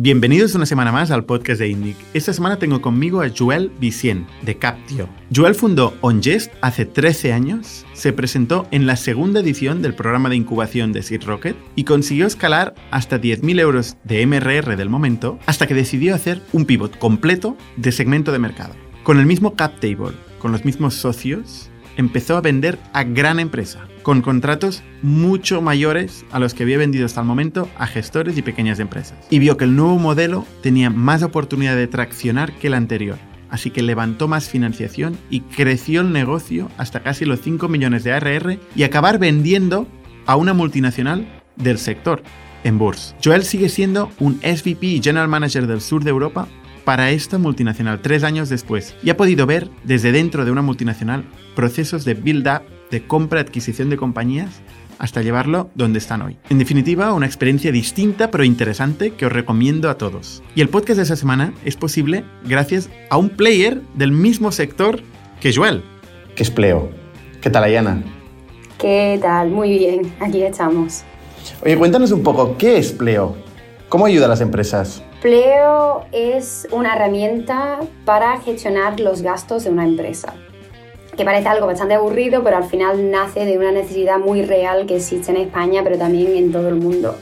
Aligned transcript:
Bienvenidos 0.00 0.54
una 0.54 0.64
semana 0.64 0.92
más 0.92 1.10
al 1.10 1.24
podcast 1.24 1.58
de 1.58 1.70
Indic. 1.70 1.96
Esta 2.14 2.32
semana 2.32 2.56
tengo 2.56 2.80
conmigo 2.80 3.20
a 3.20 3.30
Joel 3.36 3.72
Vicien, 3.80 4.28
de 4.42 4.56
Captio. 4.56 5.08
Joel 5.34 5.56
fundó 5.56 5.92
OnJest 6.02 6.52
hace 6.60 6.86
13 6.86 7.32
años, 7.32 7.84
se 7.94 8.12
presentó 8.12 8.68
en 8.70 8.86
la 8.86 8.94
segunda 8.94 9.40
edición 9.40 9.82
del 9.82 9.96
programa 9.96 10.28
de 10.28 10.36
incubación 10.36 10.92
de 10.92 11.02
Seed 11.02 11.24
Rocket 11.24 11.56
y 11.74 11.82
consiguió 11.82 12.28
escalar 12.28 12.76
hasta 12.92 13.20
10.000 13.20 13.58
euros 13.58 13.96
de 14.04 14.24
MRR 14.24 14.76
del 14.76 14.88
momento 14.88 15.40
hasta 15.46 15.66
que 15.66 15.74
decidió 15.74 16.14
hacer 16.14 16.42
un 16.52 16.64
pivot 16.64 16.96
completo 16.96 17.56
de 17.76 17.90
segmento 17.90 18.30
de 18.30 18.38
mercado. 18.38 18.76
Con 19.02 19.18
el 19.18 19.26
mismo 19.26 19.56
cap 19.56 19.80
table, 19.80 20.14
con 20.38 20.52
los 20.52 20.64
mismos 20.64 20.94
socios, 20.94 21.70
empezó 21.96 22.36
a 22.36 22.40
vender 22.40 22.78
a 22.92 23.02
gran 23.02 23.40
empresa, 23.40 23.88
con 24.08 24.22
contratos 24.22 24.82
mucho 25.02 25.60
mayores 25.60 26.24
a 26.30 26.38
los 26.38 26.54
que 26.54 26.62
había 26.62 26.78
vendido 26.78 27.04
hasta 27.04 27.20
el 27.20 27.26
momento 27.26 27.68
a 27.76 27.86
gestores 27.86 28.38
y 28.38 28.40
pequeñas 28.40 28.80
empresas. 28.80 29.18
Y 29.28 29.38
vio 29.38 29.58
que 29.58 29.66
el 29.66 29.76
nuevo 29.76 29.98
modelo 29.98 30.46
tenía 30.62 30.88
más 30.88 31.22
oportunidad 31.22 31.76
de 31.76 31.88
traccionar 31.88 32.54
que 32.54 32.68
el 32.68 32.72
anterior. 32.72 33.18
Así 33.50 33.70
que 33.70 33.82
levantó 33.82 34.26
más 34.26 34.48
financiación 34.48 35.18
y 35.28 35.42
creció 35.42 36.00
el 36.00 36.10
negocio 36.10 36.70
hasta 36.78 37.00
casi 37.00 37.26
los 37.26 37.42
5 37.42 37.68
millones 37.68 38.02
de 38.02 38.12
ARR 38.12 38.58
y 38.74 38.82
acabar 38.84 39.18
vendiendo 39.18 39.86
a 40.24 40.36
una 40.36 40.54
multinacional 40.54 41.28
del 41.56 41.76
sector 41.76 42.22
en 42.64 42.78
Burs. 42.78 43.14
Joel 43.22 43.42
sigue 43.42 43.68
siendo 43.68 44.10
un 44.20 44.40
SVP 44.40 44.86
y 44.86 45.02
General 45.02 45.28
Manager 45.28 45.66
del 45.66 45.82
sur 45.82 46.02
de 46.02 46.08
Europa 46.08 46.48
para 46.86 47.10
esta 47.10 47.36
multinacional 47.36 48.00
tres 48.00 48.24
años 48.24 48.48
después 48.48 48.94
y 49.02 49.10
ha 49.10 49.18
podido 49.18 49.44
ver 49.44 49.68
desde 49.84 50.12
dentro 50.12 50.46
de 50.46 50.50
una 50.50 50.62
multinacional 50.62 51.26
procesos 51.54 52.06
de 52.06 52.14
build-up, 52.14 52.62
de 52.90 53.06
compra-adquisición 53.06 53.90
de 53.90 53.96
compañías 53.96 54.60
hasta 54.98 55.22
llevarlo 55.22 55.70
donde 55.74 55.98
están 55.98 56.22
hoy. 56.22 56.36
En 56.50 56.58
definitiva, 56.58 57.12
una 57.12 57.26
experiencia 57.26 57.72
distinta 57.72 58.30
pero 58.30 58.44
interesante 58.44 59.12
que 59.12 59.26
os 59.26 59.32
recomiendo 59.32 59.90
a 59.90 59.96
todos. 59.96 60.42
Y 60.54 60.60
el 60.60 60.68
podcast 60.68 60.96
de 60.96 61.04
esa 61.04 61.16
semana 61.16 61.54
es 61.64 61.76
posible 61.76 62.24
gracias 62.44 62.90
a 63.10 63.16
un 63.16 63.30
player 63.30 63.80
del 63.94 64.12
mismo 64.12 64.52
sector 64.52 65.00
que 65.40 65.54
Joel. 65.54 65.82
¿Qué 66.34 66.42
es 66.42 66.50
Pleo? 66.50 66.90
¿Qué 67.40 67.50
tal, 67.50 67.64
Ayana? 67.64 68.02
¿Qué 68.78 69.18
tal? 69.20 69.50
Muy 69.50 69.78
bien, 69.78 70.12
aquí 70.20 70.42
estamos. 70.42 71.02
Oye, 71.64 71.76
cuéntanos 71.76 72.10
un 72.10 72.22
poco, 72.22 72.56
¿qué 72.58 72.78
es 72.78 72.92
Pleo? 72.92 73.36
¿Cómo 73.88 74.06
ayuda 74.06 74.26
a 74.26 74.28
las 74.28 74.40
empresas? 74.40 75.02
Pleo 75.22 76.04
es 76.12 76.68
una 76.70 76.94
herramienta 76.94 77.80
para 78.04 78.38
gestionar 78.40 79.00
los 79.00 79.22
gastos 79.22 79.64
de 79.64 79.70
una 79.70 79.84
empresa 79.84 80.34
que 81.18 81.24
parece 81.24 81.48
algo 81.48 81.66
bastante 81.66 81.94
aburrido, 81.94 82.44
pero 82.44 82.56
al 82.56 82.64
final 82.64 83.10
nace 83.10 83.44
de 83.44 83.58
una 83.58 83.72
necesidad 83.72 84.18
muy 84.20 84.42
real 84.42 84.86
que 84.86 84.96
existe 84.96 85.32
en 85.32 85.38
España, 85.38 85.82
pero 85.82 85.98
también 85.98 86.36
en 86.36 86.52
todo 86.52 86.68
el 86.68 86.76
mundo. 86.76 87.16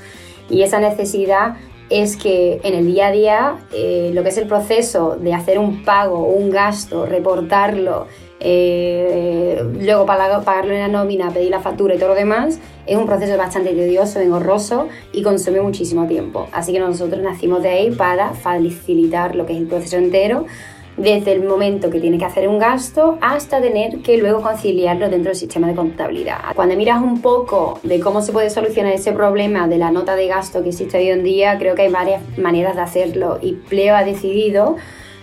Y 0.50 0.62
esa 0.62 0.78
necesidad 0.78 1.56
es 1.88 2.16
que 2.16 2.60
en 2.62 2.74
el 2.74 2.86
día 2.86 3.06
a 3.06 3.10
día 3.10 3.56
eh, 3.72 4.10
lo 4.12 4.22
que 4.22 4.28
es 4.28 4.36
el 4.36 4.46
proceso 4.46 5.16
de 5.16 5.32
hacer 5.32 5.58
un 5.58 5.82
pago, 5.82 6.26
un 6.26 6.50
gasto, 6.50 7.06
reportarlo, 7.06 8.06
eh, 8.38 9.64
luego 9.80 10.04
pagarlo 10.04 10.74
en 10.74 10.80
la 10.80 10.88
nómina, 10.88 11.30
pedir 11.30 11.50
la 11.50 11.60
factura 11.60 11.94
y 11.94 11.98
todo 11.98 12.10
lo 12.10 12.14
demás, 12.14 12.60
es 12.86 12.98
un 12.98 13.06
proceso 13.06 13.38
bastante 13.38 13.70
tedioso, 13.70 14.20
engorroso 14.20 14.88
y 15.12 15.22
consume 15.22 15.62
muchísimo 15.62 16.06
tiempo. 16.06 16.48
Así 16.52 16.72
que 16.72 16.80
nosotros 16.80 17.22
nacimos 17.22 17.62
de 17.62 17.70
ahí 17.70 17.90
para 17.92 18.34
facilitar 18.34 19.34
lo 19.34 19.46
que 19.46 19.54
es 19.54 19.58
el 19.58 19.66
proceso 19.66 19.96
entero 19.96 20.44
desde 20.96 21.32
el 21.32 21.44
momento 21.44 21.90
que 21.90 22.00
tiene 22.00 22.18
que 22.18 22.24
hacer 22.24 22.48
un 22.48 22.58
gasto 22.58 23.18
hasta 23.20 23.60
tener 23.60 23.98
que 23.98 24.18
luego 24.18 24.42
conciliarlo 24.42 25.08
dentro 25.08 25.30
del 25.30 25.36
sistema 25.36 25.68
de 25.68 25.74
contabilidad. 25.74 26.38
Cuando 26.54 26.76
miras 26.76 27.02
un 27.02 27.20
poco 27.20 27.78
de 27.82 28.00
cómo 28.00 28.22
se 28.22 28.32
puede 28.32 28.50
solucionar 28.50 28.92
ese 28.92 29.12
problema 29.12 29.68
de 29.68 29.78
la 29.78 29.90
nota 29.90 30.16
de 30.16 30.26
gasto 30.26 30.62
que 30.62 30.70
existe 30.70 30.98
hoy 30.98 31.10
en 31.10 31.22
día, 31.22 31.58
creo 31.58 31.74
que 31.74 31.82
hay 31.82 31.90
varias 31.90 32.22
maneras 32.38 32.76
de 32.76 32.82
hacerlo 32.82 33.38
y 33.40 33.52
Pleo 33.52 33.96
ha 33.96 34.04
decidido 34.04 34.76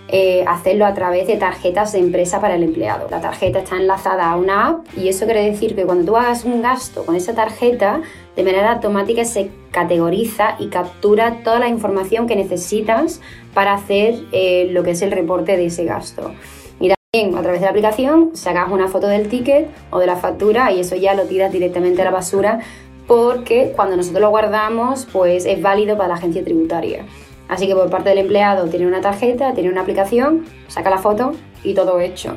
eh, 0.10 0.44
hacerlo 0.48 0.86
a 0.86 0.94
través 0.94 1.28
de 1.28 1.38
tarjetas 1.38 1.94
de 1.94 2.00
empresa 2.00 2.42
para 2.42 2.56
el 2.56 2.64
empleado. 2.64 3.08
La 3.10 3.22
tarjeta 3.22 3.60
está 3.60 3.78
enlazada 3.78 4.30
a 4.30 4.36
una 4.36 4.68
app 4.68 4.86
y 4.98 5.08
eso 5.08 5.26
quiere 5.26 5.50
decir 5.50 5.76
que 5.76 5.86
cuando 5.86 6.06
tú 6.06 6.18
hagas 6.18 6.44
un 6.44 6.62
gasto 6.62 7.06
con 7.06 7.16
esa 7.16 7.34
tarjeta, 7.34 8.02
de 8.36 8.44
manera 8.44 8.74
automática 8.74 9.26
se 9.26 9.50
categoriza 9.72 10.56
y 10.60 10.68
captura 10.68 11.44
toda 11.44 11.60
la 11.60 11.70
información 11.70 12.28
que 12.28 12.36
necesitas 12.36 13.22
para 13.54 13.74
hacer 13.74 14.16
eh, 14.32 14.68
lo 14.72 14.84
que 14.84 14.92
es 14.92 15.02
el 15.02 15.12
reporte 15.12 15.56
de 15.58 15.68
ese 15.68 15.86
gasto. 15.86 16.32
Y 16.80 16.90
también 16.90 17.38
a 17.38 17.42
través 17.42 17.62
de 17.62 17.66
la 17.66 17.72
aplicación 17.72 18.32
sacas 18.36 18.70
una 18.72 18.90
foto 18.90 19.08
del 19.08 19.30
ticket 19.30 19.68
o 19.90 20.00
de 20.00 20.08
la 20.08 20.18
factura 20.18 20.72
y 20.72 20.82
eso 20.82 20.96
ya 20.96 21.14
lo 21.14 21.24
tiras 21.26 21.52
directamente 21.52 22.02
a 22.02 22.06
la 22.06 22.12
basura 22.12 22.60
porque 23.08 23.74
cuando 23.76 23.96
nosotros 23.96 24.22
lo 24.22 24.30
guardamos 24.30 25.08
pues 25.12 25.46
es 25.46 25.62
válido 25.62 25.98
para 25.98 26.10
la 26.10 26.16
agencia 26.16 26.44
tributaria. 26.44 27.06
Así 27.54 27.68
que 27.68 27.76
por 27.76 27.88
parte 27.92 28.10
del 28.10 28.18
empleado 28.18 28.66
tiene 28.66 28.88
una 28.88 29.00
tarjeta, 29.00 29.54
tiene 29.54 29.70
una 29.70 29.82
aplicación, 29.82 30.44
saca 30.70 30.90
la 30.90 30.98
foto 30.98 31.34
y 31.64 31.76
todo 31.76 32.00
hecho. 32.00 32.36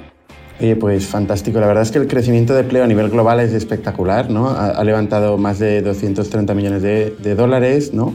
Oye, 0.61 0.77
pues 0.77 1.07
fantástico. 1.07 1.59
La 1.59 1.67
verdad 1.67 1.85
es 1.85 1.91
que 1.91 1.99
el 1.99 2.07
crecimiento 2.07 2.53
de 2.53 2.61
empleo 2.61 2.85
a 2.85 2.87
nivel 2.87 3.09
global 3.09 3.41
es 3.41 3.55
espectacular, 3.55 4.29
¿no? 4.29 4.51
Ha, 4.51 4.85
levantado 4.85 5.39
más 5.39 5.59
de 5.59 5.81
230 5.81 6.53
millones 6.53 6.83
de, 6.83 7.35
dólares, 7.35 7.95
¿no? 7.95 8.13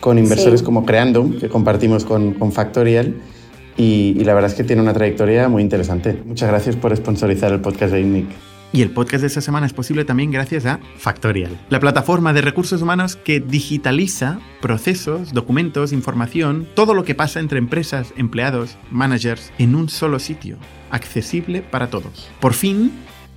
Con 0.00 0.18
inversores 0.18 0.62
como 0.62 0.84
Creandum, 0.84 1.38
que 1.38 1.48
compartimos 1.48 2.04
con, 2.04 2.34
con 2.34 2.52
Factorial. 2.52 3.14
Y, 3.78 4.14
y, 4.18 4.24
la 4.24 4.34
verdad 4.34 4.50
es 4.50 4.56
que 4.58 4.64
tiene 4.64 4.82
una 4.82 4.92
trayectoria 4.92 5.48
muy 5.48 5.62
interesante. 5.62 6.20
Muchas 6.22 6.50
gracias 6.50 6.76
por 6.76 6.94
sponsorizar 6.94 7.50
el 7.50 7.62
podcast 7.62 7.94
de 7.94 8.00
INNIC. 8.02 8.26
Y 8.72 8.82
el 8.82 8.90
podcast 8.90 9.22
de 9.22 9.28
esta 9.28 9.40
semana 9.40 9.66
es 9.66 9.72
posible 9.72 10.04
también 10.04 10.30
gracias 10.30 10.66
a 10.66 10.80
Factorial, 10.98 11.58
la 11.70 11.80
plataforma 11.80 12.32
de 12.32 12.42
recursos 12.42 12.82
humanos 12.82 13.16
que 13.16 13.40
digitaliza 13.40 14.40
procesos, 14.60 15.32
documentos, 15.32 15.92
información, 15.92 16.68
todo 16.74 16.92
lo 16.92 17.04
que 17.04 17.14
pasa 17.14 17.40
entre 17.40 17.58
empresas, 17.58 18.12
empleados, 18.16 18.76
managers 18.90 19.52
en 19.58 19.74
un 19.74 19.88
solo 19.88 20.18
sitio, 20.18 20.58
accesible 20.90 21.62
para 21.62 21.88
todos. 21.88 22.28
Por 22.40 22.54
fin, 22.54 22.92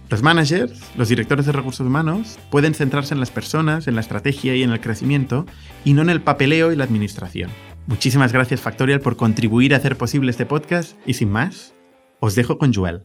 los 0.10 0.24
managers, 0.24 0.82
los 0.98 1.08
directores 1.08 1.46
de 1.46 1.52
recursos 1.52 1.86
humanos, 1.86 2.40
pueden 2.50 2.74
centrarse 2.74 3.14
en 3.14 3.20
las 3.20 3.30
personas, 3.30 3.88
en 3.88 3.96
la 3.96 4.02
estrategia 4.02 4.56
y 4.56 4.64
en 4.64 4.72
el 4.72 4.82
crecimiento, 4.82 5.46
y 5.86 5.94
no 5.94 6.02
en 6.02 6.10
el 6.10 6.22
papeleo 6.22 6.72
y 6.72 6.76
la 6.76 6.84
administración. 6.84 7.52
Muchísimas 7.86 8.34
gracias 8.34 8.62
Factorial 8.62 9.02
por 9.02 9.16
contribuir 9.16 9.74
a 9.74 9.78
hacer 9.78 9.98
posible 9.98 10.32
este 10.32 10.48
podcast 10.48 10.98
y 11.06 11.14
sin 11.14 11.30
más, 11.30 11.76
os 12.20 12.36
dejo 12.36 12.58
con 12.58 12.74
Joel. 12.74 13.04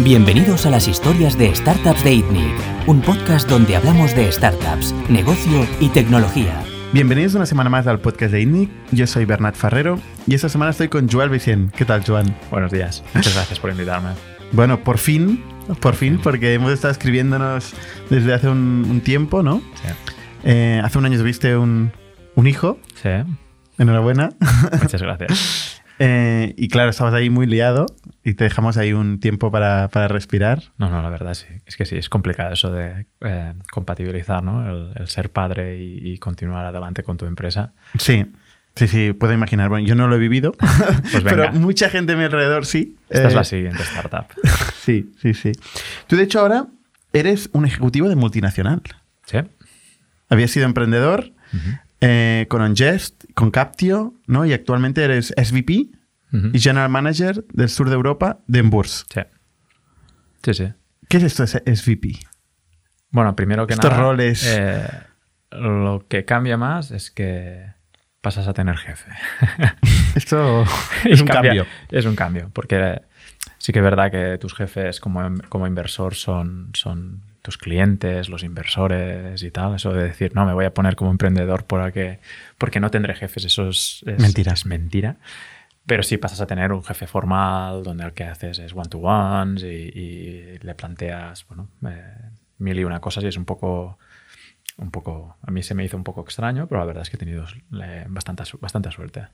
Bienvenidos 0.00 0.66
a 0.66 0.70
las 0.70 0.88
historias 0.88 1.38
de 1.38 1.54
Startups 1.54 2.02
de 2.02 2.14
ITNIC, 2.14 2.88
un 2.88 3.00
podcast 3.00 3.48
donde 3.48 3.76
hablamos 3.76 4.14
de 4.14 4.30
startups, 4.30 4.92
negocio 5.08 5.64
y 5.78 5.88
tecnología. 5.88 6.64
Bienvenidos 6.92 7.34
una 7.34 7.46
semana 7.46 7.70
más 7.70 7.86
al 7.86 8.00
podcast 8.00 8.32
de 8.32 8.40
ITNIC. 8.40 8.70
Yo 8.90 9.06
soy 9.06 9.24
Bernat 9.24 9.54
Ferrero 9.54 10.00
y 10.26 10.34
esta 10.34 10.48
semana 10.48 10.72
estoy 10.72 10.88
con 10.88 11.08
Joel 11.08 11.30
Vicien. 11.30 11.70
¿Qué 11.76 11.84
tal, 11.84 12.04
Joan? 12.04 12.36
Buenos 12.50 12.72
días. 12.72 13.04
Muchas 13.14 13.34
gracias 13.34 13.60
por 13.60 13.70
invitarme. 13.70 14.10
Bueno, 14.50 14.82
por 14.82 14.98
fin, 14.98 15.42
por 15.80 15.94
fin, 15.94 16.18
porque 16.20 16.54
hemos 16.54 16.72
estado 16.72 16.90
escribiéndonos 16.90 17.72
desde 18.10 18.34
hace 18.34 18.48
un, 18.48 19.00
tiempo, 19.04 19.44
¿no? 19.44 19.62
Sí. 19.74 19.88
Eh, 20.42 20.80
hace 20.82 20.98
un 20.98 21.06
año 21.06 21.18
tuviste 21.18 21.56
un, 21.56 21.92
un 22.34 22.46
hijo. 22.48 22.78
Sí. 23.00 23.10
Enhorabuena. 23.78 24.30
Muchas 24.82 25.00
gracias. 25.00 25.70
Eh, 25.98 26.54
y 26.56 26.68
claro, 26.68 26.90
estabas 26.90 27.14
ahí 27.14 27.30
muy 27.30 27.46
liado 27.46 27.86
y 28.24 28.34
te 28.34 28.44
dejamos 28.44 28.76
ahí 28.76 28.92
un 28.92 29.20
tiempo 29.20 29.50
para, 29.50 29.88
para, 29.88 30.08
respirar. 30.08 30.62
No, 30.76 30.90
no, 30.90 31.02
la 31.02 31.08
verdad 31.08 31.34
sí. 31.34 31.46
Es 31.66 31.76
que 31.76 31.84
sí, 31.84 31.96
es 31.96 32.08
complicado 32.08 32.52
eso 32.52 32.72
de 32.72 33.06
eh, 33.20 33.52
compatibilizar, 33.70 34.42
¿no? 34.42 34.90
El, 34.96 35.08
ser 35.08 35.30
padre 35.30 35.78
y, 35.78 36.18
continuar 36.18 36.66
adelante 36.66 37.02
con 37.02 37.16
tu 37.16 37.26
empresa. 37.26 37.72
Sí. 37.98 38.26
Sí, 38.76 38.88
sí, 38.88 39.12
puedo 39.12 39.32
imaginar. 39.32 39.68
Bueno, 39.68 39.86
yo 39.86 39.94
no 39.94 40.08
lo 40.08 40.16
he 40.16 40.18
vivido, 40.18 40.52
pues 41.12 41.22
pero 41.24 41.52
mucha 41.52 41.88
gente 41.90 42.14
a 42.14 42.16
mi 42.16 42.24
alrededor 42.24 42.66
sí. 42.66 42.96
Esta 43.08 43.28
es 43.28 43.34
la 43.34 43.42
eh, 43.42 43.44
siguiente 43.44 43.82
startup. 43.84 44.26
sí, 44.80 45.12
sí, 45.22 45.32
sí. 45.32 45.52
Tú, 46.08 46.16
de 46.16 46.24
hecho, 46.24 46.40
ahora 46.40 46.66
eres 47.12 47.50
un 47.52 47.66
ejecutivo 47.66 48.08
de 48.08 48.16
multinacional. 48.16 48.82
Sí. 49.26 49.38
Habías 50.28 50.50
sido 50.50 50.66
emprendedor, 50.66 51.30
eh, 52.00 52.46
con 52.48 52.62
Ongest, 52.62 53.23
con 53.34 53.50
Captio, 53.50 54.14
¿no? 54.26 54.46
Y 54.46 54.52
actualmente 54.52 55.04
eres 55.04 55.34
SVP 55.36 55.90
y 56.52 56.58
General 56.58 56.88
Manager 56.88 57.44
del 57.52 57.68
sur 57.68 57.88
de 57.88 57.94
Europa 57.94 58.40
de 58.48 58.58
Emburs. 58.58 59.06
Sí. 59.12 59.20
Sí, 60.42 60.54
sí. 60.54 60.72
¿Qué 61.08 61.18
es 61.18 61.22
esto 61.22 61.44
de 61.44 61.76
SVP? 61.76 62.18
Bueno, 63.10 63.36
primero 63.36 63.66
que 63.66 63.74
Estos 63.74 63.90
nada... 63.90 64.02
roles... 64.02 64.44
Eh, 64.46 64.84
lo 65.52 66.06
que 66.08 66.24
cambia 66.24 66.56
más 66.56 66.90
es 66.90 67.10
que 67.10 67.72
pasas 68.20 68.48
a 68.48 68.54
tener 68.54 68.76
jefe. 68.76 69.10
Esto 70.16 70.64
es 71.04 71.20
un 71.20 71.28
cambio. 71.28 71.66
Es 71.90 72.06
un 72.06 72.16
cambio, 72.16 72.50
porque 72.52 73.02
sí 73.58 73.72
que 73.72 73.78
es 73.78 73.84
verdad 73.84 74.10
que 74.10 74.38
tus 74.38 74.54
jefes 74.54 74.98
como, 74.98 75.20
como 75.48 75.66
inversor 75.66 76.14
son, 76.14 76.70
son 76.74 77.22
tus 77.42 77.58
clientes, 77.58 78.28
los 78.28 78.42
inversores 78.42 79.42
y 79.42 79.50
tal. 79.50 79.76
Eso 79.76 79.92
de 79.92 80.04
decir, 80.04 80.34
no, 80.34 80.46
me 80.46 80.54
voy 80.54 80.64
a 80.64 80.74
poner 80.74 80.96
como 80.96 81.10
emprendedor 81.10 81.64
porque, 81.66 82.18
porque 82.64 82.80
no 82.80 82.90
tendré 82.90 83.14
jefes, 83.14 83.44
eso 83.44 83.68
es, 83.68 84.02
mentira. 84.06 84.54
mentira. 84.64 85.16
Pero 85.84 86.02
sí 86.02 86.16
pasas 86.16 86.40
a 86.40 86.46
tener 86.46 86.72
un 86.72 86.82
jefe 86.82 87.06
formal 87.06 87.82
donde 87.82 88.04
el 88.04 88.14
que 88.14 88.24
haces 88.24 88.58
es 88.58 88.72
one-to-ones 88.72 89.62
y, 89.64 90.58
le 90.62 90.74
planteas 90.74 91.46
bueno, 91.46 91.68
eh, 91.86 92.30
mil 92.56 92.78
y 92.78 92.84
una 92.84 93.00
cosas 93.00 93.22
y 93.24 93.26
es 93.26 93.36
un 93.36 93.44
poco 93.44 93.98
un 94.78 94.90
poco, 94.90 95.36
a 95.42 95.50
mí 95.50 95.62
se 95.62 95.74
me 95.74 95.84
hizo 95.84 95.98
un 95.98 96.04
poco 96.04 96.22
extraño, 96.22 96.66
pero 96.66 96.80
la 96.80 96.86
verdad 96.86 97.02
es 97.02 97.10
que 97.10 97.16
he 97.16 97.18
tenido 97.18 97.44
eh, 97.82 98.06
bastante, 98.08 98.44
bastante 98.62 98.90
suerte. 98.92 99.26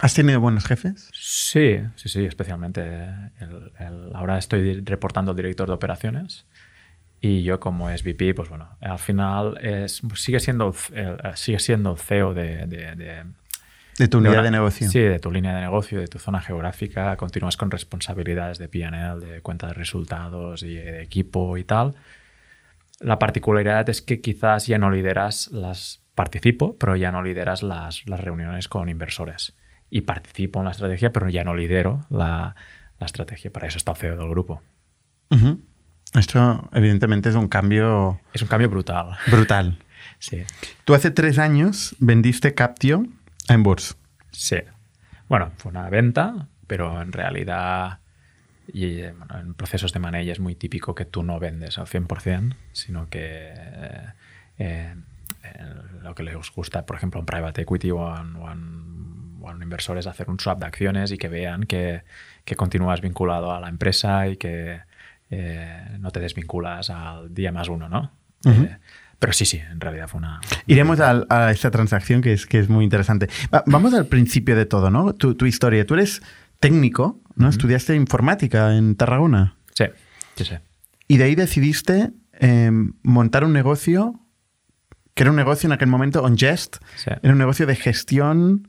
¿Has 0.00 0.14
tenido 0.14 0.40
buenos 0.40 0.64
jefes? 0.64 1.10
Sí, 1.12 1.80
sí, 1.96 2.08
sí, 2.08 2.26
especialmente. 2.26 2.80
ahora 4.14 4.38
estoy 4.38 4.82
reportando 4.82 5.32
al 5.32 5.36
director 5.36 5.66
de 5.66 5.74
operaciones 5.74 6.46
y 7.20 7.42
yo 7.42 7.58
como 7.60 7.90
SVP, 7.90 8.34
pues 8.34 8.48
bueno, 8.48 8.68
al 8.80 8.98
final 8.98 9.58
es, 9.60 10.02
sigue, 10.14 10.40
siendo, 10.40 10.74
sigue 11.34 11.58
siendo 11.58 11.92
el 11.92 11.98
CEO 11.98 12.34
de, 12.34 12.66
de 13.98 14.06
tu 14.06 14.18
unidad 14.18 14.44
de, 14.44 14.52
negocio. 14.52 14.88
Sí, 14.88 15.00
de 15.00 15.18
tu 15.18 15.32
línea 15.32 15.56
de 15.56 15.60
negocio, 15.60 15.98
de 15.98 16.06
tu 16.06 16.20
zona 16.20 16.40
geográfica. 16.40 17.16
Continúas 17.16 17.56
con 17.56 17.70
responsabilidades 17.70 18.58
de 18.58 18.68
PNL, 18.68 19.18
de 19.18 19.40
cuenta 19.40 19.66
de 19.66 19.72
resultados 19.72 20.62
y 20.62 20.76
de 20.76 21.02
equipo 21.02 21.56
y 21.58 21.64
tal. 21.64 21.96
La 23.00 23.18
particularidad 23.18 23.88
es 23.88 24.00
que 24.00 24.20
quizás 24.20 24.68
ya 24.68 24.78
no 24.78 24.90
lideras 24.90 25.48
las. 25.52 26.04
Participo, 26.14 26.76
pero 26.78 26.96
ya 26.96 27.12
no 27.12 27.22
lideras 27.22 27.62
las, 27.62 28.04
las 28.08 28.18
reuniones 28.18 28.66
con 28.66 28.88
inversores. 28.88 29.56
Y 29.88 30.00
participo 30.00 30.58
en 30.58 30.64
la 30.64 30.72
estrategia, 30.72 31.12
pero 31.12 31.28
ya 31.28 31.44
no 31.44 31.54
lidero 31.54 32.06
la, 32.10 32.56
la 32.98 33.06
estrategia. 33.06 33.52
Para 33.52 33.68
eso 33.68 33.78
está 33.78 33.92
el 33.92 33.98
CEO 33.98 34.16
del 34.16 34.28
grupo. 34.28 34.60
Esto, 36.14 36.68
evidentemente, 36.72 37.28
es 37.28 37.34
un 37.34 37.48
cambio. 37.48 38.20
Es 38.32 38.42
un 38.42 38.48
cambio 38.48 38.68
brutal. 38.70 39.16
Brutal. 39.26 39.78
sí. 40.18 40.42
Tú 40.84 40.94
hace 40.94 41.10
tres 41.10 41.38
años 41.38 41.94
vendiste 41.98 42.54
Captio 42.54 43.06
en 43.48 43.62
Burs. 43.62 43.96
Sí. 44.30 44.58
Bueno, 45.28 45.52
fue 45.56 45.70
una 45.70 45.88
venta, 45.90 46.48
pero 46.66 47.00
en 47.02 47.12
realidad 47.12 47.98
y 48.72 49.00
en 49.00 49.54
procesos 49.54 49.92
de 49.92 50.00
manejo 50.00 50.30
es 50.30 50.40
muy 50.40 50.54
típico 50.54 50.94
que 50.94 51.06
tú 51.06 51.22
no 51.22 51.38
vendes 51.38 51.78
al 51.78 51.86
100%, 51.86 52.54
sino 52.72 53.08
que 53.08 53.52
eh, 53.54 54.12
eh, 54.58 54.94
lo 56.02 56.14
que 56.14 56.22
les 56.22 56.36
gusta, 56.50 56.84
por 56.84 56.96
ejemplo, 56.96 57.20
en 57.20 57.26
private 57.26 57.62
equity 57.62 57.90
o 57.90 58.14
en, 58.14 58.36
o 58.36 58.48
inversor 59.68 59.98
es 59.98 60.06
hacer 60.06 60.30
un 60.30 60.40
swap 60.40 60.58
de 60.60 60.66
acciones 60.66 61.12
y 61.12 61.18
que 61.18 61.28
vean 61.28 61.64
que, 61.64 62.02
que 62.44 62.56
continúas 62.56 63.00
vinculado 63.00 63.52
a 63.52 63.60
la 63.60 63.68
empresa 63.68 64.26
y 64.26 64.36
que 64.36 64.80
eh, 65.30 65.96
no 66.00 66.10
te 66.10 66.20
desvinculas 66.20 66.90
al 66.90 67.32
día 67.34 67.52
más 67.52 67.68
uno, 67.68 67.88
¿no? 67.88 68.12
Pero 69.18 69.32
sí, 69.32 69.44
sí, 69.44 69.58
en 69.58 69.80
realidad 69.80 70.06
fue 70.08 70.18
una... 70.18 70.40
Iremos 70.66 71.00
a, 71.00 71.50
esta 71.50 71.70
transacción 71.70 72.20
que 72.20 72.32
es, 72.32 72.46
que 72.46 72.60
es 72.60 72.68
muy 72.68 72.84
interesante. 72.84 73.28
vamos 73.66 73.92
al 73.94 74.06
principio 74.06 74.54
de 74.54 74.64
todo, 74.64 74.90
¿no? 74.90 75.12
Tu, 75.14 75.34
tu 75.34 75.46
historia. 75.46 75.84
Tú 75.84 75.94
eres 75.94 76.22
técnico, 76.60 77.20
¿no? 77.34 77.48
Estudiaste 77.48 77.94
informática 77.96 78.76
en 78.76 78.94
Tarragona. 78.94 79.56
Sí, 79.74 79.84
sí, 80.36 80.44
sí. 80.44 80.54
Y 81.08 81.16
de 81.16 81.24
ahí 81.24 81.34
decidiste 81.34 82.12
em, 82.32 82.92
montar 83.02 83.44
un 83.44 83.52
negocio, 83.52 84.20
que 85.14 85.24
era 85.24 85.30
un 85.30 85.36
negocio 85.36 85.66
en 85.66 85.72
aquel 85.72 85.88
momento, 85.88 86.22
OnJest. 86.22 86.76
Sí. 86.96 87.10
Era 87.22 87.32
un 87.32 87.38
negocio 87.38 87.66
de 87.66 87.74
gestión 87.74 88.68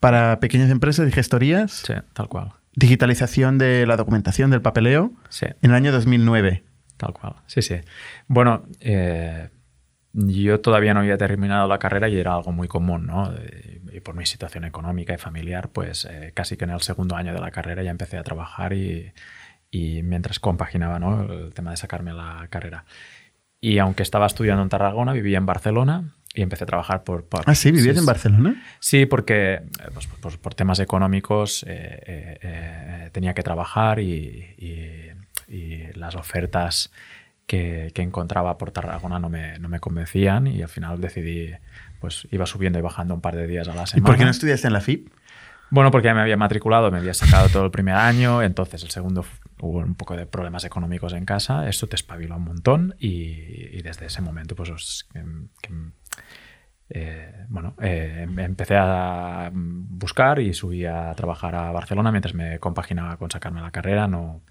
para 0.00 0.40
pequeñas 0.40 0.70
empresas 0.70 1.08
y 1.08 1.12
gestorías. 1.12 1.72
Sí, 1.86 1.94
tal 2.12 2.28
cual. 2.28 2.52
Digitalización 2.78 3.58
de 3.58 3.86
la 3.86 3.96
documentación, 3.96 4.52
del 4.52 4.62
papeleo. 4.62 5.10
Sí. 5.30 5.46
En 5.62 5.70
el 5.70 5.74
año 5.74 5.90
2009. 5.90 6.62
Tal 6.96 7.12
cual. 7.12 7.34
Sí, 7.46 7.60
sí. 7.60 7.80
Bueno, 8.28 8.66
eh, 8.78 9.48
yo 10.12 10.60
todavía 10.60 10.94
no 10.94 11.00
había 11.00 11.18
terminado 11.18 11.66
la 11.66 11.80
carrera 11.80 12.08
y 12.08 12.16
era 12.16 12.34
algo 12.34 12.52
muy 12.52 12.68
común, 12.68 13.06
¿no? 13.06 13.34
Y 13.92 13.98
por 13.98 14.14
mi 14.14 14.26
situación 14.26 14.64
económica 14.64 15.12
y 15.12 15.18
familiar, 15.18 15.70
pues 15.70 16.04
eh, 16.08 16.30
casi 16.34 16.56
que 16.56 16.66
en 16.66 16.70
el 16.70 16.80
segundo 16.80 17.16
año 17.16 17.32
de 17.32 17.40
la 17.40 17.50
carrera 17.50 17.82
ya 17.82 17.90
empecé 17.90 18.16
a 18.16 18.22
trabajar 18.22 18.72
y, 18.72 19.12
y 19.72 20.04
mientras 20.04 20.38
compaginaba 20.38 21.00
¿no? 21.00 21.24
el 21.32 21.52
tema 21.54 21.72
de 21.72 21.78
sacarme 21.78 22.12
la 22.12 22.46
carrera. 22.48 22.84
Y 23.60 23.78
aunque 23.78 24.04
estaba 24.04 24.26
estudiando 24.26 24.62
en 24.62 24.68
Tarragona, 24.68 25.12
vivía 25.12 25.38
en 25.38 25.46
Barcelona 25.46 26.14
y 26.34 26.42
empecé 26.42 26.64
a 26.64 26.66
trabajar 26.66 27.04
por... 27.04 27.26
ah, 27.46 27.54
sí, 27.54 27.70
vivías 27.70 27.96
en 27.96 28.06
Barcelona. 28.06 28.62
Sí, 28.80 29.06
porque 29.06 29.54
eh, 29.54 29.62
pues, 29.92 30.06
por, 30.06 30.38
por, 30.38 30.54
temas 30.54 30.78
económicos 30.78 31.64
eh, 31.66 33.10
tenía 33.12 33.34
que 33.34 33.42
trabajar 33.42 33.98
y, 33.98 34.54
y, 34.58 35.10
y 35.48 35.92
las 35.94 36.14
ofertas 36.14 36.92
que, 37.48 37.92
encontraba 37.96 38.58
por 38.58 38.70
Tarragona 38.70 39.18
no 39.18 39.28
me, 39.28 39.58
no 39.58 39.68
me 39.68 39.80
convencían 39.80 40.46
y 40.46 40.62
al 40.62 40.68
final 40.68 41.00
decidí, 41.00 41.50
pues 41.98 42.28
iba 42.30 42.46
subiendo 42.46 42.78
y 42.78 42.82
bajando 42.82 43.14
un 43.14 43.20
par 43.20 43.34
de 43.34 43.46
días 43.46 43.66
a 43.68 43.74
la 43.74 43.86
semana. 43.86 44.06
¿Y 44.06 44.06
por 44.06 44.18
qué 44.18 44.24
no 44.24 44.30
estudiaste 44.30 44.66
en 44.66 44.74
la 44.74 44.80
FIP? 44.80 45.08
Bueno, 45.70 45.90
porque 45.90 46.06
ya 46.06 46.14
me 46.14 46.20
había 46.20 46.36
matriculado, 46.36 46.90
me 46.90 46.98
había 46.98 47.14
sacado 47.14 47.48
todo 47.48 47.64
el 47.64 47.70
primer 47.70 47.94
año, 47.94 48.42
entonces 48.42 48.82
el 48.82 48.90
segundo 48.90 49.24
hubo 49.60 49.78
un 49.78 49.94
poco 49.94 50.16
de 50.16 50.24
problemas 50.24 50.64
económicos 50.64 51.12
en 51.12 51.26
casa, 51.26 51.68
esto 51.68 51.88
te 51.88 51.96
espabiló 51.96 52.36
un 52.36 52.44
montón 52.44 52.94
y, 52.98 53.82
desde 53.82 54.06
ese 54.06 54.22
momento 54.22 54.54
pues 54.54 55.06
eh, 56.90 57.44
bueno, 57.48 57.74
eh, 57.80 58.26
empecé 58.38 58.76
a 58.76 59.50
buscar 59.52 60.40
y 60.40 60.54
subí 60.54 60.86
a 60.86 61.14
trabajar 61.14 61.54
a 61.54 61.72
Barcelona 61.72 62.10
mientras 62.10 62.34
me 62.34 62.58
compaginaba 62.58 63.16
con 63.16 63.30
sacarme 63.30 63.60
la 63.60 63.70
carrera, 63.70 64.06
no, 64.06 64.42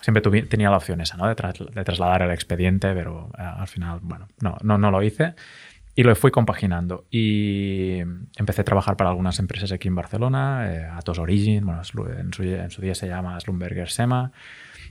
siempre 0.00 0.22
tenía 0.42 0.70
la 0.70 0.76
opción 0.76 1.00
esa, 1.00 1.16
¿no? 1.16 1.28
De, 1.28 1.34
trasladar 1.34 2.22
el 2.22 2.30
expediente, 2.30 2.92
pero 2.94 3.30
eh, 3.38 3.42
al 3.42 3.68
final, 3.68 4.00
bueno, 4.02 4.28
no, 4.40 4.56
no, 4.62 4.78
no 4.78 4.90
lo 4.90 5.02
hice. 5.02 5.34
Y 5.94 6.04
lo 6.04 6.14
fui 6.14 6.30
compaginando. 6.30 7.06
Y 7.10 7.98
empecé 8.36 8.60
a 8.60 8.64
trabajar 8.64 8.96
para 8.96 9.10
algunas 9.10 9.40
empresas 9.40 9.72
aquí 9.72 9.88
en 9.88 9.96
Barcelona, 9.96 10.72
eh, 10.72 10.84
Atos 10.84 11.18
Origin, 11.18 11.66
bueno, 11.66 11.80
en 11.80 12.32
su, 12.32 12.46
en 12.46 12.70
su, 12.70 12.82
día 12.82 12.94
se 12.94 13.08
llama 13.08 13.38
Slumberger 13.40 13.90
Sema, 13.90 14.30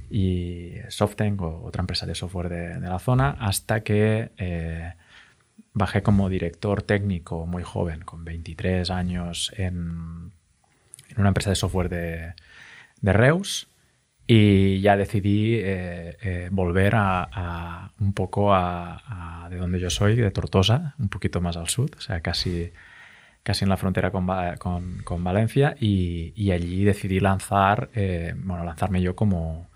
y 0.10 0.74
Softenk, 0.90 1.42
otra 1.42 1.82
empresa 1.82 2.06
de 2.06 2.14
software 2.14 2.50
de, 2.50 2.80
la 2.82 3.00
zona, 3.00 3.38
hasta 3.40 3.82
que 3.82 4.32
eh, 4.38 4.94
bajé 5.78 6.02
como 6.04 6.30
director 6.30 6.82
técnico 6.82 7.46
muy 7.46 7.64
joven, 7.64 8.02
con 8.02 8.26
23 8.26 8.90
años, 8.90 9.54
en, 9.58 10.32
en 11.10 11.20
una 11.20 11.30
empresa 11.30 11.50
de 11.50 11.56
software 11.56 11.90
de, 11.90 12.34
de 13.02 13.14
Reus. 13.14 13.68
Y 14.30 14.82
ya 14.82 14.98
decidí 14.98 15.56
eh, 15.56 16.18
eh, 16.22 16.50
volver 16.52 16.96
a, 16.96 17.94
un 18.00 18.12
poco 18.12 18.54
a, 18.54 19.48
de 19.50 19.56
donde 19.56 19.80
yo 19.80 19.90
soy, 19.90 20.18
de 20.18 20.32
Tortosa, 20.32 20.96
un 21.00 21.08
poquito 21.08 21.40
más 21.40 21.56
al 21.56 21.70
sur, 21.70 21.90
o 21.98 22.02
sea, 22.02 22.20
casi, 22.20 22.74
casi 23.44 23.64
en 23.64 23.70
la 23.70 23.78
frontera 23.78 24.12
con, 24.12 25.02
con, 25.06 25.24
Valencia, 25.24 25.78
y, 25.80 26.34
y, 26.36 26.52
allí 26.52 26.84
decidí 26.84 27.22
lanzar, 27.22 27.90
eh, 27.96 28.34
bueno, 28.36 28.66
lanzarme 28.66 29.02
yo 29.02 29.16
como, 29.16 29.70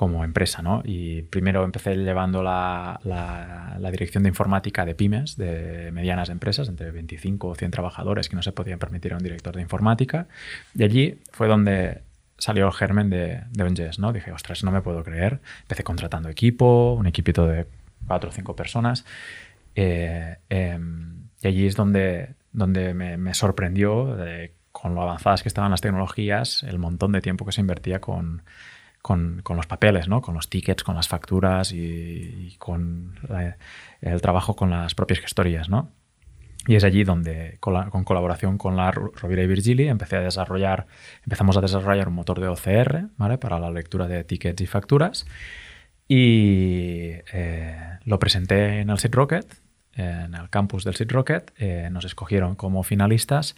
como 0.00 0.24
empresa, 0.24 0.62
¿no? 0.62 0.80
Y 0.82 1.24
primero 1.24 1.62
empecé 1.62 1.94
llevando 1.94 2.42
la, 2.42 2.98
la, 3.04 3.76
la, 3.78 3.90
dirección 3.90 4.22
de 4.22 4.30
informática 4.30 4.86
de 4.86 4.94
pymes, 4.94 5.36
de 5.36 5.90
medianas 5.92 6.30
empresas, 6.30 6.70
entre 6.70 6.90
25 6.90 7.48
o 7.48 7.54
100 7.54 7.70
trabajadores 7.70 8.30
que 8.30 8.34
no 8.34 8.40
se 8.40 8.52
podían 8.52 8.78
permitir 8.78 9.12
a 9.12 9.18
un 9.18 9.22
director 9.22 9.54
de 9.54 9.60
informática, 9.60 10.26
y 10.74 10.84
allí 10.84 11.18
fue 11.32 11.48
donde 11.48 12.00
salió 12.38 12.66
el 12.66 12.72
germen 12.72 13.10
de, 13.10 13.42
de 13.50 13.90
¿no? 13.98 14.14
Dije, 14.14 14.32
ostras, 14.32 14.64
no 14.64 14.70
me 14.70 14.80
puedo 14.80 15.04
creer. 15.04 15.40
Empecé 15.64 15.84
contratando 15.84 16.30
equipo, 16.30 16.94
un 16.94 17.06
equipito 17.06 17.46
de 17.46 17.66
cuatro 18.06 18.30
o 18.30 18.32
cinco 18.32 18.56
personas. 18.56 19.04
Eh, 19.74 20.38
em, 20.48 21.28
y 21.42 21.46
allí 21.46 21.66
es 21.66 21.76
donde, 21.76 22.36
donde 22.52 22.94
me, 22.94 23.34
sorprendió 23.34 24.16
con 24.72 24.94
lo 24.94 25.02
avanzadas 25.02 25.42
que 25.42 25.50
estaban 25.50 25.70
las 25.70 25.82
tecnologías, 25.82 26.62
el 26.62 26.78
montón 26.78 27.12
de 27.12 27.20
tiempo 27.20 27.44
que 27.44 27.52
se 27.52 27.60
invertía 27.60 28.00
con, 28.00 28.44
con, 29.02 29.42
los 29.48 29.66
papeles, 29.66 30.08
¿no? 30.08 30.20
con 30.20 30.34
los 30.34 30.48
tickets, 30.48 30.84
con 30.84 30.94
las 30.94 31.08
facturas 31.08 31.72
y, 31.72 32.56
con 32.58 33.18
el 34.00 34.20
trabajo 34.20 34.56
con 34.56 34.70
las 34.70 34.94
propias 34.94 35.20
gestorías. 35.20 35.68
¿no? 35.68 35.90
Y 36.66 36.74
es 36.76 36.84
allí 36.84 37.04
donde, 37.04 37.56
con, 37.60 38.04
colaboración 38.04 38.58
con 38.58 38.76
la 38.76 38.90
Rovira 38.90 39.42
y 39.42 39.46
Virgili, 39.46 39.88
empecé 39.88 40.16
a 40.16 40.20
desarrollar, 40.20 40.86
empezamos 41.24 41.56
a 41.56 41.60
desarrollar 41.60 42.08
un 42.08 42.14
motor 42.14 42.40
de 42.40 42.48
OCR 42.48 43.08
para 43.38 43.58
la 43.58 43.70
lectura 43.70 44.06
de 44.06 44.24
tickets 44.24 44.60
y 44.60 44.66
facturas. 44.66 45.26
Y 46.06 47.12
eh, 47.32 47.98
lo 48.04 48.18
presenté 48.18 48.80
en 48.80 48.90
el 48.90 48.98
Seed 48.98 49.14
Rocket, 49.14 49.46
en 49.94 50.34
el 50.34 50.50
campus 50.50 50.84
del 50.84 50.96
Seed 50.96 51.10
Rocket. 51.10 51.52
Eh, 51.56 51.88
nos 51.90 52.04
escogieron 52.04 52.56
como 52.56 52.82
finalistas 52.82 53.56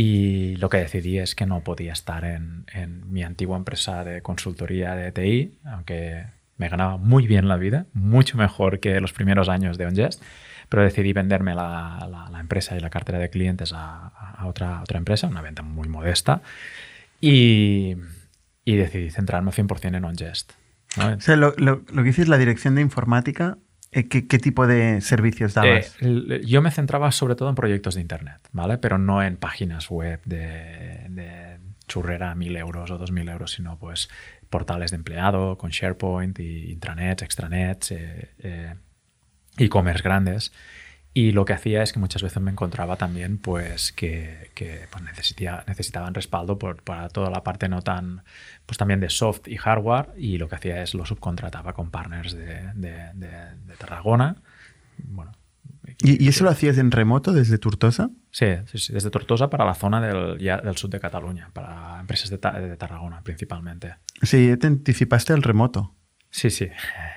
y 0.00 0.54
lo 0.58 0.68
que 0.68 0.76
decidí 0.76 1.18
es 1.18 1.34
que 1.34 1.44
no 1.44 1.64
podía 1.64 1.92
estar 1.92 2.24
en, 2.24 2.66
en 2.72 3.12
mi 3.12 3.24
antigua 3.24 3.56
empresa 3.56 4.04
de 4.04 4.22
consultoría 4.22 4.94
de 4.94 5.10
TI, 5.10 5.58
aunque 5.64 6.24
me 6.56 6.68
ganaba 6.68 6.98
muy 6.98 7.26
bien 7.26 7.48
la 7.48 7.56
vida, 7.56 7.86
mucho 7.94 8.38
mejor 8.38 8.78
que 8.78 9.00
los 9.00 9.12
primeros 9.12 9.48
años 9.48 9.76
de 9.76 9.86
OnJest 9.86 10.22
pero 10.68 10.84
decidí 10.84 11.12
venderme 11.12 11.52
la, 11.56 12.28
la, 12.30 12.38
empresa 12.38 12.76
y 12.76 12.80
la 12.80 12.90
cartera 12.90 13.18
de 13.18 13.28
clientes 13.28 13.72
a, 13.72 14.06
a, 14.06 14.46
otra, 14.46 14.82
otra 14.82 14.98
empresa, 14.98 15.26
una 15.26 15.42
venta 15.42 15.62
muy 15.62 15.88
modesta, 15.88 16.42
y, 17.20 17.96
y 18.64 18.76
decidí 18.76 19.10
centrarme 19.10 19.50
100% 19.50 19.96
en 19.96 20.04
OnJest. 20.04 20.52
¿no? 20.98 21.14
O 21.14 21.20
sea, 21.20 21.34
lo, 21.34 21.54
lo, 21.56 21.82
lo, 21.90 22.02
que 22.02 22.10
dices, 22.10 22.28
la 22.28 22.38
dirección 22.38 22.76
de 22.76 22.82
informática, 22.82 23.58
¿qué, 23.90 24.26
qué 24.26 24.38
tipo 24.38 24.66
de 24.66 25.00
servicios 25.00 25.54
dabas? 25.54 25.96
Eh, 26.00 26.42
yo 26.44 26.62
me 26.62 26.70
centraba 26.70 27.10
sobre 27.12 27.34
todo 27.34 27.48
en 27.48 27.54
proyectos 27.54 27.94
de 27.94 28.00
Internet, 28.00 28.48
¿vale? 28.52 28.78
Pero 28.78 28.98
no 28.98 29.22
en 29.22 29.36
páginas 29.36 29.90
web 29.90 30.20
de, 30.24 31.06
de 31.08 31.58
churrera 31.86 32.32
a 32.32 32.34
1.000 32.34 32.58
euros 32.58 32.90
o 32.90 32.98
2.000 32.98 33.32
euros, 33.32 33.52
sino 33.52 33.78
pues 33.78 34.08
portales 34.50 34.90
de 34.90 34.96
empleado 34.96 35.58
con 35.58 35.70
SharePoint 35.70 36.38
y 36.38 36.72
intranets, 36.72 37.22
extranets, 37.22 37.90
eh, 37.92 38.30
eh 38.38 38.74
e-commerce 39.58 40.02
grandes. 40.02 40.52
Y 41.18 41.32
lo 41.32 41.44
que 41.44 41.52
hacía 41.52 41.82
es 41.82 41.92
que 41.92 41.98
muchas 41.98 42.22
veces 42.22 42.40
me 42.40 42.52
encontraba 42.52 42.94
también 42.94 43.38
pues 43.38 43.90
que, 43.90 44.52
que 44.54 44.86
pues, 44.88 45.02
necesitía, 45.02 45.64
necesitaban 45.66 46.14
respaldo 46.14 46.60
por, 46.60 46.84
para 46.84 47.08
toda 47.08 47.28
la 47.28 47.42
parte 47.42 47.68
no 47.68 47.82
tan, 47.82 48.22
pues 48.66 48.78
también 48.78 49.00
de 49.00 49.10
soft 49.10 49.48
y 49.48 49.56
hardware 49.56 50.10
y 50.16 50.38
lo 50.38 50.48
que 50.48 50.54
hacía 50.54 50.80
es 50.80 50.94
lo 50.94 51.04
subcontrataba 51.04 51.72
con 51.72 51.90
partners 51.90 52.34
de, 52.34 52.70
de, 52.74 53.10
de, 53.14 53.30
de 53.66 53.76
Tarragona. 53.76 54.36
Bueno, 54.98 55.32
¿Y, 56.04 56.24
¿Y, 56.24 56.28
eso 56.28 56.44
lo 56.44 56.50
hacías 56.50 56.78
en 56.78 56.92
remoto 56.92 57.32
desde 57.32 57.58
Tortosa? 57.58 58.10
Sí, 58.30 58.46
sí, 58.66 58.78
sí, 58.78 58.92
desde 58.92 59.10
Tortosa 59.10 59.50
para 59.50 59.64
la 59.64 59.74
zona 59.74 60.00
del, 60.00 60.38
ya, 60.38 60.58
del 60.58 60.76
sur 60.76 60.88
de 60.88 61.00
Cataluña, 61.00 61.50
para 61.52 61.98
empresas 61.98 62.30
de, 62.30 62.36
de 62.36 62.76
Tarragona 62.76 63.22
principalmente. 63.22 63.96
Sí, 64.22 64.56
te 64.56 64.68
anticipaste 64.68 65.32
al 65.32 65.42
remoto. 65.42 65.96
Sí, 66.30 66.50
sí. 66.50 66.68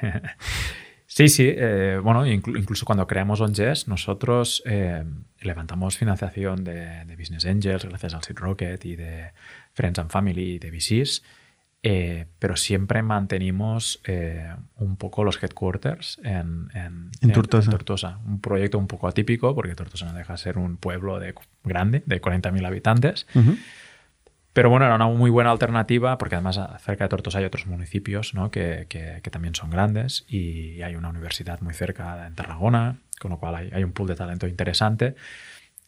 Sí, 1.14 1.28
sí. 1.28 1.54
Eh, 1.54 2.00
bueno, 2.02 2.26
inclu 2.26 2.58
incluso 2.58 2.86
cuando 2.86 3.06
creamos 3.06 3.42
OnJess, 3.42 3.90
nosotros 3.90 4.64
eh, 4.66 5.04
levantamos 5.42 5.98
financiación 5.98 6.64
de, 6.64 7.04
de, 7.04 7.16
Business 7.18 7.46
Angels 7.46 7.84
gracias 7.84 8.14
al 8.14 8.24
Seed 8.24 8.38
Rocket 8.38 8.86
y 8.86 8.96
de 8.96 9.34
Friends 9.74 10.00
and 10.00 10.10
Family 10.10 10.54
y 10.54 10.60
de 10.60 10.72
VCs, 10.72 11.22
eh, 11.84 12.28
pero 12.40 12.56
siempre 12.56 13.04
mantenimos 13.04 14.00
eh, 14.06 14.56
un 14.78 14.96
poco 14.96 15.26
los 15.26 15.44
headquarters 15.44 16.18
en, 16.24 16.70
en, 16.74 17.12
en, 17.20 17.32
Tortosa. 17.34 17.66
en, 17.66 17.72
Tortosa. 17.72 18.20
Un 18.26 18.40
proyecto 18.40 18.78
un 18.78 18.88
poco 18.88 19.10
atípico 19.10 19.54
porque 19.54 19.76
Tortosa 19.76 20.06
no 20.06 20.14
deja 20.14 20.32
de 20.32 20.40
ser 20.40 20.58
un 20.58 20.78
pueblo 20.78 21.20
de, 21.20 21.36
grande, 21.66 22.04
de 22.06 22.22
40.000 22.22 22.66
habitantes. 22.66 23.28
Uh 23.36 23.40
-huh. 23.40 23.58
Pero 24.54 24.70
bueno, 24.70 24.86
era 24.86 24.96
una 24.96 25.08
muy 25.08 25.30
buena 25.30 25.52
alternativa 25.52 26.18
porque 26.18 26.36
además 26.36 26.60
cerca 26.82 27.06
de 27.06 27.10
Tortosa 27.10 27.40
hay 27.40 27.46
otros 27.46 27.68
municipios 27.68 28.34
¿no? 28.34 28.52
que, 28.52 28.86
que, 28.90 29.22
que, 29.24 29.30
también 29.30 29.56
son 29.56 29.70
grandes 29.70 30.26
y 30.28 30.82
hay 30.82 30.96
una 30.96 31.10
universidad 31.10 31.62
muy 31.62 31.74
cerca 31.74 32.28
en 32.28 32.36
Tarragona, 32.36 33.00
con 33.20 33.32
lo 33.32 33.40
cual 33.40 33.56
hay, 33.56 33.70
hay, 33.72 33.84
un 33.84 33.94
pool 33.94 34.08
de 34.08 34.16
talento 34.16 34.48
interesante. 34.48 35.16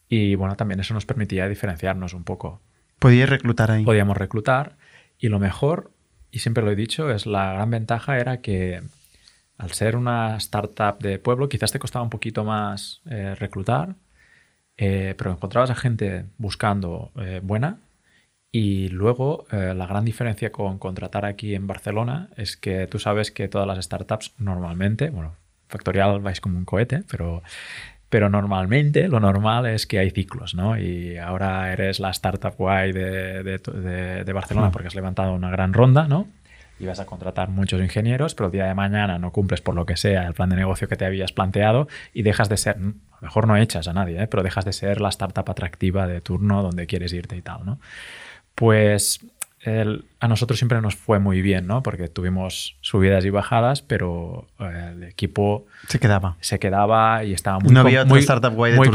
Y 0.08 0.34
bueno, 0.34 0.56
también 0.56 0.80
eso 0.80 0.94
nos 0.94 1.04
permitía 1.04 1.46
diferenciarnos 1.46 2.14
un 2.14 2.24
poco. 2.24 2.62
¿Podíais 2.98 3.28
reclutar 3.28 3.70
ahí? 3.70 3.84
Podíamos 3.84 4.16
reclutar 4.16 4.76
y 5.18 5.28
lo 5.28 5.38
mejor, 5.38 5.90
y 6.30 6.38
siempre 6.38 6.64
lo 6.64 6.70
he 6.70 6.76
dicho, 6.76 7.10
es 7.10 7.26
la 7.26 7.52
gran 7.52 7.70
ventaja 7.70 8.18
era 8.18 8.40
que 8.40 8.82
al 9.58 9.72
ser 9.72 9.96
una 9.96 10.36
startup 10.36 10.98
de 11.00 11.18
pueblo 11.18 11.50
quizás 11.50 11.70
te 11.70 11.78
costaba 11.78 12.02
un 12.02 12.10
poquito 12.10 12.44
más 12.44 13.02
eh, 13.10 13.34
reclutar, 13.34 13.96
eh, 14.78 15.14
pero 15.18 15.32
encontrabas 15.32 15.70
a 15.70 15.74
gente 15.74 16.24
buscando 16.38 17.12
eh, 17.16 17.40
buena 17.42 17.78
y 18.56 18.88
luego, 18.88 19.46
eh, 19.50 19.74
la 19.74 19.84
gran 19.84 20.04
diferencia 20.04 20.52
con 20.52 20.78
contratar 20.78 21.24
aquí 21.24 21.56
en 21.56 21.66
Barcelona 21.66 22.28
es 22.36 22.56
que 22.56 22.86
tú 22.86 23.00
sabes 23.00 23.32
que 23.32 23.48
todas 23.48 23.66
las 23.66 23.84
startups 23.84 24.32
normalmente, 24.38 25.10
bueno, 25.10 25.34
Factorial 25.66 26.20
vais 26.20 26.40
como 26.40 26.56
un 26.56 26.64
cohete, 26.64 27.02
pero, 27.10 27.42
pero 28.08 28.30
normalmente 28.30 29.08
lo 29.08 29.18
normal 29.18 29.66
es 29.66 29.88
que 29.88 29.98
hay 29.98 30.12
ciclos, 30.12 30.54
¿no? 30.54 30.78
Y 30.78 31.18
ahora 31.18 31.72
eres 31.72 31.98
la 31.98 32.10
startup 32.10 32.54
guay 32.56 32.92
de, 32.92 33.42
de, 33.42 33.58
de, 33.58 34.22
de 34.22 34.32
Barcelona 34.32 34.70
porque 34.70 34.86
has 34.86 34.94
levantado 34.94 35.34
una 35.34 35.50
gran 35.50 35.72
ronda, 35.72 36.06
¿no? 36.06 36.28
Y 36.78 36.86
vas 36.86 37.00
a 37.00 37.06
contratar 37.06 37.48
muchos 37.48 37.80
ingenieros, 37.80 38.36
pero 38.36 38.46
el 38.46 38.52
día 38.52 38.66
de 38.66 38.74
mañana 38.74 39.18
no 39.18 39.32
cumples 39.32 39.62
por 39.62 39.74
lo 39.74 39.84
que 39.84 39.96
sea 39.96 40.28
el 40.28 40.34
plan 40.34 40.50
de 40.50 40.54
negocio 40.54 40.86
que 40.86 40.94
te 40.94 41.04
habías 41.04 41.32
planteado 41.32 41.88
y 42.12 42.22
dejas 42.22 42.48
de 42.48 42.56
ser, 42.56 42.76
a 42.76 42.78
lo 42.78 42.94
mejor 43.20 43.48
no 43.48 43.56
echas 43.56 43.88
a 43.88 43.92
nadie, 43.92 44.22
¿eh? 44.22 44.28
pero 44.28 44.44
dejas 44.44 44.64
de 44.64 44.72
ser 44.72 45.00
la 45.00 45.08
startup 45.08 45.50
atractiva 45.50 46.06
de 46.06 46.20
turno 46.20 46.62
donde 46.62 46.86
quieres 46.86 47.12
irte 47.12 47.36
y 47.36 47.42
tal, 47.42 47.66
¿no? 47.66 47.80
Pues 48.54 49.20
el, 49.64 50.04
a 50.20 50.28
nosotros 50.28 50.58
siempre 50.58 50.80
nos 50.80 50.94
fue 50.94 51.18
muy 51.18 51.40
bien, 51.40 51.66
¿no? 51.66 51.82
Porque 51.82 52.08
tuvimos 52.08 52.76
subidas 52.82 53.24
y 53.24 53.30
bajadas, 53.30 53.80
pero 53.80 54.46
eh, 54.60 54.92
el 54.92 55.04
equipo 55.04 55.64
se 55.88 55.98
quedaba. 55.98 56.36
Se 56.40 56.58
quedaba 56.58 57.24
y 57.24 57.32
estaba 57.32 57.60
muy, 57.60 57.72
no 57.72 57.80
había 57.80 58.04
muy, 58.04 58.20
startup 58.20 58.52
guay 58.52 58.72
de 58.72 58.78
muy, 58.78 58.90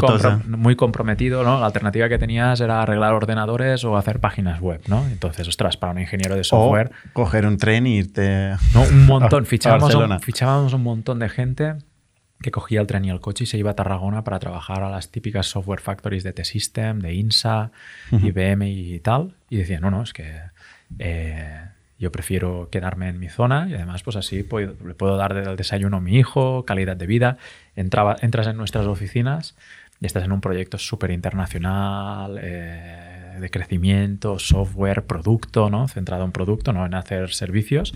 muy 0.46 0.76
comprometido, 0.76 1.42
¿no? 1.42 1.58
La 1.58 1.66
alternativa 1.66 2.08
que 2.08 2.18
tenías 2.18 2.60
era 2.60 2.82
arreglar 2.82 3.14
ordenadores 3.14 3.84
o 3.84 3.96
hacer 3.96 4.20
páginas 4.20 4.60
web, 4.60 4.80
¿no? 4.86 5.04
Entonces, 5.06 5.48
ostras, 5.48 5.76
para 5.76 5.92
un 5.92 5.98
ingeniero 5.98 6.36
de 6.36 6.44
software... 6.44 6.92
O 7.10 7.12
coger 7.14 7.46
un 7.46 7.56
tren 7.56 7.86
e 7.86 7.90
irte... 7.90 8.54
No, 8.72 8.82
un 8.82 9.06
montón. 9.06 9.46
Fichábamos, 9.46 9.94
un, 9.94 10.20
fichábamos 10.20 10.72
un 10.72 10.82
montón 10.82 11.18
de 11.18 11.28
gente 11.28 11.74
que 12.42 12.50
cogía 12.50 12.80
el 12.80 12.86
tren 12.86 13.04
y 13.04 13.10
el 13.10 13.20
coche 13.20 13.44
y 13.44 13.46
se 13.46 13.58
iba 13.58 13.72
a 13.72 13.74
Tarragona 13.74 14.24
para 14.24 14.38
trabajar 14.38 14.82
a 14.82 14.90
las 14.90 15.10
típicas 15.10 15.46
software 15.46 15.80
factories 15.80 16.22
de 16.22 16.32
T-System, 16.32 17.00
de 17.00 17.14
INSA, 17.14 17.70
uh 18.10 18.16
-huh. 18.16 18.28
IBM 18.28 18.68
y 18.68 18.98
tal. 19.00 19.34
Y 19.50 19.56
decía, 19.56 19.80
no, 19.80 19.90
no, 19.90 20.02
es 20.02 20.12
que 20.12 20.40
eh, 20.98 21.60
yo 21.98 22.10
prefiero 22.10 22.68
quedarme 22.70 23.08
en 23.08 23.18
mi 23.18 23.28
zona 23.28 23.68
y 23.68 23.74
además 23.74 24.02
pues 24.02 24.16
así 24.16 24.42
puedo, 24.42 24.74
le 24.86 24.94
puedo 24.94 25.16
dar 25.16 25.36
el 25.36 25.56
desayuno 25.56 25.98
a 25.98 26.00
mi 26.00 26.16
hijo, 26.16 26.64
calidad 26.64 26.96
de 26.96 27.06
vida. 27.06 27.36
Entraba, 27.76 28.16
entras 28.22 28.46
en 28.46 28.56
nuestras 28.56 28.86
oficinas 28.86 29.54
y 30.00 30.06
estás 30.06 30.24
en 30.24 30.32
un 30.32 30.40
proyecto 30.40 30.78
súper 30.78 31.10
internacional, 31.10 32.38
eh, 32.42 33.36
de 33.38 33.50
crecimiento, 33.50 34.38
software, 34.38 35.04
producto, 35.04 35.70
¿no? 35.70 35.88
Centrado 35.88 36.24
en 36.24 36.32
producto, 36.32 36.72
no 36.72 36.86
en 36.86 36.94
hacer 36.94 37.30
servicios. 37.30 37.94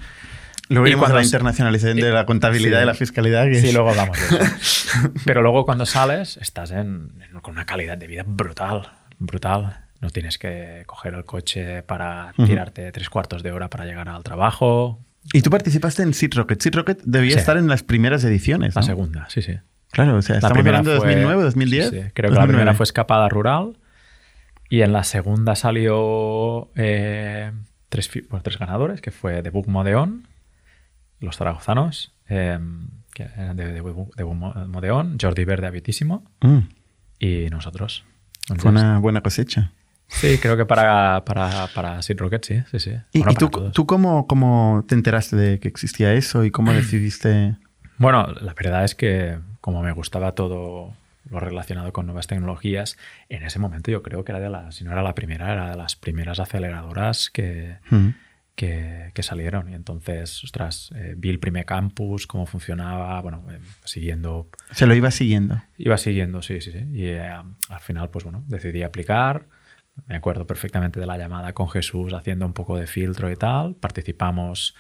Luego 0.69 0.87
iremos 0.87 1.11
a 1.11 1.15
la 1.15 1.23
internacionalización 1.23 1.97
de 1.99 2.11
la 2.11 2.25
contabilidad 2.25 2.79
sí, 2.79 2.85
y 2.85 2.87
la 2.87 2.95
fiscalidad. 2.95 3.45
Que 3.45 3.61
sí, 3.61 3.69
es... 3.69 3.75
luego 3.75 3.91
hablamos 3.91 4.19
de 4.19 4.37
eso. 4.37 5.13
Pero 5.25 5.43
luego 5.43 5.65
cuando 5.65 5.85
sales, 5.85 6.39
estás 6.39 6.71
en, 6.71 7.13
en, 7.23 7.41
con 7.41 7.55
una 7.55 7.67
calidad 7.67 7.99
de 7.99 8.07
vida 8.07 8.23
brutal, 8.27 8.89
brutal. 9.19 9.79
No 10.01 10.11
tienes 10.11 10.39
que 10.39 10.83
coger 10.87 11.15
el 11.15 11.25
coche 11.25 11.83
para 11.83 12.33
uh 12.37 12.43
-huh. 12.43 12.47
tirarte 12.47 12.91
tres 12.93 13.09
cuartos 13.11 13.43
de 13.43 13.53
hora 13.53 13.69
para 13.69 13.85
llegar 13.85 14.09
al 14.09 14.23
trabajo. 14.23 15.01
Y 15.33 15.43
tú 15.43 15.51
participaste 15.51 16.03
en 16.03 16.13
Seed 16.13 16.35
Rocket. 16.35 16.61
Seed 16.61 16.75
Rocket 16.75 17.03
debía 17.05 17.33
sí. 17.33 17.39
estar 17.39 17.57
en 17.57 17.69
las 17.69 17.83
primeras 17.83 18.25
ediciones. 18.25 18.75
La 18.75 18.83
segunda, 18.83 19.27
sí, 19.31 19.43
sí. 19.43 19.59
Claro, 19.91 20.17
o 20.17 20.23
sea, 20.23 20.35
la 20.35 20.39
estamos 20.49 20.59
hablando 20.67 20.91
de 20.91 20.97
2009, 20.97 21.43
2010. 21.45 21.85
Sí, 21.85 21.91
sí. 21.91 21.97
Creo 21.97 22.31
que 22.31 22.35
2009. 22.35 22.41
la 22.41 22.47
primera 22.47 22.75
fue 22.75 22.85
Escapada 22.85 23.29
Rural 23.29 23.79
y 24.69 24.83
en 24.83 24.93
la 24.93 25.05
segunda 25.05 25.55
salió 25.55 26.71
eh, 26.75 27.53
tres, 27.89 28.11
bueno, 28.29 28.43
tres 28.43 28.59
ganadores, 28.59 29.01
que 29.01 29.13
fue 29.13 29.43
The 29.43 29.51
Book 29.51 29.69
Modeon, 29.69 30.27
los 31.21 31.37
zaragozanos, 31.37 32.13
eh, 32.29 32.59
que 33.15 33.23
eran 33.23 33.57
de, 33.57 33.67
de, 33.67 33.83
de, 33.83 34.25
Modeón, 34.25 35.17
Jordi 35.21 35.45
Verde 35.45 35.67
Habitísimo 35.67 36.25
mm. 36.41 36.59
y 37.19 37.49
nosotros. 37.51 38.05
Fue 38.59 38.71
una 38.71 38.99
buena 38.99 39.23
cosecha. 39.23 39.73
Sí, 40.09 40.39
creo 40.39 40.57
que 40.57 40.67
para, 40.67 41.25
para, 41.25 41.69
para 41.75 42.03
Seed 42.03 42.19
Rocket, 42.19 42.45
sí, 42.45 42.63
sí, 42.71 42.79
sí. 42.79 42.93
¿Y, 43.13 43.21
bueno, 43.21 43.33
¿y 43.33 43.35
tú, 43.37 43.49
tú 43.73 43.87
cómo, 43.87 44.27
cómo, 44.27 44.85
te 44.87 44.95
enteraste 44.95 45.35
de 45.35 45.61
que 45.61 45.69
existía 45.69 46.13
eso 46.13 46.45
y 46.45 46.51
cómo 46.51 46.73
decidiste...? 46.75 47.57
Bueno, 47.97 48.27
la 48.41 48.55
verdad 48.55 48.85
es 48.85 48.95
que 48.95 49.39
como 49.61 49.83
me 49.83 49.93
gustaba 49.93 50.33
todo 50.33 50.93
lo 51.31 51.41
relacionado 51.41 51.93
con 51.93 52.05
nuevas 52.05 52.27
tecnologías, 52.27 52.99
en 53.31 53.45
ese 53.45 53.59
momento 53.59 53.91
yo 53.91 54.03
creo 54.03 54.25
que 54.25 54.33
era 54.33 54.41
de 54.41 54.51
las, 54.51 54.75
si 54.75 54.85
no 54.85 54.93
era 54.93 55.03
la 55.03 55.15
primera, 55.15 55.53
era 55.53 55.71
de 55.71 55.77
las 55.77 55.97
primeras 55.97 56.41
aceleradoras 56.41 57.31
que... 57.31 57.79
Mm 57.91 58.09
que, 58.55 59.11
que, 59.15 59.23
salieron. 59.23 59.71
Y 59.71 59.75
entonces, 59.75 60.43
ostras, 60.45 60.93
eh, 60.95 61.15
vi 61.17 61.31
el 61.31 61.39
primer 61.39 61.65
campus, 61.65 62.27
cómo 62.27 62.47
funcionaba, 62.47 63.21
bueno, 63.21 63.45
eh, 63.51 63.59
siguiendo. 63.85 64.49
¿Se 64.71 64.87
lo 64.87 64.95
iba 64.95 65.11
siguiendo? 65.11 65.63
Iba 65.77 65.99
siguiendo, 65.99 66.43
sí, 66.43 66.61
sí, 66.61 66.73
sí. 66.73 66.87
Y 66.93 67.07
eh, 67.07 67.29
al 67.29 67.81
final, 67.81 68.11
pues 68.11 68.25
bueno, 68.25 68.45
decidí 68.47 68.83
aplicar. 68.83 69.47
Me 70.07 70.17
acuerdo 70.17 70.47
perfectamente 70.47 70.99
de 70.99 71.07
la 71.07 71.17
llamada 71.17 71.53
con 71.53 71.69
Jesús 71.69 72.13
haciendo 72.15 72.47
un 72.47 72.53
poco 72.53 72.77
de 72.77 72.87
filtro 72.87 73.31
y 73.31 73.37
tal. 73.37 73.75
Participamos 73.75 74.75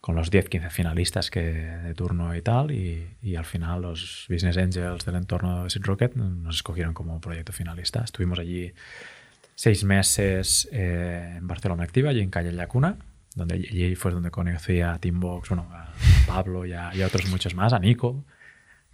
con 0.00 0.14
los 0.14 0.30
10, 0.30 0.48
15 0.48 0.70
finalistas 0.70 1.30
que, 1.30 1.42
de 1.42 1.94
turno 1.94 2.34
y 2.34 2.42
tal. 2.42 2.70
Y, 2.70 3.16
y, 3.22 3.36
al 3.36 3.44
final 3.44 3.82
los 3.82 4.26
Business 4.28 4.56
Angels 4.56 5.04
del 5.04 5.16
entorno 5.16 5.64
de 5.64 5.70
Seed 5.70 5.84
Rocket 5.84 6.14
nos 6.14 6.56
escogieron 6.56 6.94
como 6.94 7.20
proyecto 7.20 7.52
finalista. 7.52 8.02
Estuvimos 8.04 8.38
allí 8.38 8.72
seis 9.60 9.84
meses 9.84 10.68
eh, 10.72 11.34
en 11.36 11.46
Barcelona 11.46 11.84
Activa 11.84 12.12
y 12.14 12.20
en 12.20 12.30
Calle 12.30 12.50
Llacuna 12.52 12.96
donde 13.34 13.54
allí 13.54 13.94
fue 13.94 14.12
donde 14.12 14.30
conocí 14.30 14.80
a 14.80 14.98
Teambox, 14.98 15.48
bueno, 15.48 15.68
a 15.72 15.92
Pablo 16.26 16.66
y 16.66 16.72
a, 16.72 16.94
y 16.94 17.02
a 17.02 17.06
otros 17.06 17.28
muchos 17.28 17.54
más, 17.54 17.72
a 17.72 17.78
Nico, 17.78 18.24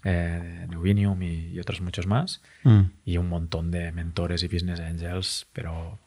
eh, 0.05 0.67
y, 0.71 1.59
otros 1.59 1.81
muchos 1.81 2.07
más, 2.07 2.43
mm. 2.63 2.81
y 3.05 3.17
un 3.17 3.29
montón 3.29 3.71
de 3.71 3.93
mentores 3.93 4.43
y 4.43 4.49
business 4.49 4.81
angels, 4.81 5.47
pero 5.53 5.99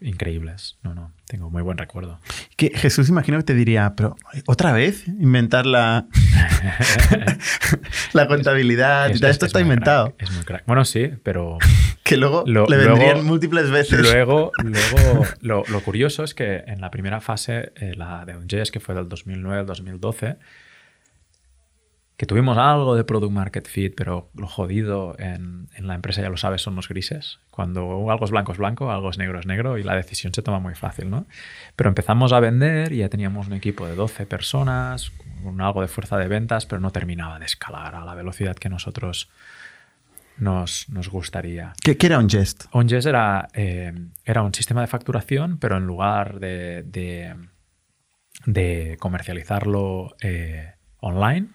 increíbles. 0.00 0.78
No, 0.82 0.94
no, 0.94 1.12
tengo 1.26 1.50
muy 1.50 1.62
buen 1.62 1.78
recuerdo. 1.78 2.20
Que 2.56 2.70
Jesús 2.70 3.08
imagino 3.08 3.38
que 3.38 3.44
te 3.44 3.54
diría, 3.54 3.94
pero 3.96 4.16
otra 4.46 4.72
vez 4.72 5.06
inventar 5.08 5.66
la, 5.66 6.06
la 8.12 8.26
contabilidad, 8.26 9.10
es, 9.10 9.22
esto 9.22 9.46
es, 9.46 9.50
está 9.50 9.60
inventado. 9.60 10.14
Crack, 10.16 10.22
es 10.22 10.34
muy 10.34 10.44
crack. 10.44 10.64
Bueno, 10.66 10.84
sí, 10.84 11.10
pero... 11.22 11.58
que 12.02 12.16
luego 12.16 12.44
lo, 12.46 12.66
le 12.66 12.76
vendrían 12.76 13.14
luego, 13.14 13.22
múltiples 13.24 13.70
veces. 13.70 14.00
Luego, 14.00 14.52
luego 14.62 15.26
lo, 15.40 15.64
lo, 15.66 15.80
curioso 15.80 16.22
es 16.22 16.34
que 16.34 16.64
en 16.66 16.80
la 16.80 16.90
primera 16.90 17.20
fase, 17.20 17.72
eh, 17.76 17.94
la 17.96 18.24
de 18.24 18.36
UNJS, 18.36 18.70
que 18.70 18.80
fue 18.80 18.94
del 18.94 19.08
2009 19.08 19.60
al 19.60 19.66
2012, 19.66 20.36
que 22.16 22.26
tuvimos 22.26 22.56
algo 22.58 22.94
de 22.94 23.02
product 23.02 23.32
market 23.32 23.66
fit, 23.66 23.94
pero 23.96 24.30
lo 24.34 24.46
jodido 24.46 25.16
en, 25.18 25.68
en, 25.74 25.86
la 25.88 25.94
empresa, 25.94 26.22
ya 26.22 26.28
lo 26.28 26.36
sabes, 26.36 26.62
son 26.62 26.76
los 26.76 26.88
grises. 26.88 27.40
Cuando 27.50 28.08
algo 28.10 28.24
es 28.24 28.30
blanco 28.30 28.52
es 28.52 28.58
blanco, 28.58 28.90
algo 28.90 29.10
es 29.10 29.18
negro 29.18 29.40
es 29.40 29.46
negro 29.46 29.78
y 29.78 29.82
la 29.82 29.96
decisión 29.96 30.32
se 30.32 30.42
toma 30.42 30.60
muy 30.60 30.76
fácil, 30.76 31.10
¿no? 31.10 31.26
Pero 31.74 31.88
empezamos 31.88 32.32
a 32.32 32.38
vender 32.38 32.92
y 32.92 32.98
ya 32.98 33.08
teníamos 33.08 33.48
un 33.48 33.54
equipo 33.54 33.86
de 33.86 33.96
12 33.96 34.26
personas, 34.26 35.10
con 35.42 35.60
algo 35.60 35.82
de 35.82 35.88
fuerza 35.88 36.16
de 36.16 36.28
ventas, 36.28 36.66
pero 36.66 36.80
no 36.80 36.92
terminaba 36.92 37.38
de 37.38 37.46
escalar 37.46 37.96
a 37.96 38.04
la 38.04 38.14
velocidad 38.14 38.54
que 38.54 38.68
nosotros 38.68 39.28
nos, 40.38 40.88
nos 40.88 41.08
gustaría. 41.08 41.72
¿Qué, 41.82 41.96
¿Qué, 41.96 42.06
era 42.06 42.18
OnJest? 42.18 42.66
OnJest 42.70 43.06
era, 43.08 43.48
eh, 43.54 43.92
era 44.24 44.42
un 44.42 44.54
sistema 44.54 44.80
de 44.80 44.86
facturación, 44.86 45.58
pero 45.58 45.76
en 45.76 45.86
lugar 45.86 46.38
de, 46.38 46.84
de, 46.84 47.34
de 48.46 48.96
comercializarlo 49.00 50.16
eh, 50.20 50.74
online, 51.00 51.48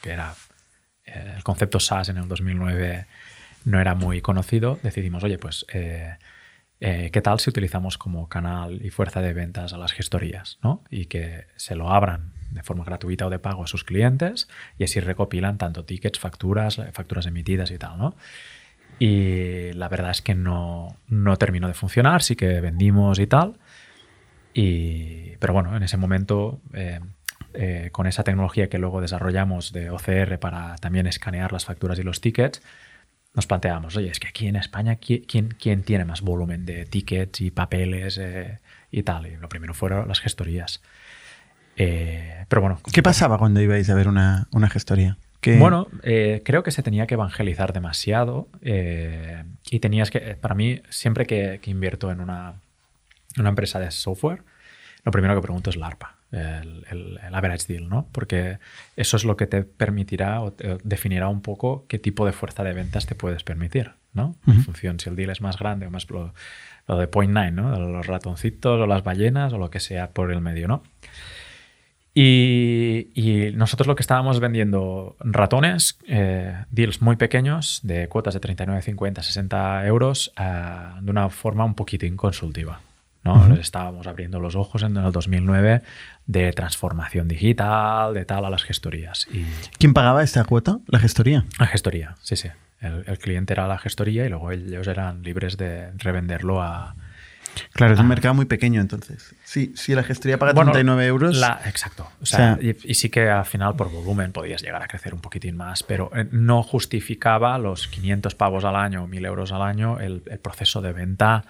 que 0.00 0.10
era 0.10 0.34
eh, 1.04 1.34
el 1.36 1.44
concepto 1.44 1.80
SaaS 1.80 2.08
en 2.08 2.18
el 2.18 2.28
2009 2.28 3.06
no 3.64 3.80
era 3.80 3.94
muy 3.94 4.20
conocido, 4.20 4.78
decidimos, 4.82 5.24
oye, 5.24 5.38
pues, 5.38 5.66
eh, 5.72 6.16
eh, 6.80 7.10
¿qué 7.12 7.20
tal 7.20 7.40
si 7.40 7.50
utilizamos 7.50 7.98
como 7.98 8.28
canal 8.28 8.84
y 8.84 8.90
fuerza 8.90 9.20
de 9.20 9.32
ventas 9.32 9.72
a 9.72 9.78
las 9.78 9.92
gestorías? 9.92 10.58
¿no? 10.62 10.84
Y 10.90 11.06
que 11.06 11.46
se 11.56 11.74
lo 11.74 11.90
abran 11.90 12.32
de 12.50 12.62
forma 12.62 12.84
gratuita 12.84 13.26
o 13.26 13.30
de 13.30 13.38
pago 13.38 13.64
a 13.64 13.66
sus 13.66 13.82
clientes 13.82 14.48
y 14.78 14.84
así 14.84 15.00
recopilan 15.00 15.58
tanto 15.58 15.84
tickets, 15.84 16.18
facturas, 16.18 16.80
facturas 16.92 17.26
emitidas 17.26 17.70
y 17.70 17.78
tal, 17.78 17.98
¿no? 17.98 18.14
Y 18.98 19.72
la 19.72 19.88
verdad 19.88 20.10
es 20.10 20.22
que 20.22 20.34
no, 20.34 20.96
no 21.08 21.36
terminó 21.36 21.68
de 21.68 21.74
funcionar, 21.74 22.22
sí 22.22 22.34
que 22.34 22.60
vendimos 22.60 23.18
y 23.18 23.26
tal. 23.26 23.58
Y, 24.54 25.36
pero 25.36 25.52
bueno, 25.52 25.76
en 25.76 25.82
ese 25.82 25.98
momento 25.98 26.60
eh, 26.72 27.00
eh, 27.56 27.90
con 27.92 28.06
esa 28.06 28.22
tecnología 28.22 28.68
que 28.68 28.78
luego 28.78 29.00
desarrollamos 29.00 29.72
de 29.72 29.90
OCR 29.90 30.38
para 30.38 30.76
también 30.76 31.06
escanear 31.06 31.52
las 31.52 31.64
facturas 31.64 31.98
y 31.98 32.02
los 32.02 32.20
tickets, 32.20 32.62
nos 33.36 33.46
planteamos, 33.46 33.94
oye, 33.96 34.08
es 34.08 34.18
que 34.18 34.28
aquí 34.28 34.48
en 34.48 34.56
España, 34.56 34.96
¿quién, 34.96 35.48
quién 35.48 35.82
tiene 35.82 36.06
más 36.06 36.22
volumen 36.22 36.64
de 36.64 36.86
tickets 36.86 37.42
y 37.42 37.50
papeles 37.50 38.16
eh, 38.18 38.60
y 38.90 39.02
tal? 39.02 39.26
Y 39.26 39.36
lo 39.36 39.50
primero 39.50 39.74
fueron 39.74 40.08
las 40.08 40.20
gestorías. 40.20 40.80
Eh, 41.76 42.46
pero 42.48 42.62
bueno. 42.62 42.80
¿Qué 42.90 43.02
pasaba 43.02 43.36
cuando 43.36 43.60
ibais 43.60 43.90
a 43.90 43.94
ver 43.94 44.08
una, 44.08 44.48
una 44.52 44.70
gestoría? 44.70 45.18
¿Qué... 45.42 45.58
Bueno, 45.58 45.88
eh, 46.02 46.40
creo 46.46 46.62
que 46.62 46.70
se 46.70 46.82
tenía 46.82 47.06
que 47.06 47.12
evangelizar 47.12 47.74
demasiado 47.74 48.48
eh, 48.62 49.44
y 49.70 49.80
tenías 49.80 50.10
que, 50.10 50.20
para 50.34 50.54
mí, 50.54 50.80
siempre 50.88 51.26
que, 51.26 51.60
que 51.60 51.70
invierto 51.70 52.10
en 52.10 52.22
una, 52.22 52.54
una 53.38 53.50
empresa 53.50 53.78
de 53.78 53.90
software, 53.90 54.42
lo 55.04 55.12
primero 55.12 55.34
que 55.34 55.42
pregunto 55.42 55.68
es 55.68 55.76
la 55.76 55.88
ARPA 55.88 56.15
el, 56.32 56.84
el, 56.90 57.20
el, 57.26 57.34
average 57.34 57.72
deal, 57.72 57.88
¿no? 57.88 58.08
Porque 58.12 58.58
eso 58.96 59.16
es 59.16 59.24
lo 59.24 59.36
que 59.36 59.46
te 59.46 59.62
permitirá 59.62 60.40
o 60.40 60.52
te 60.52 60.78
definirá 60.82 61.28
un 61.28 61.40
poco 61.40 61.86
qué 61.88 61.98
tipo 61.98 62.26
de 62.26 62.32
fuerza 62.32 62.64
de 62.64 62.72
ventas 62.72 63.06
te 63.06 63.14
puedes 63.14 63.44
permitir, 63.44 63.92
¿no? 64.12 64.34
Uh 64.46 64.50
-huh. 64.50 64.54
En 64.54 64.62
función 64.64 65.00
si 65.00 65.08
el 65.08 65.16
deal 65.16 65.30
es 65.30 65.40
más 65.40 65.58
grande 65.58 65.86
o 65.86 65.90
más 65.90 66.10
lo, 66.10 66.34
lo 66.88 66.98
de 66.98 67.06
point 67.08 67.32
nine, 67.32 67.52
¿no? 67.52 67.78
Los 67.78 68.06
ratoncitos 68.06 68.80
o 68.80 68.86
las 68.86 69.02
ballenas 69.04 69.52
o 69.52 69.58
lo 69.58 69.70
que 69.70 69.80
sea 69.80 70.10
por 70.10 70.32
el 70.32 70.40
medio, 70.40 70.68
¿no? 70.68 70.82
Y, 72.18 73.10
y, 73.12 73.52
nosotros 73.52 73.86
lo 73.86 73.94
que 73.94 74.00
estábamos 74.00 74.40
vendiendo 74.40 75.16
ratones, 75.20 75.98
eh, 76.08 76.64
deals 76.70 77.02
muy 77.02 77.16
pequeños, 77.16 77.80
de 77.82 78.08
cuotas 78.08 78.32
de 78.32 78.40
39, 78.40 78.80
50, 78.80 79.22
60 79.22 79.86
euros, 79.86 80.32
eh, 80.40 80.42
de 81.02 81.10
una 81.10 81.28
forma 81.28 81.66
un 81.66 81.74
poquitín 81.74 82.16
consultiva. 82.16 82.80
¿no? 83.22 83.34
Uh 83.34 83.48
-huh. 83.48 83.60
Estábamos 83.60 84.06
abriendo 84.06 84.40
los 84.40 84.54
ojos 84.54 84.82
en 84.82 84.96
el 84.96 85.12
2009 85.12 85.82
de 86.26 86.52
transformación 86.52 87.28
digital, 87.28 88.14
de 88.14 88.24
tal 88.24 88.44
a 88.44 88.50
las 88.50 88.64
gestorías. 88.64 89.26
Y... 89.32 89.44
¿Quién 89.78 89.94
pagaba 89.94 90.22
esta 90.22 90.44
cuota? 90.44 90.78
¿La 90.86 90.98
gestoría? 90.98 91.44
La 91.58 91.66
gestoría, 91.66 92.16
sí, 92.22 92.36
sí. 92.36 92.48
El, 92.80 93.04
el 93.06 93.18
cliente 93.18 93.52
era 93.52 93.66
la 93.66 93.78
gestoría 93.78 94.26
y 94.26 94.28
luego 94.28 94.50
ellos 94.50 94.86
eran 94.86 95.22
libres 95.22 95.56
de 95.56 95.92
revenderlo 95.98 96.62
a, 96.62 96.94
Claro, 97.72 97.94
es 97.94 98.00
un 98.00 98.06
ah. 98.06 98.08
mercado 98.08 98.34
muy 98.34 98.46
pequeño 98.46 98.80
entonces. 98.80 99.34
Sí, 99.44 99.72
si 99.76 99.94
la 99.94 100.02
gestoría 100.02 100.38
paga 100.38 100.52
bueno, 100.52 100.72
39 100.72 101.06
euros. 101.06 101.36
La, 101.36 101.60
exacto. 101.66 102.08
O 102.20 102.26
sea, 102.26 102.54
o 102.54 102.60
sea 102.60 102.70
y, 102.70 102.76
y, 102.84 102.94
sí 102.94 103.08
que 103.08 103.28
al 103.28 103.44
final 103.44 103.76
por 103.76 103.90
volumen 103.90 104.32
podías 104.32 104.62
llegar 104.62 104.82
a 104.82 104.88
crecer 104.88 105.14
un 105.14 105.20
poquitín 105.20 105.56
más, 105.56 105.82
pero 105.82 106.10
eh, 106.14 106.26
no 106.30 106.62
justificaba 106.62 107.56
los 107.58 107.88
500 107.88 108.34
pavos 108.34 108.64
al 108.64 108.76
año 108.76 109.04
o 109.04 109.06
1000 109.06 109.24
euros 109.24 109.52
al 109.52 109.62
año 109.62 109.98
el, 110.00 110.22
el, 110.26 110.38
proceso 110.38 110.80
de 110.80 110.92
venta 110.92 111.44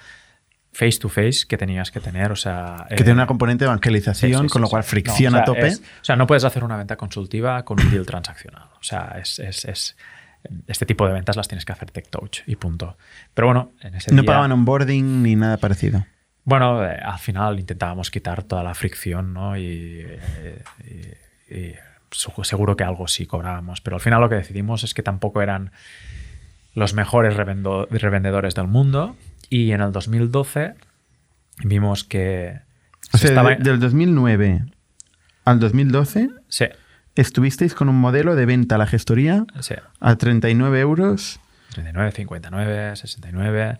face 0.77 0.99
to 0.99 1.09
face 1.09 1.47
que 1.49 1.57
tenías 1.57 1.91
que 1.91 2.01
tener. 2.01 2.31
O 2.33 2.37
sea, 2.37 2.85
que 2.89 2.95
eh, 2.95 2.99
tiene 2.99 3.15
una 3.15 3.27
componente 3.27 3.65
de 3.65 3.69
evangelización, 3.69 4.43
sí, 4.43 4.49
sí, 4.49 4.53
con 4.53 4.61
lo 4.61 4.69
cual 4.69 4.85
fricción 4.85 5.33
no, 5.33 5.39
o 5.39 5.43
sea, 5.43 5.43
a 5.43 5.47
tope. 5.47 5.67
Es, 5.69 5.79
o 5.79 6.05
sea, 6.05 6.17
no 6.17 6.27
puedes 6.27 6.45
hacer 6.45 6.65
una 6.65 6.77
venta 6.77 6.97
consultiva 6.97 7.65
con 7.65 7.81
un 7.81 7.91
deal 7.91 8.05
transaccional. 8.05 8.69
O 8.79 8.83
sea, 8.83 9.17
es, 9.19 9.39
es, 9.39 9.65
es 9.65 9.97
este 10.67 10.85
tipo 10.85 11.07
de 11.07 11.15
ventas 11.15 11.37
las 11.37 11.49
tienes 11.49 11.65
que 11.65 11.73
hacer 11.73 11.91
tech 11.91 12.09
touch 12.09 12.41
y 12.47 12.57
punto. 12.57 12.99
Pero 13.33 13.49
bueno, 13.49 13.73
en 13.81 13.95
ese 13.95 14.13
No 14.13 14.21
día, 14.21 14.27
pagaban 14.27 14.53
onboarding 14.53 15.23
ni 15.23 15.35
nada 15.35 15.57
parecido. 15.57 16.05
Bueno, 16.45 16.85
eh, 16.85 17.01
al 17.03 17.19
final 17.19 17.59
intentábamos 17.59 18.11
quitar 18.11 18.43
toda 18.43 18.63
la 18.63 18.75
fricción, 18.75 19.33
¿no? 19.33 19.57
Y, 19.57 20.07
y, 21.51 21.55
y, 21.55 21.75
seguro 22.43 22.77
que 22.77 22.85
algo 22.85 23.09
sí 23.09 23.27
cobrábamos, 23.27 23.81
pero 23.81 23.97
al 23.97 24.03
final 24.03 24.21
lo 24.21 24.29
que 24.29 24.37
decidimos 24.37 24.85
es 24.85 24.93
que 24.93 25.03
tampoco 25.03 25.41
eran 25.43 25.73
los 26.75 26.93
mejores 26.93 27.35
revendedores 27.35 28.55
del 28.55 28.69
mundo 28.69 29.17
y 29.51 29.73
en 29.73 29.81
el 29.81 29.93
2012 29.93 30.75
vimos 31.65 32.05
que... 32.05 32.61
O 33.13 33.19
sea, 33.19 33.31
estaba... 33.31 33.55
del 33.55 33.81
2009 33.81 34.67
al 35.45 35.61
2012 35.61 36.31
sí. 36.49 36.67
estuvisteis 37.15 37.75
con 37.75 37.89
un 37.89 38.01
modelo 38.01 38.35
de 38.35 38.47
venta 38.47 38.75
a 38.75 38.79
la 38.79 38.87
gestoría 38.87 39.47
sí. 39.61 39.75
a 40.01 40.17
39 40.17 40.81
euros. 40.81 41.41
39, 41.73 42.13
59, 42.13 42.97
69... 42.97 43.79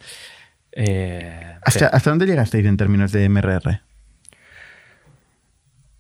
Eh, 0.79 1.57
¿Hasta, 1.63 1.87
¿Hasta, 1.87 2.11
dónde 2.11 2.27
llegasteis 2.27 2.67
en 2.67 2.77
términos 2.77 3.11
de 3.11 3.27
MRR? 3.31 3.81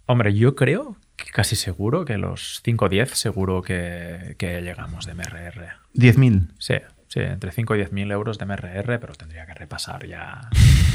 Hombre, 0.05 0.35
yo 0.35 0.55
creo 0.55 0.97
que 1.17 1.31
casi 1.31 1.57
seguro 1.57 2.05
que 2.05 2.19
los 2.19 2.61
5 2.63 2.85
o 2.85 2.89
10 2.91 3.11
seguro 3.11 3.63
que, 3.63 4.37
que, 4.39 4.61
llegamos 4.61 5.07
de 5.07 5.15
MRR. 5.15 5.69
¿10.000? 5.95 6.51
Sí, 6.59 6.75
sí, 7.17 7.23
entre 7.23 7.51
5 7.51 7.75
y 7.75 7.79
10 7.79 7.93
mil 7.93 8.11
euros 8.11 8.39
de 8.39 8.45
MRR, 8.45 8.99
pero 9.01 9.15
tendría 9.15 9.47
que 9.47 9.55
repasar 9.55 10.07
ya 10.07 10.41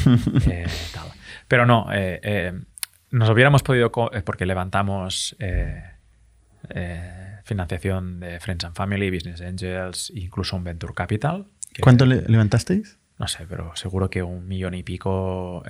eh, 0.48 0.68
tal. 0.94 1.08
Pero 1.48 1.66
no, 1.66 1.92
eh, 1.92 2.20
eh, 2.24 2.54
nos 3.10 3.30
hubiéramos 3.30 3.64
podido, 3.64 3.92
porque 3.92 4.46
levantamos 4.46 5.36
financiación 7.44 8.20
de 8.20 8.40
Friends 8.40 8.66
and 8.66 8.76
Family, 8.76 9.10
Business 9.10 9.42
Angels, 9.42 10.12
incluso 10.16 10.56
un 10.56 10.64
Venture 10.64 10.94
Capital. 10.94 11.48
¿Cuánto 11.82 12.06
le 12.06 12.22
levantasteis? 12.28 12.98
no 13.18 13.28
sé, 13.28 13.46
pero 13.48 13.76
seguro 13.76 14.10
que 14.10 14.24
un 14.24 14.48
millón 14.48 14.74
y 14.74 14.82
pico 14.82 15.64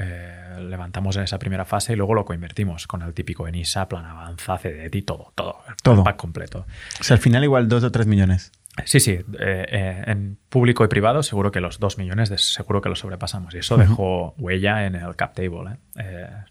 levantamos 0.58 1.18
en 1.18 1.24
esa 1.24 1.38
primera 1.38 1.66
fase 1.66 1.92
y 1.92 1.96
luego 1.98 2.14
lo 2.14 2.24
coinvertimos 2.24 2.88
con 2.88 3.02
el 3.02 3.14
típico 3.14 3.46
ENISA, 3.46 3.90
plan 3.90 4.06
avanza, 4.06 4.58
CDT, 4.58 5.04
todo, 5.06 5.34
todo, 5.36 5.58
todo. 5.84 6.04
pack 6.04 6.16
completo. 6.16 6.66
O 7.02 7.04
sea, 7.04 7.16
al 7.16 7.22
final 7.22 7.44
igual 7.44 7.68
dos 7.68 7.84
o 7.84 7.92
tres 7.92 8.08
millones. 8.08 8.54
Sí, 8.86 9.00
sí, 9.02 9.12
eh, 9.12 9.26
eh, 9.40 10.04
en 10.08 10.38
público 10.50 10.86
y 10.86 10.88
privado 10.88 11.24
seguro 11.24 11.52
que 11.52 11.60
los 11.60 11.80
dos 11.80 11.98
millones 11.98 12.30
de, 12.30 12.38
seguro 12.38 12.82
que 12.82 12.90
lo 12.90 12.96
sobrepasamos 12.96 13.54
y 13.54 13.58
eso 13.58 13.76
uh 13.76 13.78
-huh. 13.78 13.82
dejó 13.82 14.34
huella 14.38 14.86
en 14.86 14.96
el 14.96 15.16
cap 15.16 15.34
table. 15.34 15.78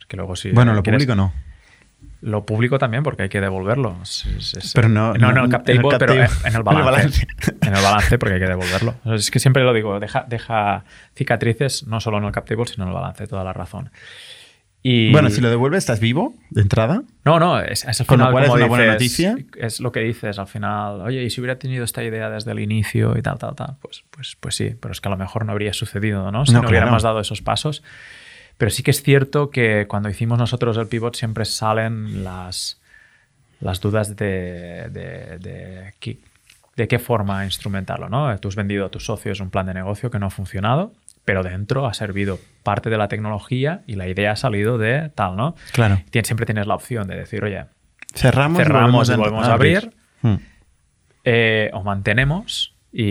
que 0.06 0.16
luego 0.16 0.36
si 0.36 0.50
bueno, 0.52 0.74
lo 0.74 0.82
público 0.82 1.14
no. 1.14 1.32
Lo 2.22 2.44
público 2.44 2.78
también, 2.78 3.02
porque 3.02 3.22
hay 3.24 3.28
que 3.30 3.40
devolverlo. 3.40 3.96
Es, 4.02 4.26
es, 4.54 4.72
pero 4.74 4.90
no, 4.90 5.14
no, 5.14 5.32
no, 5.32 5.44
el 5.44 5.50
cap 5.50 5.64
table, 5.64 5.80
en 5.80 5.84
el 5.86 5.90
cap 5.90 5.98
pero 5.98 6.14
table. 6.14 6.28
en 6.44 6.54
el 6.54 6.62
balance. 6.62 6.82
en 6.82 6.84
el 6.84 6.84
balance. 6.84 7.26
en 7.62 7.74
el 7.74 7.82
balance, 7.82 8.18
porque 8.18 8.34
hay 8.34 8.40
que 8.40 8.46
devolverlo. 8.46 8.94
Es 9.14 9.30
que 9.30 9.38
siempre 9.38 9.62
lo 9.64 9.72
digo, 9.72 9.98
deja, 10.00 10.26
deja 10.28 10.84
cicatrices 11.14 11.86
no 11.86 12.00
solo 12.00 12.18
en 12.18 12.24
el 12.24 12.32
cap 12.32 12.44
table, 12.44 12.66
sino 12.66 12.84
en 12.84 12.88
el 12.88 12.94
balance, 12.94 13.26
toda 13.26 13.42
la 13.42 13.54
razón. 13.54 13.90
Y... 14.82 15.12
Bueno, 15.12 15.28
si 15.28 15.42
lo 15.42 15.50
devuelves, 15.50 15.78
¿estás 15.78 16.00
vivo 16.00 16.34
de 16.50 16.62
entrada? 16.62 17.02
No, 17.24 17.38
no, 17.38 17.60
es, 17.60 17.84
es 17.84 18.00
al 18.00 18.06
Con 18.06 18.18
final, 18.18 18.28
lo 18.28 18.32
cual 18.32 18.44
es 18.44 18.50
una 18.50 18.56
dices, 18.58 18.68
buena 18.68 18.92
noticia. 18.92 19.36
Es 19.58 19.80
lo 19.80 19.92
que 19.92 20.00
dices 20.00 20.38
al 20.38 20.46
final. 20.46 21.02
Oye, 21.02 21.22
y 21.22 21.28
si 21.28 21.40
hubiera 21.40 21.58
tenido 21.58 21.84
esta 21.84 22.02
idea 22.02 22.30
desde 22.30 22.52
el 22.52 22.60
inicio 22.60 23.16
y 23.18 23.20
tal, 23.20 23.38
tal, 23.38 23.54
tal, 23.54 23.76
pues, 23.82 24.04
pues, 24.10 24.36
pues 24.40 24.54
sí, 24.54 24.74
pero 24.80 24.92
es 24.92 25.00
que 25.02 25.08
a 25.08 25.10
lo 25.10 25.18
mejor 25.18 25.44
no 25.44 25.52
habría 25.52 25.74
sucedido, 25.74 26.30
¿no? 26.32 26.46
Si 26.46 26.52
no, 26.52 26.58
no 26.58 26.62
claro. 26.62 26.70
hubiéramos 26.72 27.02
dado 27.02 27.20
esos 27.20 27.42
pasos. 27.42 27.82
Pero 28.56 28.70
sí 28.70 28.82
que 28.82 28.90
es 28.90 29.02
cierto 29.02 29.50
que 29.50 29.86
cuando 29.86 30.08
hicimos 30.08 30.38
nosotros 30.38 30.76
el 30.76 30.86
pivot 30.86 31.14
siempre 31.14 31.44
salen 31.44 32.24
las, 32.24 32.80
las 33.60 33.80
dudas 33.80 34.16
de, 34.16 34.88
de, 34.90 35.38
de, 35.38 35.38
de, 35.38 36.18
de 36.76 36.88
qué 36.88 36.98
forma 36.98 37.44
instrumentarlo. 37.44 38.08
¿no? 38.08 38.38
Tú 38.38 38.48
has 38.48 38.56
vendido 38.56 38.86
a 38.86 38.88
tus 38.90 39.04
socios 39.04 39.40
un 39.40 39.50
plan 39.50 39.66
de 39.66 39.74
negocio 39.74 40.10
que 40.10 40.18
no 40.18 40.26
ha 40.26 40.30
funcionado, 40.30 40.92
pero 41.30 41.44
dentro 41.44 41.86
ha 41.86 41.94
servido 41.94 42.40
parte 42.64 42.90
de 42.90 42.98
la 42.98 43.06
tecnología 43.06 43.82
y 43.86 43.94
la 43.94 44.08
idea 44.08 44.32
ha 44.32 44.36
salido 44.36 44.78
de 44.78 45.10
tal, 45.14 45.36
¿no? 45.36 45.54
Claro. 45.70 46.02
Siempre 46.24 46.44
tienes 46.44 46.66
la 46.66 46.74
opción 46.74 47.06
de 47.06 47.14
decir, 47.14 47.44
oye, 47.44 47.66
cerramos, 48.12 48.58
cerramos 48.58 49.08
y 49.08 49.14
volvemos 49.14 49.46
a 49.46 49.52
abrir, 49.52 49.76
abrir 49.76 49.94
hmm. 50.22 50.42
eh, 51.22 51.70
o 51.72 51.84
mantenemos 51.84 52.74
y, 52.92 53.04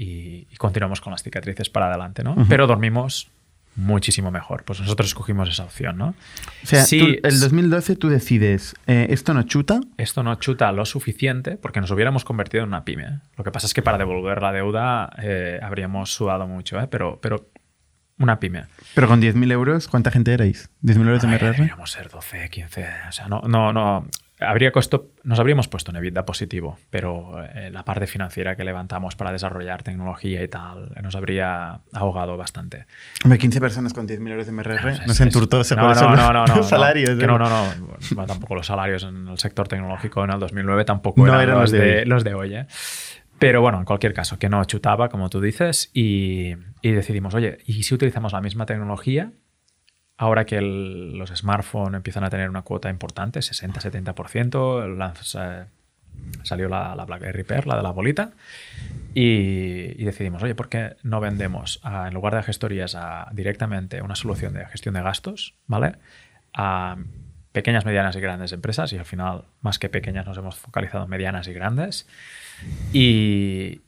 y, 0.00 0.46
y, 0.48 0.56
continuamos 0.56 1.00
con 1.00 1.10
las 1.10 1.24
cicatrices 1.24 1.68
para 1.68 1.86
adelante, 1.86 2.22
¿no? 2.22 2.34
Uh 2.34 2.36
-huh. 2.36 2.46
Pero 2.48 2.68
dormimos 2.68 3.32
muchísimo 3.76 4.30
mejor. 4.30 4.64
Pues 4.64 4.80
nosotros 4.80 5.08
escogimos 5.08 5.48
esa 5.48 5.64
opción, 5.64 5.98
¿no? 5.98 6.14
O 6.62 6.66
sea, 6.66 6.84
tú, 6.86 7.06
el 7.22 7.40
2012 7.40 7.96
tú 7.96 8.08
decides, 8.08 8.76
eh, 8.86 9.08
esto 9.10 9.34
no 9.34 9.42
chuta. 9.42 9.80
Esto 9.96 10.22
no 10.22 10.34
chuta 10.36 10.70
lo 10.72 10.84
suficiente 10.84 11.56
porque 11.56 11.80
nos 11.80 11.90
hubiéramos 11.90 12.24
convertido 12.24 12.62
en 12.62 12.68
una 12.68 12.84
pyme. 12.84 13.20
Lo 13.36 13.44
que 13.44 13.50
pasa 13.50 13.66
es 13.66 13.74
que 13.74 13.82
para 13.82 13.98
devolver 13.98 14.42
la 14.42 14.52
deuda 14.52 15.10
eh, 15.20 15.58
habríamos 15.62 16.12
sudado 16.12 16.46
mucho, 16.46 16.80
¿eh? 16.80 16.86
pero, 16.88 17.18
pero 17.20 17.48
una 18.18 18.38
pyme. 18.38 18.64
Pero 18.94 19.08
con 19.08 19.20
10.000 19.20 19.52
euros, 19.52 19.88
¿cuánta 19.88 20.10
gente 20.10 20.32
erais? 20.32 20.70
¿10.000 20.82 21.00
euros 21.00 21.22
de 21.22 21.28
MRR? 21.28 21.52
Deberíamos 21.52 21.90
ser 21.90 22.08
12, 22.08 22.48
15. 22.50 22.86
O 23.08 23.12
sea, 23.12 23.28
no, 23.28 23.42
no, 23.42 23.72
no 23.72 24.06
habría 24.40 24.72
costo, 24.72 25.12
nos 25.22 25.38
habríamos 25.38 25.68
puesto 25.68 25.90
en 25.90 25.96
EBITDA 25.96 26.24
positivo, 26.24 26.78
pero 26.90 27.42
eh, 27.54 27.70
la 27.70 27.84
parte 27.84 28.06
financiera 28.06 28.56
que 28.56 28.64
levantamos 28.64 29.16
para 29.16 29.32
desarrollar 29.32 29.82
tecnología 29.82 30.42
y 30.42 30.48
tal 30.48 30.92
nos 31.02 31.14
habría 31.14 31.80
ahogado 31.92 32.36
bastante. 32.36 32.86
Hombre, 33.22 33.38
15 33.38 33.60
personas 33.60 33.92
con 33.92 34.08
10.000 34.08 34.30
euros 34.30 34.46
de 34.46 34.52
MRR 34.52 35.06
no, 35.06 35.14
se 35.14 35.22
enturtó 35.22 35.60
ese 35.60 35.76
no, 35.76 35.94
no, 35.94 36.16
no, 36.16 36.46
no, 36.46 36.56
los 36.56 36.68
salarios. 36.68 37.16
no, 37.16 37.38
no, 37.38 37.48
no, 37.48 38.26
tampoco 38.26 38.54
los 38.56 38.66
salarios 38.66 39.04
en 39.04 39.28
el 39.28 39.38
sector 39.38 39.68
tecnológico 39.68 40.24
en 40.24 40.30
el 40.30 40.40
2009 40.40 40.84
tampoco 40.84 41.26
eran, 41.26 41.48
los, 41.50 41.70
de, 41.70 42.04
los 42.04 42.24
de 42.24 42.34
hoy. 42.34 42.54
¿eh? 42.56 42.66
Pero 43.44 43.60
bueno, 43.60 43.76
en 43.76 43.84
cualquier 43.84 44.14
caso, 44.14 44.38
que 44.38 44.48
no 44.48 44.64
chutaba, 44.64 45.10
como 45.10 45.28
tú 45.28 45.38
dices, 45.38 45.90
y, 45.92 46.54
y 46.80 46.92
decidimos, 46.92 47.34
oye, 47.34 47.58
¿y 47.66 47.82
si 47.82 47.94
utilizamos 47.94 48.32
la 48.32 48.40
misma 48.40 48.64
tecnología 48.64 49.32
Ahora 50.16 50.46
que 50.46 50.60
los 50.60 51.30
smartphones 51.30 51.96
empiezan 51.96 52.22
a 52.24 52.30
tener 52.30 52.48
una 52.48 52.62
cuota 52.62 52.88
importante, 52.88 53.40
60-70%, 53.40 55.66
salió 56.44 56.68
la, 56.68 56.94
la, 56.94 57.04
BlackBerry 57.04 57.42
Pearl, 57.42 57.68
la 57.68 57.76
de 57.76 57.82
la 57.82 57.90
bolita, 57.90 58.30
y, 59.12 60.04
decidimos, 60.04 60.40
oye, 60.44 60.54
¿por 60.54 60.68
qué 60.68 60.94
no 61.02 61.20
vendemos 61.20 61.80
en 61.84 62.14
lugar 62.14 62.36
de 62.36 62.44
gestorías 62.44 62.96
directamente 63.32 64.02
una 64.02 64.14
solución 64.14 64.54
de 64.54 64.64
gestión 64.66 64.94
de 64.94 65.02
gastos, 65.02 65.56
¿vale? 65.66 65.96
A 66.54 66.96
pequeñas, 67.50 67.84
medianas 67.84 68.14
y 68.14 68.20
grandes 68.20 68.52
empresas, 68.52 68.92
y 68.92 68.98
al 68.98 69.04
final, 69.04 69.46
más 69.62 69.80
que 69.80 69.88
pequeñas, 69.88 70.26
nos 70.26 70.38
hemos 70.38 70.56
focalizado 70.56 71.04
en 71.04 71.10
medianas 71.10 71.48
y 71.48 71.52
grandes, 71.52 72.06
y, 72.92 73.80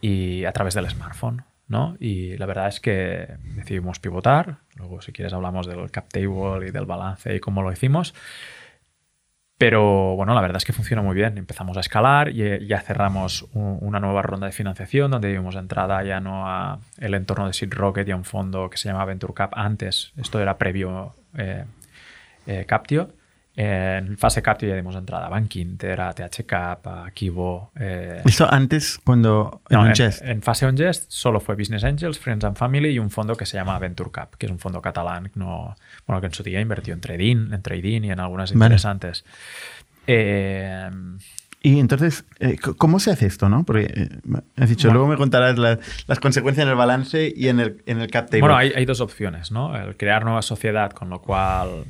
y 0.00 0.44
a 0.44 0.52
través 0.52 0.74
del 0.74 0.88
smartphone. 0.88 1.44
¿no? 1.66 1.96
Y 1.98 2.36
la 2.36 2.46
verdad 2.46 2.68
es 2.68 2.80
que 2.80 3.36
decidimos 3.56 3.98
pivotar. 3.98 4.58
Luego, 4.76 5.00
si 5.00 5.12
quieres, 5.12 5.32
hablamos 5.32 5.66
del 5.66 5.90
cap 5.90 6.08
table 6.08 6.68
y 6.68 6.70
del 6.70 6.86
balance 6.86 7.34
y 7.34 7.40
cómo 7.40 7.62
lo 7.62 7.72
hicimos. 7.72 8.14
Pero 9.56 10.16
bueno, 10.16 10.34
la 10.34 10.40
verdad 10.40 10.56
es 10.56 10.64
que 10.64 10.72
funciona 10.72 11.00
muy 11.00 11.14
bien. 11.14 11.38
Empezamos 11.38 11.76
a 11.76 11.80
escalar 11.80 12.30
y 12.30 12.66
ya 12.66 12.80
cerramos 12.80 13.46
una 13.52 14.00
nueva 14.00 14.20
ronda 14.20 14.46
de 14.46 14.52
financiación 14.52 15.12
donde 15.12 15.28
dimos 15.28 15.54
entrada 15.54 16.02
ya 16.02 16.20
no 16.20 16.48
a 16.48 16.80
el 16.98 17.14
entorno 17.14 17.46
de 17.46 17.52
Seed 17.52 17.72
Rocket 17.72 18.06
y 18.08 18.10
a 18.10 18.16
un 18.16 18.24
fondo 18.24 18.68
que 18.68 18.76
se 18.76 18.88
llama 18.88 19.04
Venture 19.04 19.32
Cap 19.32 19.52
antes. 19.54 20.12
Esto 20.16 20.40
era 20.40 20.58
previo 20.58 21.14
eh, 21.38 21.64
eh, 22.46 22.64
Captio. 22.66 23.12
En 23.56 24.18
fase 24.18 24.42
Captio 24.42 24.68
ya 24.68 24.74
dimos 24.74 24.96
entrada 24.96 25.26
a 25.26 25.28
Bank 25.28 25.54
Inter, 25.56 26.00
a 26.00 26.12
THCAP, 26.12 26.86
a 26.88 27.10
Kibo. 27.12 27.70
Eh... 27.78 28.20
¿Esto 28.24 28.52
antes 28.52 28.98
cuando 29.04 29.62
en 29.70 29.78
no, 29.78 29.92
En, 30.22 30.42
fase 30.42 30.66
Ongest 30.66 31.04
solo 31.08 31.38
fue 31.38 31.54
Business 31.54 31.84
Angels, 31.84 32.18
Friends 32.18 32.44
and 32.44 32.56
Family 32.56 32.88
y 32.90 32.98
un 32.98 33.10
fondo 33.10 33.36
que 33.36 33.46
se 33.46 33.56
llama 33.56 33.78
Venture 33.78 34.10
Cap, 34.10 34.34
que 34.36 34.46
es 34.46 34.52
un 34.52 34.58
fondo 34.58 34.82
catalán 34.82 35.30
no, 35.36 35.76
bueno, 36.06 36.20
que 36.20 36.26
en 36.26 36.34
su 36.34 36.42
día 36.42 36.60
invirtió 36.60 36.94
en 36.94 37.00
trading, 37.00 37.52
en 37.52 37.62
trading 37.62 38.02
y 38.02 38.10
en 38.10 38.18
algunas 38.18 38.50
interesantes. 38.50 39.24
Eh, 40.08 40.90
y 41.62 41.78
entonces, 41.78 42.24
eh, 42.40 42.58
¿cómo 42.58 42.98
se 42.98 43.12
hace 43.12 43.26
esto? 43.26 43.48
¿no? 43.48 43.64
Porque 43.64 43.84
eh, 43.94 44.08
has 44.56 44.68
dicho, 44.68 44.90
luego 44.90 45.06
me 45.06 45.16
contarás 45.16 45.56
las 45.58 46.20
consecuencias 46.20 46.64
en 46.64 46.70
el 46.70 46.76
balance 46.76 47.32
y 47.34 47.48
en 47.48 47.60
el, 47.60 47.82
en 47.86 48.00
el 48.00 48.10
cap 48.10 48.26
table. 48.26 48.40
Bueno, 48.40 48.56
hay, 48.56 48.72
hay 48.74 48.84
dos 48.84 49.00
opciones, 49.00 49.52
¿no? 49.52 49.76
El 49.76 49.96
crear 49.96 50.24
nueva 50.24 50.42
sociedad, 50.42 50.90
con 50.90 51.08
lo 51.08 51.22
cual 51.22 51.84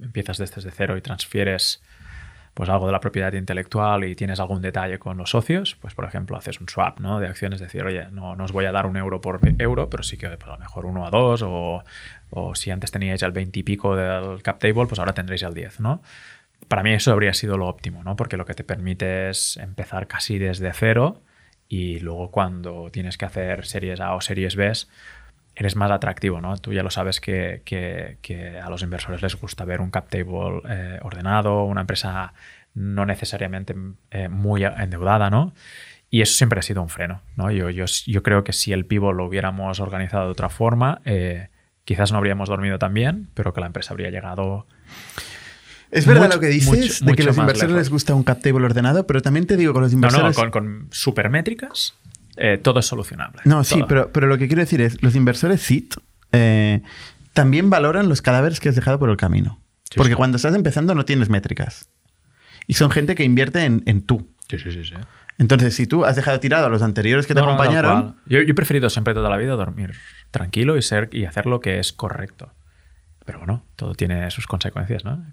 empiezas 0.00 0.38
desde 0.38 0.70
cero 0.70 0.96
y 0.96 1.00
transfieres 1.00 1.82
pues 2.58 2.68
algo 2.70 2.86
de 2.86 2.92
la 2.92 2.98
propiedad 2.98 3.32
intelectual 3.34 4.02
y 4.02 4.16
tienes 4.16 4.40
algún 4.40 4.60
detalle 4.60 4.98
con 4.98 5.16
los 5.16 5.30
socios, 5.30 5.76
pues 5.80 5.94
por 5.94 6.04
ejemplo 6.04 6.36
haces 6.36 6.60
un 6.60 6.68
swap 6.68 6.98
¿no? 6.98 7.20
de 7.20 7.28
acciones, 7.28 7.60
decir, 7.60 7.84
oye, 7.84 8.08
no, 8.10 8.34
no 8.34 8.44
os 8.44 8.50
voy 8.50 8.64
a 8.64 8.72
dar 8.72 8.86
un 8.86 8.96
euro 8.96 9.20
por 9.20 9.38
euro, 9.58 9.88
pero 9.88 10.02
sí 10.02 10.16
que 10.16 10.28
pues, 10.28 10.48
a 10.48 10.54
lo 10.54 10.58
mejor 10.58 10.84
uno 10.84 11.06
a 11.06 11.10
dos, 11.10 11.42
o, 11.42 11.84
o 12.30 12.54
si 12.56 12.72
antes 12.72 12.90
teníais 12.90 13.22
el 13.22 13.30
20 13.30 13.60
y 13.60 13.62
pico 13.62 13.94
del 13.94 14.42
cap 14.42 14.58
table, 14.58 14.86
pues 14.86 14.98
ahora 14.98 15.12
tendréis 15.12 15.42
el 15.42 15.54
10, 15.54 15.78
¿no? 15.78 16.02
Para 16.66 16.82
mí 16.82 16.92
eso 16.92 17.12
habría 17.12 17.32
sido 17.32 17.56
lo 17.56 17.68
óptimo, 17.68 18.02
¿no? 18.02 18.16
Porque 18.16 18.36
lo 18.36 18.44
que 18.44 18.54
te 18.54 18.64
permite 18.64 19.30
es 19.30 19.56
empezar 19.58 20.08
casi 20.08 20.38
desde 20.38 20.72
cero 20.72 21.22
y 21.68 22.00
luego 22.00 22.32
cuando 22.32 22.90
tienes 22.90 23.18
que 23.18 23.26
hacer 23.26 23.66
series 23.66 24.00
A 24.00 24.14
o 24.14 24.20
series 24.20 24.56
B, 24.56 24.72
eres 25.58 25.74
más 25.74 25.90
atractivo, 25.90 26.40
¿no? 26.40 26.56
Tú 26.56 26.72
ya 26.72 26.84
lo 26.84 26.90
sabes 26.90 27.20
que, 27.20 27.62
que, 27.64 28.60
a 28.62 28.70
los 28.70 28.82
inversores 28.82 29.20
les 29.22 29.34
gusta 29.34 29.64
ver 29.64 29.80
un 29.80 29.90
cap 29.90 30.08
table 30.08 30.62
eh, 30.68 31.00
ordenado, 31.02 31.64
una 31.64 31.80
empresa 31.80 32.32
no 32.74 33.04
necesariamente 33.04 33.74
eh, 34.12 34.28
muy 34.28 34.62
endeudada, 34.62 35.30
¿no? 35.30 35.52
Y 36.10 36.22
eso 36.22 36.34
siempre 36.34 36.60
ha 36.60 36.62
sido 36.62 36.80
un 36.80 36.88
freno, 36.88 37.22
¿no? 37.34 37.50
Yo, 37.50 37.70
yo, 37.70 37.86
yo 38.06 38.22
creo 38.22 38.44
que 38.44 38.52
si 38.52 38.72
el 38.72 38.86
pivot 38.86 39.16
lo 39.16 39.26
hubiéramos 39.26 39.80
organizado 39.80 40.26
de 40.26 40.30
otra 40.30 40.48
forma, 40.48 41.00
eh, 41.04 41.48
quizás 41.84 42.12
no 42.12 42.18
habríamos 42.18 42.48
dormido 42.48 42.78
tan 42.78 42.94
bien, 42.94 43.28
pero 43.34 43.52
que 43.52 43.60
la 43.60 43.66
empresa 43.66 43.92
habría 43.92 44.10
llegado... 44.10 44.64
Es 45.90 46.06
verdad 46.06 46.32
lo 46.32 46.38
que 46.38 46.46
dices, 46.46 47.04
de 47.04 47.14
que 47.14 47.22
a 47.22 47.26
los 47.26 47.36
inversores 47.36 47.74
les 47.74 47.90
gusta 47.90 48.14
un 48.14 48.22
cap 48.22 48.40
table 48.40 48.64
ordenado, 48.64 49.08
pero 49.08 49.22
también 49.22 49.46
te 49.46 49.56
digo 49.56 49.72
con 49.72 49.82
los 49.82 49.92
inversores... 49.92 50.36
No, 50.36 50.44
no, 50.44 50.50
con, 50.50 50.50
con 50.50 50.88
supermétricas 50.92 51.94
eh, 52.38 52.58
todo 52.58 52.80
es 52.80 52.86
solucionable. 52.86 53.42
No, 53.44 53.64
sí, 53.64 53.82
pero, 53.88 54.10
pero 54.12 54.26
lo 54.26 54.38
que 54.38 54.46
quiero 54.46 54.60
decir 54.60 54.80
es, 54.80 55.02
los 55.02 55.14
inversores 55.14 55.60
SIT 55.62 55.94
eh, 56.32 56.82
también 57.32 57.70
valoran 57.70 58.08
los 58.08 58.22
cadáveres 58.22 58.60
que 58.60 58.68
has 58.68 58.76
dejado 58.76 58.98
por 58.98 59.10
el 59.10 59.16
camino. 59.16 59.60
Porque 59.96 60.14
cuando 60.14 60.36
estás 60.36 60.54
empezando 60.54 60.94
no 60.94 61.04
tienes 61.04 61.28
métricas. 61.28 61.88
Y 62.66 62.74
son 62.74 62.90
gente 62.90 63.14
que 63.14 63.24
invierte 63.24 63.64
en, 63.64 63.82
en 63.86 64.02
tú. 64.02 64.28
Sí, 64.48 64.58
sí, 64.58 64.70
sí, 64.70 64.84
sí. 64.84 64.94
Entonces, 65.38 65.74
si 65.74 65.86
tú 65.86 66.04
has 66.04 66.16
dejado 66.16 66.40
tirado 66.40 66.66
a 66.66 66.68
los 66.68 66.82
anteriores 66.82 67.26
que 67.26 67.34
te 67.34 67.40
acompañaron... 67.40 68.16
yo, 68.26 68.42
yo, 68.42 68.50
he 68.50 68.54
preferido 68.54 68.90
siempre 68.90 69.14
toda 69.14 69.30
la 69.30 69.36
vida 69.36 69.52
dormir 69.52 69.92
tranquilo 70.30 70.76
y, 70.76 70.82
ser, 70.82 71.08
y 71.12 71.24
hacer 71.24 71.46
lo 71.46 71.60
que 71.60 71.78
es 71.78 71.92
correcto. 71.92 72.52
Pero 73.24 73.38
bueno, 73.38 73.64
todo 73.76 73.94
tiene 73.94 74.30
sus 74.30 74.46
consecuencias, 74.46 75.04
¿no? 75.04 75.24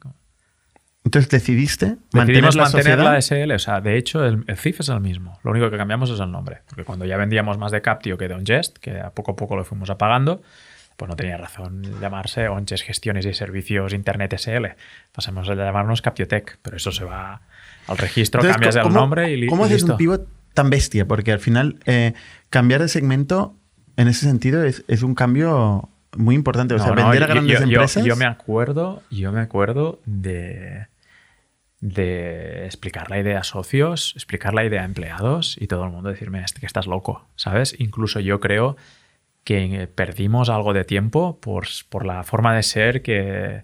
Entonces 1.06 1.30
decidiste 1.30 1.98
Decidimos 2.12 2.56
mantener 2.56 2.98
la 2.98 3.22
SL. 3.22 3.52
O 3.54 3.60
sea, 3.60 3.80
de 3.80 3.96
hecho, 3.96 4.26
el, 4.26 4.44
CIF 4.58 4.80
es 4.80 4.89
el 4.89 5.00
mismo. 5.00 5.39
Lo 5.44 5.52
único 5.52 5.70
que 5.70 5.78
cambiamos 5.78 6.10
es 6.10 6.20
el 6.20 6.32
nombre. 6.32 6.62
Porque 6.68 6.84
cuando 6.84 7.06
ya 7.06 7.15
vendíamos 7.15 7.60
más 7.60 7.72
de 7.72 7.82
Captio 7.84 8.18
que 8.18 8.28
de 8.28 8.34
OnGest, 8.34 8.80
que 8.80 9.00
a 9.00 9.12
poco 9.12 9.32
a 9.32 9.36
poco 9.36 9.56
lo 9.56 9.63
fuimos 9.63 9.91
apagando, 9.91 10.41
pues 10.98 11.08
no 11.08 11.15
tenía 11.15 11.38
razón 11.38 11.84
llamarse 12.02 12.48
OnGest 12.48 12.84
Gestiones 12.84 13.26
y 13.28 13.34
Servicios 13.36 13.94
Internet 13.94 14.36
SL. 14.36 14.65
Pasemos 15.12 15.48
a 15.48 15.54
llamarnos 15.54 16.02
Captiotech. 16.02 16.58
Pero 16.63 16.78
eso 16.78 16.91
se 16.91 17.06
va 17.06 17.41
al 17.88 17.98
registro, 17.98 18.41
cambias 18.41 18.76
el 18.76 18.91
nombre 18.91 19.32
y 19.32 19.46
¿Cómo 19.46 19.65
haces 19.65 19.84
un 19.84 19.98
pivot 19.98 20.28
tan 20.56 20.72
bestia? 20.72 21.08
Porque 21.08 21.32
al 21.32 21.39
final 21.39 21.78
eh, 21.86 22.13
cambiar 22.50 22.82
de 22.82 22.88
segmento 22.88 23.56
en 23.96 24.08
ese 24.08 24.26
sentido 24.26 24.63
es, 24.63 24.84
es 24.88 25.04
un 25.04 25.13
cambio 25.13 25.88
muy 26.18 26.34
importante. 26.34 26.74
O 26.74 26.80
sea, 26.80 26.94
vender 26.94 27.24
a 27.24 27.28
grandes 27.28 27.62
empresas. 27.62 28.04
yo 28.04 28.15
me 28.15 28.26
acuerdo, 28.26 29.04
yo 29.12 29.32
me 29.32 29.41
acuerdo 29.41 30.02
de 30.06 30.88
de 31.86 32.65
explicar 32.65 33.12
la 33.12 33.19
idea 33.19 33.39
a 33.39 33.43
socios, 33.43 34.13
explicar 34.15 34.56
la 34.56 34.65
idea 34.65 34.82
a 34.82 34.86
empleados 34.86 35.56
y 35.60 35.67
todo 35.67 35.84
el 35.84 35.91
mundo 35.91 36.10
decirme 36.10 36.43
este 36.43 36.60
que 36.60 36.65
estás 36.65 36.88
loco, 36.88 37.28
¿sabes? 37.36 37.76
Incluso 37.78 38.19
yo 38.19 38.39
creo 38.39 38.76
que 39.43 39.88
perdimos 39.93 40.50
algo 40.50 40.74
de 40.74 40.84
tiempo 40.84 41.39
por, 41.39 41.67
por 41.89 42.06
la 42.06 42.24
forma 42.24 42.56
de 42.56 42.63
ser 42.63 43.02
que... 43.02 43.63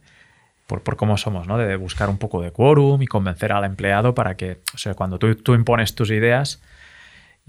Por, 0.67 0.83
por, 0.83 0.95
cómo 0.95 1.17
somos, 1.17 1.47
¿no? 1.47 1.57
De 1.57 1.75
buscar 1.75 2.09
un 2.09 2.17
poco 2.17 2.41
de 2.41 2.51
quórum 2.51 3.01
y 3.01 3.07
convencer 3.07 3.51
al 3.51 3.65
empleado 3.65 4.13
para 4.15 4.37
que, 4.37 4.61
o 4.73 4.77
sea, 4.77 4.93
cuando 4.93 5.19
tú, 5.19 5.35
tú 5.35 5.53
impones 5.53 5.95
tus 5.95 6.11
ideas, 6.11 6.61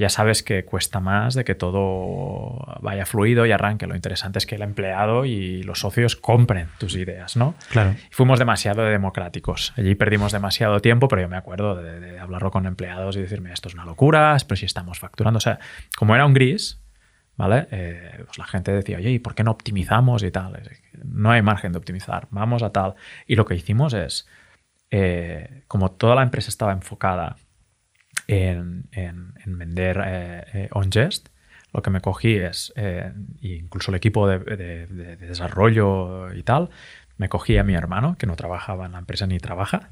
ya 0.02 0.08
sabes 0.08 0.42
que 0.42 0.64
cuesta 0.64 0.98
más 0.98 1.34
de 1.34 1.44
que 1.44 1.54
todo 1.54 2.58
vaya 2.80 3.06
fluido 3.06 3.46
y 3.46 3.52
arranque. 3.52 3.86
Lo 3.86 3.94
interesante 3.94 4.40
es 4.40 4.46
que 4.46 4.56
el 4.56 4.62
empleado 4.62 5.24
y 5.24 5.62
los 5.62 5.78
socios 5.78 6.16
compren 6.16 6.66
tus 6.78 6.96
ideas, 6.96 7.36
¿no? 7.36 7.54
Claro. 7.70 7.94
fuimos 8.10 8.40
demasiado 8.40 8.82
democráticos. 8.82 9.72
Allí 9.76 9.94
perdimos 9.94 10.32
demasiado 10.32 10.80
tiempo, 10.80 11.06
pero 11.06 11.22
yo 11.22 11.28
me 11.28 11.36
acuerdo 11.36 11.76
de, 11.76 12.18
hablarlo 12.18 12.50
con 12.50 12.66
empleados 12.66 13.16
y 13.16 13.20
decirme, 13.20 13.52
esto 13.52 13.68
es 13.68 13.74
una 13.74 13.84
locura, 13.84 14.36
pero 14.48 14.56
si 14.56 14.66
estamos 14.66 14.98
facturando. 14.98 15.38
O 15.38 15.40
sea, 15.40 15.60
como 15.96 16.16
era 16.16 16.26
un 16.26 16.34
gris, 16.34 16.82
¿vale? 17.36 17.68
Eh, 17.70 18.24
pues 18.26 18.38
la 18.38 18.46
gente 18.46 18.72
decía, 18.72 18.96
oye, 18.96 19.10
¿y 19.10 19.20
por 19.20 19.36
qué 19.36 19.44
no 19.44 19.52
optimizamos 19.52 20.24
y 20.24 20.32
tal? 20.32 20.60
No 21.04 21.30
hay 21.30 21.42
margen 21.42 21.70
de 21.70 21.78
optimizar, 21.78 22.26
vamos 22.32 22.64
a 22.64 22.70
tal. 22.70 22.96
Y 23.28 23.36
lo 23.36 23.44
que 23.44 23.54
hicimos 23.54 23.94
es, 23.94 24.26
eh, 24.90 25.62
como 25.68 25.92
toda 25.92 26.16
la 26.16 26.24
empresa 26.24 26.48
estaba 26.48 26.72
enfocada 26.72 27.36
en, 28.28 28.88
vender 29.46 30.02
eh, 30.04 30.44
eh, 30.52 30.68
OnGest, 30.72 31.28
lo 31.72 31.82
que 31.82 31.90
me 31.90 32.00
cogí 32.00 32.36
es, 32.36 32.72
eh, 32.76 33.12
incluso 33.40 33.90
el 33.90 33.96
equipo 33.96 34.28
de, 34.28 34.86
desarrollo 35.16 36.32
y 36.34 36.42
tal, 36.42 36.70
me 37.16 37.28
cogí 37.28 37.56
a 37.56 37.64
mi 37.64 37.74
hermano, 37.74 38.16
que 38.18 38.26
no 38.26 38.36
trabajaba 38.36 38.86
en 38.86 38.92
la 38.92 38.98
empresa 38.98 39.26
ni 39.26 39.38
trabaja, 39.38 39.90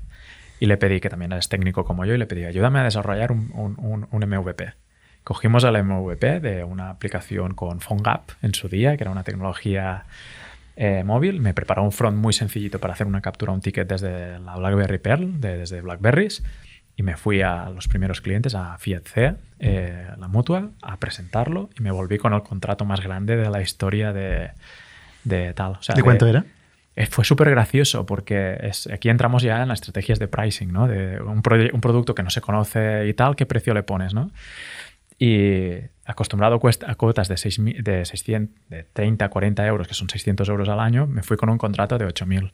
y 0.59 0.67
le 0.67 0.77
pedí, 0.77 1.01
que 1.01 1.09
también 1.09 1.33
es 1.33 1.49
técnico 1.49 1.85
como 1.85 2.05
yo, 2.05 2.15
y 2.15 2.19
le 2.19 2.27
pedí, 2.27 2.45
ayúdame 2.45 2.81
a 2.81 2.85
desarrollar 2.85 3.33
un, 3.33 4.09
MVP. 4.11 4.75
Cogimos 5.25 5.65
el 5.65 5.83
MVP 5.83 6.41
de 6.41 6.65
una 6.65 6.91
aplicación 6.91 7.55
con 7.55 7.81
PhoneGap 7.81 8.31
en 8.43 8.55
su 8.55 8.69
día, 8.69 8.97
que 8.97 9.05
era 9.05 9.11
una 9.11 9.25
tecnología 9.25 10.05
eh, 10.77 11.03
móvil, 11.05 11.41
me 11.41 11.55
preparó 11.55 11.83
un 11.83 11.93
front 11.93 12.17
muy 12.17 12.33
sencillito 12.33 12.79
para 12.79 12.95
hacer 12.95 13.07
una 13.07 13.21
captura, 13.21 13.53
un 13.53 13.61
ticket 13.61 13.89
desde 13.89 14.39
la 14.39 14.57
BlackBerry 14.57 14.99
Pearl, 14.99 15.41
desde 15.41 15.81
BlackBerries, 15.81 16.43
y 16.97 17.03
me 17.03 17.17
fui 17.17 17.43
a 17.43 17.71
los 17.71 17.89
primeros 17.89 18.21
clientes, 18.21 18.55
a 18.55 18.77
Fiat 18.79 19.07
C, 19.07 19.35
eh, 19.59 20.09
la 20.19 20.29
mutua, 20.29 20.71
a 20.83 20.97
presentarlo 20.99 21.71
y 21.79 21.83
me 21.83 21.91
volví 21.91 22.19
con 22.19 22.35
el 22.35 22.43
contrato 22.43 22.85
más 22.85 23.01
grande 23.01 23.37
de 23.37 23.49
la 23.51 23.63
historia 23.63 24.13
de, 24.13 24.51
de 25.25 25.55
tal. 25.55 25.79
¿De 25.95 26.03
cuánto 26.03 26.27
era? 26.27 26.45
Eh, 26.97 27.07
fue 27.07 27.25
súper 27.25 27.51
gracioso 27.51 28.05
porque 28.05 28.59
es, 28.61 28.87
aquí 28.89 29.09
entramos 29.09 29.43
ya 29.43 29.63
en 29.63 29.69
las 29.69 29.79
estrategias 29.81 30.19
de 30.19 30.29
pricing, 30.29 30.73
¿no? 30.73 30.89
De 30.89 31.21
un, 31.21 31.43
un, 31.73 31.81
producto 31.81 32.15
que 32.15 32.23
no 32.23 32.31
se 32.31 32.41
conoce 32.41 33.07
y 33.09 33.15
tal, 33.15 33.37
¿qué 33.37 33.47
precio 33.47 33.73
le 33.75 33.83
pones, 33.83 34.13
no? 34.13 34.31
Y 35.19 35.73
acostumbrado 36.05 36.57
a 36.57 36.95
cuotas 36.95 37.29
de, 37.29 37.37
6, 37.37 37.61
de, 37.83 38.05
600, 38.05 38.69
de 38.69 38.85
30, 38.85 39.29
40 39.29 39.67
euros, 39.67 39.87
que 39.87 39.95
son 39.95 40.09
600 40.09 40.49
euros 40.49 40.69
al 40.69 40.81
año, 40.81 41.07
me 41.07 41.23
fui 41.23 41.37
con 41.37 41.51
un 41.51 41.59
contrato 41.59 41.99
de 41.99 42.07
8.000. 42.07 42.51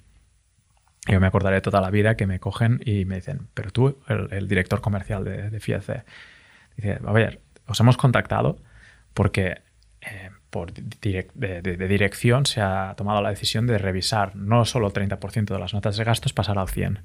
Yo 1.06 1.20
me 1.20 1.26
acordaré 1.26 1.60
toda 1.60 1.80
la 1.80 1.90
vida 1.90 2.16
que 2.16 2.26
me 2.26 2.40
cogen 2.40 2.80
y 2.84 3.04
me 3.04 3.16
dicen, 3.16 3.48
pero 3.54 3.70
tú, 3.70 3.98
el, 4.08 4.48
director 4.48 4.80
comercial 4.80 5.24
de, 5.24 5.50
de 5.50 5.60
Fiat 5.60 5.82
dice, 6.76 6.98
a 7.04 7.12
ver, 7.12 7.40
os 7.66 7.78
hemos 7.80 7.96
contactado 7.96 8.58
porque 9.14 9.62
eh, 10.00 10.30
por 10.50 10.72
de, 10.72 11.88
dirección 11.88 12.46
se 12.46 12.60
ha 12.60 12.94
tomado 12.96 13.20
la 13.20 13.30
decisión 13.30 13.66
de 13.66 13.78
revisar 13.78 14.36
no 14.36 14.64
solo 14.64 14.86
el 14.86 14.92
30% 14.92 15.46
de 15.46 15.58
las 15.58 15.74
notas 15.74 15.96
de 15.96 16.04
gastos, 16.04 16.32
pasar 16.32 16.58
al 16.58 16.68
100%. 16.68 17.00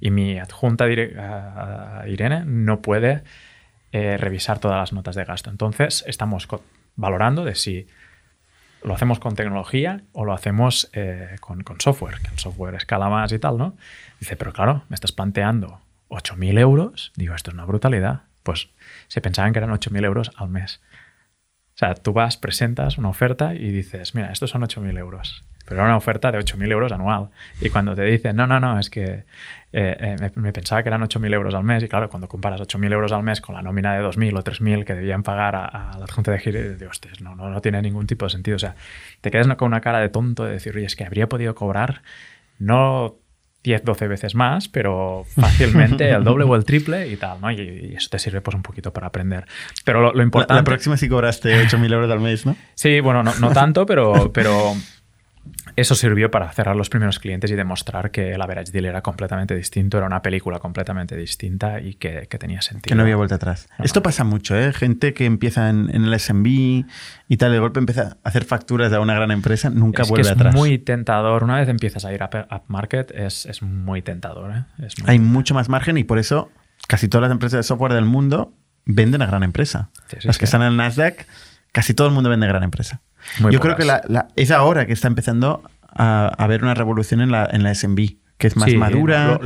Y 0.00 0.10
mi 0.10 0.38
adjunta 0.38 0.86
Irene 0.88 2.44
no 2.44 2.82
puede 2.82 3.22
eh, 3.92 4.16
revisar 4.16 4.58
todas 4.58 4.78
las 4.78 4.92
notas 4.92 5.14
de 5.14 5.24
gasto. 5.24 5.50
Entonces, 5.50 6.04
estamos 6.06 6.48
valorando 6.96 7.44
de 7.44 7.54
si 7.54 7.86
lo 8.84 8.94
hacemos 8.94 9.18
con 9.18 9.34
tecnología 9.34 10.02
o 10.12 10.24
lo 10.24 10.32
hacemos 10.32 10.90
eh, 10.92 11.36
con, 11.40 11.64
software, 11.80 12.20
que 12.20 12.28
el 12.28 12.38
software 12.38 12.74
escala 12.74 13.08
más 13.08 13.32
y 13.32 13.38
tal, 13.38 13.56
¿no? 13.56 13.76
Dice, 14.20 14.36
pero 14.36 14.52
claro, 14.52 14.84
me 14.88 14.94
estás 14.94 15.10
planteando 15.10 15.80
8.000 16.10 16.58
euros. 16.58 17.12
Digo, 17.16 17.34
esto 17.34 17.50
es 17.50 17.54
una 17.54 17.64
brutalidad. 17.64 18.22
Pues 18.42 18.68
se 19.08 19.22
pensaban 19.22 19.52
que 19.52 19.58
eran 19.58 19.70
8.000 19.70 20.04
euros 20.04 20.30
al 20.36 20.50
mes. 20.50 20.82
O 21.74 21.78
sea, 21.78 21.94
tú 21.94 22.12
vas, 22.12 22.36
presentas 22.36 22.98
una 22.98 23.08
oferta 23.08 23.54
y 23.54 23.70
dices, 23.70 24.14
mira, 24.14 24.30
estos 24.30 24.50
son 24.50 24.62
8.000 24.62 24.98
euros 24.98 25.44
pero 25.64 25.80
era 25.80 25.86
una 25.86 25.96
oferta 25.96 26.30
de 26.30 26.38
8.000 26.38 26.70
euros 26.70 26.92
anual. 26.92 27.30
Y 27.60 27.70
cuando 27.70 27.94
te 27.94 28.02
dicen, 28.02 28.36
no, 28.36 28.46
no, 28.46 28.60
no, 28.60 28.78
es 28.78 28.90
que 28.90 29.24
eh, 29.72 30.16
eh, 30.20 30.30
me, 30.34 30.52
pensaba 30.52 30.82
que 30.82 30.88
eran 30.88 31.02
8.000 31.02 31.34
euros 31.34 31.54
al 31.54 31.64
mes, 31.64 31.82
y 31.82 31.88
claro, 31.88 32.08
cuando 32.08 32.28
comparas 32.28 32.60
8.000 32.60 32.92
euros 32.92 33.12
al 33.12 33.22
mes 33.22 33.40
con 33.40 33.54
la 33.54 33.62
nómina 33.62 33.94
de 33.94 34.04
2.000 34.04 34.38
o 34.38 34.44
3.000 34.44 34.84
que 34.84 34.94
debían 34.94 35.22
pagar 35.22 35.56
a, 35.56 35.96
la 35.98 36.06
Junta 36.06 36.30
de 36.30 36.38
Giro, 36.38 36.76
digo, 36.76 36.90
hostia, 36.90 37.10
no, 37.20 37.34
no, 37.34 37.48
no 37.50 37.60
tiene 37.60 37.82
ningún 37.82 38.06
tipo 38.06 38.26
de 38.26 38.30
sentido. 38.30 38.56
O 38.56 38.60
sea, 38.60 38.76
te 39.20 39.30
quedas 39.30 39.46
con 39.56 39.66
una 39.66 39.80
cara 39.80 40.00
de 40.00 40.08
tonto 40.08 40.44
de 40.44 40.52
decir, 40.52 40.76
oye, 40.76 40.86
es 40.86 40.96
que 40.96 41.04
habría 41.04 41.28
podido 41.28 41.54
cobrar 41.54 42.02
no 42.58 43.16
10, 43.64 43.82
12 43.82 44.08
veces 44.08 44.34
más, 44.34 44.68
pero 44.68 45.24
fácilmente 45.40 46.10
el 46.10 46.22
doble 46.22 46.44
o 46.44 46.54
el 46.54 46.64
triple 46.64 47.08
y 47.08 47.16
tal, 47.16 47.40
¿no? 47.40 47.50
Y, 47.50 47.94
eso 47.96 48.08
te 48.10 48.18
sirve 48.18 48.42
pues 48.42 48.54
un 48.54 48.62
poquito 48.62 48.92
para 48.92 49.06
aprender. 49.06 49.46
Pero 49.84 50.12
lo, 50.12 50.22
importante... 50.22 50.60
La, 50.60 50.64
próxima 50.64 50.96
sí 50.96 51.08
cobraste 51.08 51.64
8.000 51.66 51.92
euros 51.92 52.10
al 52.10 52.20
mes, 52.20 52.44
¿no? 52.44 52.56
Sí, 52.74 53.00
bueno, 53.00 53.22
no, 53.22 53.34
no 53.40 53.50
tanto, 53.50 53.86
pero, 53.86 54.30
pero 54.32 54.74
eso 55.76 55.94
sirvió 55.94 56.30
para 56.30 56.50
cerrar 56.52 56.76
los 56.76 56.88
primeros 56.88 57.18
clientes 57.18 57.50
y 57.50 57.54
demostrar 57.54 58.10
que 58.10 58.32
el 58.32 58.40
average 58.40 58.72
deal 58.72 58.84
era 58.84 59.02
completamente 59.02 59.56
distinto, 59.56 59.96
era 59.96 60.06
una 60.06 60.22
película 60.22 60.58
completamente 60.58 61.16
distinta 61.16 61.80
y 61.80 61.94
que, 61.94 62.26
tenía 62.38 62.62
sentido. 62.62 62.88
Que 62.88 62.94
no 62.94 63.02
había 63.02 63.16
vuelta 63.16 63.36
atrás. 63.36 63.68
Esto 63.78 64.02
pasa 64.02 64.24
mucho, 64.24 64.56
¿eh? 64.56 64.72
Gente 64.72 65.14
que 65.14 65.24
empieza 65.24 65.70
en, 65.70 65.90
el 65.90 66.18
SMB 66.18 66.46
y 66.46 67.36
tal, 67.36 67.52
de 67.52 67.58
golpe 67.58 67.80
empieza 67.80 68.16
a 68.22 68.28
hacer 68.28 68.44
facturas 68.44 68.90
de 68.90 68.98
una 68.98 69.14
gran 69.14 69.30
empresa, 69.30 69.70
nunca 69.70 70.04
vuelve 70.04 70.28
atrás. 70.28 70.54
Es 70.54 70.60
muy 70.60 70.78
tentador. 70.78 71.44
Una 71.44 71.56
vez 71.56 71.68
empiezas 71.68 72.04
a 72.04 72.12
ir 72.12 72.22
a 72.22 72.28
upmarket, 72.50 73.10
es, 73.12 73.46
es 73.46 73.62
muy 73.62 74.02
tentador. 74.02 74.52
¿eh? 74.52 74.88
Hay 75.06 75.18
mucho 75.18 75.54
más 75.54 75.68
margen 75.68 75.98
y 75.98 76.04
por 76.04 76.18
eso 76.18 76.50
casi 76.86 77.08
todas 77.08 77.22
las 77.22 77.32
empresas 77.32 77.58
de 77.58 77.62
software 77.62 77.92
del 77.92 78.04
mundo 78.04 78.52
venden 78.84 79.22
a 79.22 79.26
gran 79.26 79.42
empresa. 79.42 79.90
las 80.22 80.38
que 80.38 80.44
están 80.44 80.62
en 80.62 80.68
el 80.68 80.76
Nasdaq, 80.76 81.26
casi 81.72 81.94
todo 81.94 82.06
el 82.06 82.14
mundo 82.14 82.30
vende 82.30 82.46
a 82.46 82.48
gran 82.48 82.62
empresa. 82.62 83.00
Yo 83.50 83.60
creo 83.60 83.76
que 83.76 83.86
es 84.36 84.50
ahora 84.50 84.86
que 84.86 84.92
está 84.92 85.08
empezando 85.08 85.62
a, 85.88 86.28
haber 86.38 86.62
una 86.62 86.74
revolución 86.74 87.20
en 87.20 87.30
la, 87.30 87.48
en 87.50 87.62
la 87.62 87.74
SMB 87.74 88.16
que 88.36 88.48
es 88.48 88.56
más 88.56 88.72
madura. 88.74 89.38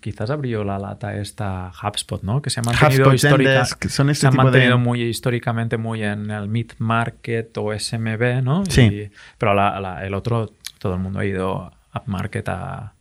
quizás 0.00 0.30
abrió 0.30 0.64
la 0.64 0.78
lata 0.78 1.16
esta 1.16 1.70
HubSpot, 1.70 2.22
¿no? 2.22 2.40
Que 2.40 2.50
se 2.50 2.60
ha 2.60 2.62
mantenido, 2.62 3.12
histórica, 3.12 3.64
son 3.88 4.08
este 4.10 4.22
se 4.22 4.26
ha 4.28 4.30
mantenido 4.30 4.78
muy 4.78 5.02
históricamente 5.02 5.76
muy 5.78 6.02
en 6.02 6.30
el 6.30 6.48
mid-market 6.48 7.56
o 7.58 7.76
SMB, 7.78 8.42
¿no? 8.42 8.64
Sí. 8.66 9.10
pero 9.36 9.52
el 10.00 10.14
otro, 10.14 10.52
todo 10.78 10.94
el 10.94 11.00
mundo 11.00 11.18
ha 11.18 11.24
ido 11.24 11.72
upmarket 11.94 12.48
a... 12.48 12.94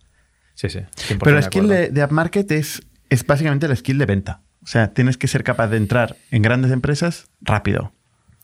Sí, 0.56 0.70
sí. 0.70 0.82
Pero 1.20 1.38
el 1.38 1.44
skill 1.44 1.68
de, 1.68 1.90
de 1.90 2.04
upmarket 2.04 2.52
es, 2.52 2.84
es 3.10 3.26
básicamente 3.26 3.66
el 3.66 3.76
skill 3.76 3.98
de 3.98 4.06
venta. 4.06 4.42
O 4.64 4.68
sea, 4.68 4.94
tienes 4.94 5.18
que 5.18 5.28
ser 5.28 5.44
capaz 5.44 5.68
de 5.68 5.78
entrar 5.78 6.16
en 6.32 6.42
grandes 6.42 6.72
empresas 6.72 7.28
rápido. 7.42 7.92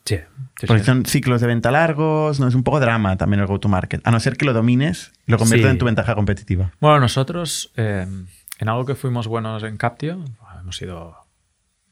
Sí. 0.10 0.20
Porque 0.66 0.84
son 0.84 1.06
ciclos 1.06 1.40
de 1.40 1.46
venta 1.46 1.70
largos, 1.70 2.40
no 2.40 2.48
es 2.48 2.56
un 2.56 2.64
poco 2.64 2.80
drama 2.80 3.16
también 3.16 3.42
el 3.42 3.46
go-to-market. 3.46 4.02
A 4.08 4.10
no 4.10 4.20
ser 4.20 4.38
que 4.38 4.46
lo 4.46 4.54
domines 4.54 5.12
y 5.28 5.32
lo 5.32 5.38
conviertas 5.38 5.70
en 5.70 5.78
tu 5.78 5.86
ventaja 5.86 6.16
competitiva. 6.16 6.72
Bueno, 6.80 7.00
nosotros, 7.00 7.72
eh, 7.78 8.08
en 8.58 8.70
algo 8.70 8.86
que 8.86 8.96
fuimos 8.96 9.28
buenos 9.28 9.62
en 9.62 9.78
Captio, 9.78 10.26
hemos 10.60 10.78
sido 10.78 11.16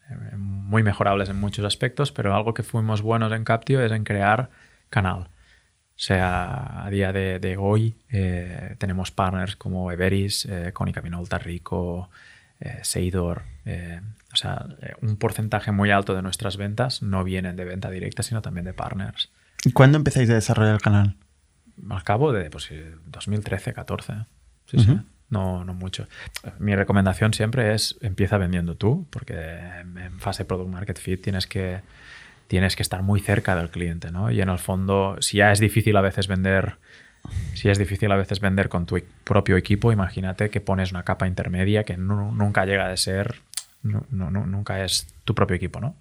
eh, 0.10 0.36
muy 0.36 0.82
mejorables 0.82 1.30
en 1.30 1.40
muchos 1.40 1.64
aspectos, 1.64 2.12
pero 2.12 2.36
algo 2.36 2.56
que 2.56 2.64
fuimos 2.64 3.04
buenos 3.04 3.32
en 3.34 3.44
Captio 3.44 3.86
es 3.86 3.92
en 3.92 4.04
crear 4.04 4.50
canal. 4.90 5.30
O 5.30 6.00
sea, 6.00 6.86
a 6.86 6.90
día 6.90 7.14
de, 7.14 7.56
hoy 7.60 7.98
eh, 8.10 8.78
tenemos 8.80 9.12
partners 9.12 9.56
como 9.56 9.92
Everis, 9.92 10.46
eh, 10.46 10.72
Cónica 10.74 11.04
Minolta 11.04 11.38
Rico, 11.38 12.10
Seidor, 12.82 13.44
o 14.34 14.36
sea, 14.36 14.66
eh, 14.82 14.94
un 15.02 15.18
porcentaje 15.18 15.72
muy 15.72 15.92
alto 15.92 16.16
de 16.16 16.22
nuestras 16.22 16.58
ventas 16.58 17.02
no 17.02 17.24
vienen 17.24 17.56
de 17.56 17.66
venta 17.66 17.90
directa, 17.90 18.24
sino 18.24 18.42
también 18.42 18.66
de 18.66 18.74
partners. 18.74 19.32
¿Y 19.64 19.72
cuándo 19.72 19.98
empezáis 19.98 20.30
a 20.30 20.34
desarrollar 20.34 20.76
el 20.76 20.82
canal? 20.82 21.16
Al 21.90 22.04
cabo 22.04 22.34
de 22.34 22.50
pues, 22.50 22.70
2013, 23.06 23.74
14. 23.74 24.14
Sí, 24.66 24.80
sí. 24.80 25.00
No, 25.30 25.66
no 25.66 25.74
mucho. 25.74 26.08
Mi 26.60 26.76
recomendación 26.76 27.34
siempre 27.34 27.74
es 27.74 27.98
empieza 28.02 28.38
vendiendo 28.38 28.76
tú, 28.76 29.08
porque 29.10 29.34
en 29.34 30.20
fase 30.20 30.46
product 30.46 30.70
market 30.70 31.00
fit 31.00 31.22
tienes 31.22 31.48
que, 31.48 31.82
tienes 32.48 32.76
que 32.76 32.84
estar 32.84 33.04
muy 33.04 33.20
cerca 33.20 33.56
del 33.56 33.70
cliente, 33.70 34.12
¿no? 34.12 34.32
Y 34.32 34.42
en 34.42 34.50
el 34.50 34.60
fondo, 34.60 35.18
si 35.20 35.38
ya 35.38 35.52
es 35.52 35.60
difícil 35.60 35.98
a 35.98 36.02
veces 36.02 36.28
vender, 36.28 36.76
si 37.54 37.70
es 37.70 37.78
difícil 37.78 38.12
a 38.12 38.16
veces 38.16 38.40
vender 38.40 38.70
con 38.70 38.86
tu 38.86 39.00
propio 39.26 39.58
equipo, 39.58 39.92
imagínate 39.92 40.50
que 40.50 40.62
pones 40.62 40.92
una 40.92 41.04
capa 41.04 41.28
intermedia 41.28 41.84
que 41.84 41.98
nunca 41.98 42.66
llega 42.66 42.90
a 42.90 42.98
ser 42.98 43.42
no, 43.84 44.06
no, 44.10 44.30
nunca 44.32 44.84
es 44.84 45.08
tu 45.24 45.36
propio 45.36 45.56
equipo, 45.56 45.80
¿no? 45.80 45.96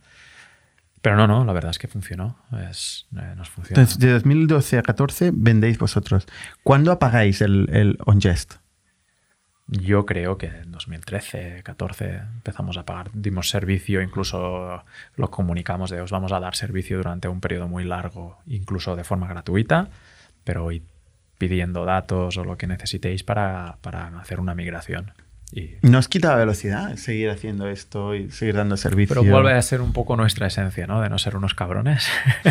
Pero 1.02 1.16
no, 1.16 1.26
no, 1.26 1.44
la 1.44 1.52
verdad 1.52 1.70
es 1.70 1.78
que 1.78 1.88
funcionó. 1.88 2.36
Es, 2.68 3.06
eh, 3.16 3.34
nos 3.36 3.48
funciona. 3.48 3.80
Entonces, 3.80 3.98
de 3.98 4.12
2012 4.12 4.78
a 4.78 4.82
14 4.82 5.30
vendéis 5.32 5.78
vosotros. 5.78 6.26
¿Cuándo 6.62 6.90
apagáis 6.90 7.42
el, 7.42 7.68
el 7.72 7.98
OnGest? 8.06 8.54
Yo 9.68 10.06
creo 10.06 10.38
que 10.38 10.46
en 10.46 10.70
2013, 10.70 11.62
14 11.64 12.18
empezamos 12.18 12.76
a 12.76 12.84
pagar, 12.84 13.10
dimos 13.12 13.50
servicio, 13.50 14.00
incluso 14.00 14.84
lo 15.16 15.30
comunicamos 15.30 15.90
de 15.90 16.00
os 16.00 16.12
vamos 16.12 16.30
a 16.30 16.38
dar 16.38 16.54
servicio 16.54 16.98
durante 16.98 17.26
un 17.26 17.40
periodo 17.40 17.66
muy 17.66 17.82
largo, 17.82 18.38
incluso 18.46 18.94
de 18.94 19.02
forma 19.02 19.26
gratuita, 19.26 19.88
pero 20.44 20.64
hoy 20.64 20.84
pidiendo 21.38 21.84
datos 21.84 22.36
o 22.36 22.44
lo 22.44 22.56
que 22.56 22.68
necesitéis 22.68 23.24
para, 23.24 23.78
para 23.80 24.06
hacer 24.20 24.38
una 24.38 24.54
migración. 24.54 25.12
Y... 25.52 25.76
¿No 25.82 25.98
os 25.98 26.08
quita 26.08 26.34
velocidad 26.34 26.96
seguir 26.96 27.30
haciendo 27.30 27.68
esto 27.68 28.14
y 28.14 28.30
seguir 28.30 28.56
dando 28.56 28.76
servicio? 28.76 29.14
Pero 29.14 29.30
vuelve 29.30 29.52
a 29.52 29.62
ser 29.62 29.80
un 29.80 29.92
poco 29.92 30.16
nuestra 30.16 30.48
esencia, 30.48 30.86
¿no? 30.88 31.00
De 31.00 31.08
no 31.08 31.18
ser 31.18 31.36
unos 31.36 31.54
cabrones 31.54 32.08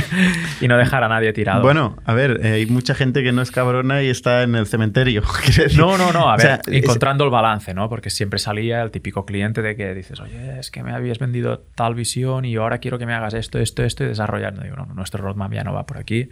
y 0.62 0.68
no 0.68 0.78
dejar 0.78 1.04
a 1.04 1.10
nadie 1.10 1.34
tirado. 1.34 1.62
Bueno, 1.62 1.98
a 2.06 2.14
ver, 2.14 2.40
eh, 2.42 2.54
hay 2.54 2.66
mucha 2.68 2.96
gente 2.96 3.22
que 3.22 3.34
no 3.34 3.42
es 3.42 3.52
cabrona 3.52 4.02
y 4.02 4.08
está 4.08 4.44
en 4.44 4.56
el 4.56 4.66
cementerio. 4.66 5.24
no, 5.78 5.98
no, 5.98 6.14
no. 6.14 6.30
A 6.30 6.38
ver, 6.38 6.62
encontrando 6.68 7.26
el 7.26 7.32
balance, 7.32 7.74
¿no? 7.74 7.90
Porque 7.90 8.10
siempre 8.10 8.40
salía 8.40 8.82
el 8.82 8.92
típico 8.92 9.26
cliente 9.26 9.62
de 9.62 9.76
que 9.76 9.94
dices, 9.94 10.22
oye, 10.22 10.60
es 10.60 10.72
que 10.72 10.82
me 10.82 10.94
habías 10.94 11.20
vendido 11.20 11.60
tal 11.76 11.96
visión 11.96 12.46
y 12.46 12.56
ahora 12.56 12.78
quiero 12.78 12.98
que 12.98 13.06
me 13.06 13.14
hagas 13.14 13.34
esto, 13.34 13.60
esto, 13.60 13.84
esto 13.84 14.06
y 14.06 14.08
desarrollar. 14.08 14.58
digo, 14.62 14.78
no, 14.78 14.86
nuestro 14.86 15.22
roadmap 15.22 15.52
ya 15.52 15.66
no 15.66 15.74
va 15.74 15.86
por 15.86 15.98
aquí. 15.98 16.30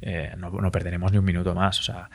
Eh, 0.00 0.32
no, 0.38 0.50
no 0.50 0.70
perderemos 0.70 1.12
ni 1.12 1.18
un 1.18 1.24
minuto 1.24 1.54
más. 1.54 1.80
O 1.80 1.82
sea, 1.82 2.08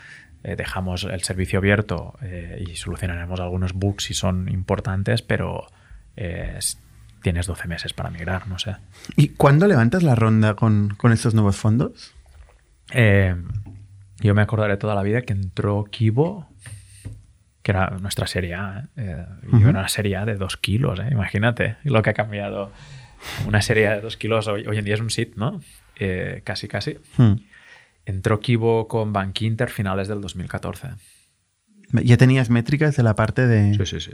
eh, 0.43 0.57
dejamos 0.57 1.05
el 1.05 1.21
servicio 1.23 1.59
abierto 1.59 2.15
eh, 2.21 2.61
y 2.67 2.75
solucionaremos 2.75 3.39
algunos 3.39 3.71
bugs 3.71 4.03
si 4.03 4.13
son 4.13 4.49
importantes, 4.49 5.21
pero 5.21 5.67
eh, 6.17 6.59
tienes 7.21 7.47
12 7.47 7.69
meses 7.69 7.93
para 7.93 8.09
migrar, 8.09 8.49
no 8.49 8.59
sé. 8.59 8.75
¿Y 9.15 9.29
cuándo 9.29 9.67
levantas 9.67 10.03
la 10.03 10.15
ronda 10.15 10.55
con, 10.55 10.97
estos 11.11 11.33
nuevos 11.33 11.55
fondos? 11.55 12.13
yo 14.19 14.35
me 14.35 14.41
acordaré 14.43 14.77
toda 14.77 14.93
la 14.93 15.01
vida 15.01 15.23
que 15.23 15.33
entró 15.33 15.85
Kibo, 15.85 16.47
que 17.63 17.71
era 17.71 17.89
nuestra 18.01 18.27
serie 18.27 18.53
A, 18.53 18.89
y 18.95 19.61
era 19.61 19.69
una 19.69 19.87
serie 19.87 20.17
A 20.17 20.25
de 20.25 20.35
2 20.35 20.57
kilos, 20.57 20.99
imagínate 21.09 21.77
lo 21.85 22.03
que 22.03 22.11
ha 22.11 22.13
cambiado. 22.13 22.71
Una 23.47 23.61
serie 23.61 23.89
de 23.89 24.01
2 24.01 24.17
kilos 24.17 24.47
hoy, 24.47 24.65
en 24.67 24.85
día 24.85 24.93
es 24.93 24.99
un 24.99 25.09
SIT, 25.09 25.37
¿no? 25.37 25.61
casi, 26.43 26.67
casi. 26.67 26.99
Hmm. 27.17 27.35
Entró 28.05 28.39
Kibo 28.39 28.87
con 28.87 29.13
Bank 29.13 29.41
Inter 29.41 29.69
finales 29.69 30.07
del 30.07 30.21
2014. 30.21 30.89
¿Ya 32.03 32.17
tenías 32.17 32.49
métricas 32.49 32.95
de 32.97 33.03
la 33.03 33.15
parte 33.15 33.45
de, 33.47 33.73
Sí, 33.75 33.85
sí, 33.85 33.99
sí. 33.99 34.11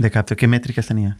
de? 0.00 0.36
¿Qué 0.36 0.46
métricas 0.48 0.86
tenías? 0.88 1.16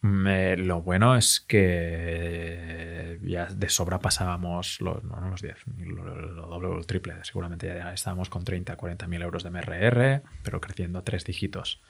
Me- 0.00 0.56
lo 0.56 0.80
bueno 0.82 1.16
es 1.16 1.40
que 1.40 3.18
ya 3.22 3.46
de 3.46 3.68
sobra 3.68 3.98
pasábamos 3.98 4.80
los, 4.80 5.02
no, 5.02 5.20
no 5.20 5.30
los 5.30 5.42
10, 5.42 5.56
lo, 5.76 6.14
lo 6.14 6.46
doble 6.46 6.68
o 6.68 6.78
el 6.78 6.86
triple. 6.86 7.14
Seguramente 7.22 7.66
ya 7.66 7.92
estábamos 7.92 8.28
con 8.28 8.44
30, 8.44 8.76
40 8.76 9.06
mil 9.08 9.22
euros 9.22 9.42
de 9.42 9.50
MRR, 9.50 10.22
pero 10.44 10.60
creciendo 10.60 11.02
tres 11.02 11.24
dígitos. 11.24 11.80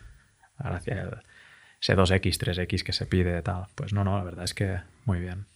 El- 0.86 1.18
ese 1.80 1.94
2X, 1.96 2.38
3X 2.38 2.82
que 2.82 2.92
se 2.92 3.06
pide, 3.06 3.40
tal. 3.42 3.66
Pues 3.74 3.92
no, 3.92 4.04
no, 4.04 4.16
la 4.16 4.24
verdad 4.24 4.44
es 4.44 4.54
que 4.54 4.78
muy 5.04 5.20
bien. 5.20 5.46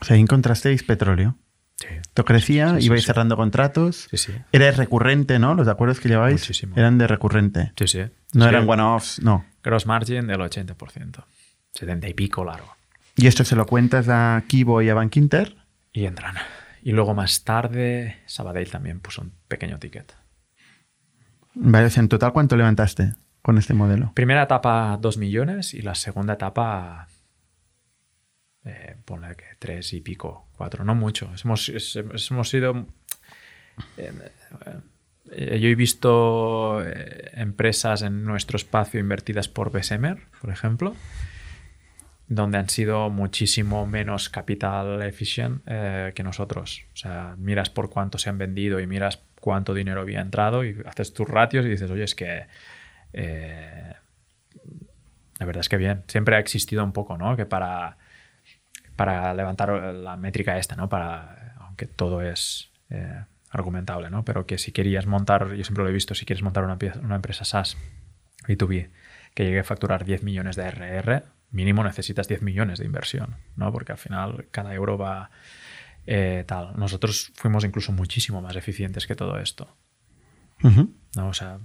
O 0.00 0.04
sea, 0.04 0.16
encontrasteis 0.16 0.82
petróleo. 0.82 1.36
Sí, 1.76 1.86
Esto 1.90 2.24
crecía, 2.24 2.78
Sí, 2.78 2.86
ibais 2.86 3.04
cerrando 3.04 3.36
contratos. 3.36 4.06
sí, 4.10 4.16
sí. 4.16 4.32
Era 4.52 4.70
recurrente, 4.70 5.38
¿no? 5.38 5.54
Los 5.54 5.66
acuerdos 5.68 5.98
que 6.00 6.08
lleváis 6.08 6.42
Muchísimo. 6.42 6.76
eran 6.76 6.98
de 6.98 7.06
recurrente. 7.06 7.72
sí, 7.76 7.86
sí. 7.88 8.02
No 8.32 8.46
eran 8.46 8.68
one-offs, 8.68 9.20
no. 9.22 9.44
Gross 9.62 9.86
margin 9.86 10.26
del 10.26 10.40
80%. 10.40 11.24
70 11.72 12.08
y 12.08 12.14
pico 12.14 12.44
largo. 12.44 12.76
¿Y 13.16 13.26
esto 13.26 13.44
se 13.44 13.56
lo 13.56 13.66
cuentas 13.66 14.08
a 14.08 14.42
Kibo 14.48 14.82
y 14.82 14.88
a 14.88 14.94
Bank 14.94 15.16
Inter? 15.16 15.56
Y 15.92 16.04
entran. 16.06 16.34
Y 16.82 16.92
luego 16.92 17.14
más 17.14 17.44
tarde, 17.44 18.18
Sabadell 18.26 18.70
también 18.70 19.00
puso 19.00 19.22
un 19.22 19.32
pequeño 19.48 19.78
ticket. 19.78 20.14
Vale, 21.54 21.88
en 21.94 22.08
total, 22.08 22.32
¿cuánto 22.32 22.56
levantaste 22.56 23.14
con 23.42 23.58
este 23.58 23.74
modelo? 23.74 24.12
Primera 24.14 24.42
etapa 24.42 24.98
2 25.00 25.18
millones 25.18 25.74
y 25.74 25.82
la 25.82 25.94
segunda 25.94 26.34
etapa, 26.34 27.06
eh, 28.64 28.96
ponle 29.04 29.34
que 29.36 29.44
3 29.58 29.92
y 29.94 30.00
pico, 30.00 30.48
4, 30.56 30.84
no 30.84 30.94
mucho. 30.94 31.30
Hemos, 31.42 31.70
hemos 32.30 32.48
sido... 32.48 32.86
eh, 33.96 34.12
eh, 35.32 35.58
yo 35.58 35.68
he 35.68 35.74
visto 35.74 36.82
eh, 36.84 37.30
empresas 37.34 38.02
en 38.02 38.24
nuestro 38.24 38.56
espacio 38.56 39.00
invertidas 39.00 39.48
por 39.48 39.70
Bessemer, 39.70 40.18
por 40.40 40.50
ejemplo, 40.50 40.94
donde 42.28 42.58
han 42.58 42.68
sido 42.68 43.10
muchísimo 43.10 43.86
menos 43.86 44.28
capital 44.28 45.02
efficient 45.02 45.62
que 45.64 46.22
nosotros. 46.22 46.84
O 46.94 46.96
sea, 46.96 47.34
miras 47.38 47.68
por 47.68 47.90
cuánto 47.90 48.16
se 48.16 48.30
han 48.30 48.38
vendido 48.38 48.80
y 48.80 48.86
miras 48.86 49.20
cuánto 49.40 49.74
dinero 49.74 50.00
había 50.00 50.20
entrado 50.20 50.64
y 50.64 50.80
haces 50.86 51.12
tus 51.12 51.28
ratios 51.28 51.66
y 51.66 51.68
dices, 51.68 51.90
oye, 51.90 52.04
es 52.04 52.14
que 52.14 52.46
la 53.12 55.46
verdad 55.46 55.60
es 55.60 55.68
que 55.68 55.76
bien. 55.76 56.02
Siempre 56.06 56.36
ha 56.36 56.38
existido 56.38 56.82
un 56.82 56.92
poco, 56.92 57.18
¿no? 57.18 57.36
Que 57.36 57.44
para, 57.44 57.98
para 58.96 59.32
levantar 59.34 59.70
la 59.94 60.16
métrica 60.16 60.58
esta, 60.58 60.76
¿no? 60.76 60.88
Para, 60.88 61.54
aunque 61.60 61.86
todo 61.86 62.22
es 62.22 62.70
eh, 62.90 63.24
argumentable, 63.50 64.10
¿no? 64.10 64.24
Pero 64.24 64.46
que 64.46 64.58
si 64.58 64.72
querías 64.72 65.06
montar, 65.06 65.54
yo 65.54 65.64
siempre 65.64 65.84
lo 65.84 65.90
he 65.90 65.92
visto, 65.92 66.14
si 66.14 66.24
quieres 66.26 66.42
montar 66.42 66.64
una, 66.64 66.78
pie- 66.78 66.98
una 67.02 67.16
empresa 67.16 67.44
SaaS 67.44 67.76
B2B 68.46 68.90
que 69.34 69.44
llegue 69.44 69.60
a 69.60 69.64
facturar 69.64 70.04
10 70.04 70.22
millones 70.22 70.56
de 70.56 70.64
RR, 70.64 71.22
mínimo 71.50 71.82
necesitas 71.84 72.28
10 72.28 72.42
millones 72.42 72.78
de 72.78 72.84
inversión, 72.84 73.36
¿no? 73.56 73.72
Porque 73.72 73.92
al 73.92 73.98
final 73.98 74.46
cada 74.50 74.74
euro 74.74 74.96
va 74.98 75.30
eh, 76.06 76.44
tal. 76.46 76.72
Nosotros 76.76 77.32
fuimos 77.34 77.64
incluso 77.64 77.90
muchísimo 77.92 78.42
más 78.42 78.54
eficientes 78.56 79.06
que 79.06 79.14
todo 79.16 79.38
esto. 79.38 79.74
¿no? 81.16 81.28
O 81.28 81.32
sea, 81.34 81.58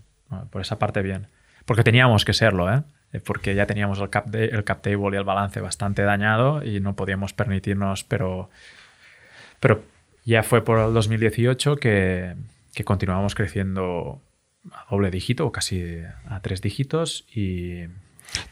por 0.50 0.62
esa 0.62 0.80
parte 0.80 1.02
bien. 1.02 1.28
Porque 1.66 1.84
teníamos 1.84 2.26
que 2.26 2.34
serlo, 2.34 2.74
¿eh? 2.74 2.84
Eh, 3.14 3.20
Porque 3.20 3.56
ya 3.56 3.66
teníamos 3.66 4.00
el 4.00 4.10
cap, 4.10 4.28
de- 4.28 4.46
el 4.46 4.64
cap 4.64 4.82
table 4.82 5.16
y 5.16 5.18
el 5.18 5.24
balance 5.24 5.60
bastante 5.62 6.04
dañado 6.04 6.64
y 6.64 6.80
no 6.80 6.96
podíamos 6.96 7.34
permitirnos, 7.34 8.04
pero, 8.04 8.50
pero 9.60 9.84
ya 10.26 10.44
fue 10.44 10.64
por 10.64 10.80
el 10.80 10.94
2018 10.94 11.78
que, 11.78 12.36
que 12.74 12.84
continuamos 12.84 13.34
creciendo 13.36 14.22
a 14.72 14.86
doble 14.92 15.10
dígito 15.10 15.46
o 15.48 15.52
casi 15.52 16.02
a 16.28 16.40
tres 16.42 16.62
dígitos 16.62 17.26
y 17.34 17.86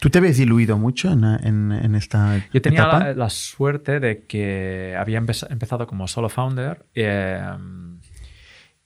¿Tú 0.00 0.10
te 0.10 0.18
ves 0.18 0.36
diluido 0.38 0.76
mucho 0.76 1.12
en, 1.12 1.22
en- 1.24 1.70
en 1.70 1.94
esta 1.94 2.44
yo 2.52 2.60
tenía 2.60 2.80
etapa? 2.80 2.98
la, 2.98 3.14
la 3.14 3.30
suerte 3.30 4.00
de 4.00 4.24
que 4.24 4.96
había 4.98 5.20
empe- 5.20 5.46
empezado 5.52 5.86
como 5.86 6.08
solo 6.08 6.28
founder 6.28 6.84
eh, 6.96 7.40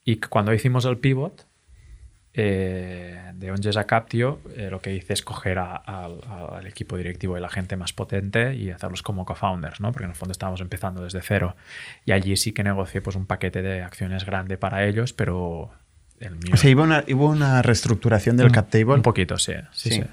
y 0.05 0.17
cuando 0.17 0.53
hicimos 0.53 0.85
el 0.85 0.97
pivot 0.99 1.47
eh, 2.35 3.31
de 3.35 3.51
Onges 3.51 3.77
a 3.77 3.85
Captio, 3.85 4.39
eh, 4.55 4.69
lo 4.71 4.81
que 4.81 4.93
hice 4.93 5.13
es 5.13 5.21
coger 5.21 5.59
a- 5.59 5.75
al- 5.75 6.19
al 6.27 6.65
equipo 6.67 6.97
directivo 6.97 7.37
y 7.37 7.41
la 7.41 7.49
gente 7.49 7.75
más 7.77 7.93
potente 7.93 8.55
y 8.55 8.71
hacerlos 8.71 9.03
como 9.03 9.23
co-founders, 9.25 9.79
¿no? 9.81 9.91
Porque 9.91 10.05
en 10.05 10.09
el 10.11 10.15
fondo 10.15 10.31
estábamos 10.31 10.61
empezando 10.61 11.03
desde 11.03 11.21
cero. 11.21 11.55
Y 12.05 12.11
allí 12.11 12.35
sí 12.37 12.51
que 12.51 12.63
negocié 12.63 13.01
pues, 13.01 13.15
un 13.15 13.25
paquete 13.27 13.61
de 13.61 13.83
acciones 13.83 14.25
grande 14.25 14.57
para 14.57 14.85
ellos, 14.85 15.13
pero 15.13 15.71
el 16.19 16.31
mío... 16.35 16.53
O 16.53 16.57
sea, 16.57 16.73
hubo 16.75 16.83
una, 16.83 17.03
hubo 17.13 17.27
una 17.29 17.61
reestructuración 17.61 18.35
del 18.37 18.47
Un- 18.47 18.53
cap 18.53 18.69
table. 18.69 18.95
Un 18.95 19.01
poquito, 19.03 19.37
sí. 19.37 19.53
Sí, 19.71 19.89
Sí. 19.91 19.95
sí. 20.01 20.03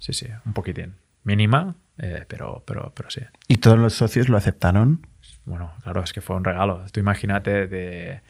Sí, 0.00 0.12
sí, 0.12 0.26
un 0.46 0.52
poquitín. 0.52 0.94
Mínima, 1.24 1.74
eh, 1.98 2.24
pero, 2.28 2.62
pero, 2.66 2.92
pero 2.94 3.10
sí. 3.10 3.20
Y 3.48 3.56
todos 3.56 3.78
los 3.78 3.94
socios 3.94 4.28
lo 4.28 4.36
aceptaron. 4.36 5.06
Bueno, 5.44 5.72
claro, 5.82 6.02
es 6.04 6.12
que 6.12 6.20
fue 6.20 6.36
un 6.36 6.44
regalo. 6.44 6.84
Tú 6.92 7.00
imagínate 7.00 7.66
de 7.66 8.20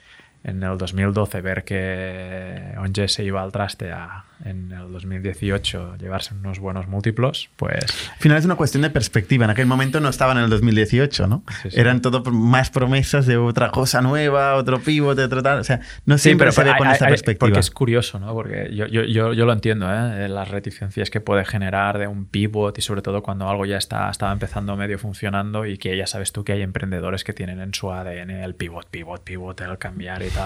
en 0.49 0.63
el 0.63 0.79
2012 0.79 1.41
ver 1.41 1.65
que 1.65 2.75
Onge 2.79 3.09
se 3.09 3.25
iba 3.25 3.43
al 3.43 3.53
traste 3.53 3.93
a 3.93 4.25
en 4.45 4.71
el 4.73 4.93
2018 4.93 5.97
llevarse 5.97 6.35
unos 6.35 6.59
buenos 6.61 6.87
múltiplos, 6.87 7.51
pues 7.57 7.85
Al 8.13 8.19
final 8.19 8.39
es 8.39 8.45
una 8.45 8.55
cuestión 8.55 8.83
de 8.83 8.91
perspectiva. 8.91 9.45
En 9.45 9.51
aquel 9.51 9.67
momento 9.67 10.01
no 10.01 10.09
estaban 10.09 10.39
en 10.39 10.45
el 10.45 10.51
2018, 10.51 11.27
¿no? 11.27 11.43
Sí, 11.63 11.71
sí. 11.71 11.81
Eran 11.81 12.01
todo 12.01 12.23
más 12.31 12.71
promesas 12.71 13.27
de 13.27 13.37
otra 13.37 13.71
cosa 13.71 14.01
nueva, 14.01 14.55
otro 14.55 14.81
pivot, 14.81 15.19
otro 15.19 15.43
tal. 15.43 15.59
O 15.59 15.65
sea, 15.65 15.81
no 16.07 16.19
siempre 16.19 16.53
se 16.53 16.63
ve 16.63 16.73
con 16.79 16.89
esta 16.89 17.09
perspectiva. 17.09 17.49
Porque 17.49 17.61
es 17.61 17.71
curioso, 17.71 18.19
¿no? 18.21 18.33
Porque 18.33 18.71
yo, 18.73 18.87
yo, 18.87 19.03
yo, 19.03 19.33
yo 19.33 19.45
lo 19.45 19.53
entiendo, 19.53 19.87
¿eh? 19.91 20.29
Las 20.29 20.49
reticencias 20.49 21.11
que 21.11 21.21
puede 21.21 21.45
generar 21.45 21.99
de 21.99 22.07
un 22.07 22.27
pivot 22.27 22.79
y 22.79 22.83
sobre 22.83 23.03
todo 23.03 23.23
cuando 23.23 23.49
algo 23.49 23.67
ya 23.67 23.77
está 23.77 24.09
estaba 24.11 24.33
empezando 24.33 24.77
medio 24.77 24.99
funcionando 24.99 25.67
y 25.67 25.79
que 25.79 25.97
ya 25.97 26.07
sabes 26.07 26.33
tú 26.33 26.45
que 26.45 26.53
hay 26.53 26.63
emprendedores 26.63 27.25
que 27.25 27.33
tienen 27.33 27.61
en 27.61 27.75
su 27.75 27.91
ADN 27.91 28.31
el 28.31 28.55
pivot, 28.55 28.89
pivot, 28.89 29.23
pivot, 29.23 29.61
el 29.61 29.79
cambiar 29.79 30.23
y 30.23 30.31
tal. 30.31 30.38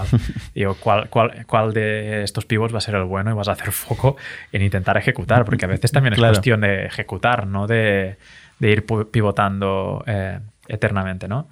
Digo, 0.55 0.75
¿cuál, 0.79 1.09
cuál, 1.09 1.45
¿cuál 1.47 1.73
de 1.73 2.23
estos 2.23 2.45
pivots 2.45 2.73
va 2.73 2.77
a 2.77 2.81
ser 2.81 2.95
el 2.95 3.03
bueno 3.03 3.31
y 3.31 3.33
vas 3.33 3.47
a 3.47 3.53
hacer 3.53 3.71
foco 3.71 4.17
en 4.51 4.61
intentar 4.61 4.97
ejecutar? 4.97 5.45
Porque 5.45 5.65
a 5.65 5.67
veces 5.67 5.91
también 5.91 6.13
es 6.13 6.19
Claro. 6.19 6.33
cuestión 6.33 6.61
de 6.61 6.85
ejecutar, 6.85 7.47
no 7.47 7.67
de, 7.67 8.17
de 8.59 8.71
ir 8.71 8.85
pivotando 9.11 10.03
eh, 10.07 10.39
eternamente, 10.67 11.27
¿no? 11.27 11.47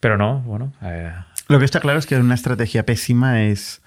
Pero 0.00 0.16
no, 0.18 0.40
bueno. 0.40 0.72
eh, 0.82 1.12
Lo 1.48 1.58
que 1.58 1.64
está 1.64 1.80
claro 1.80 1.98
es 1.98 2.06
que 2.06 2.16
una 2.16 2.34
estrategia 2.34 2.84
pésima 2.84 3.42
es 3.44 3.82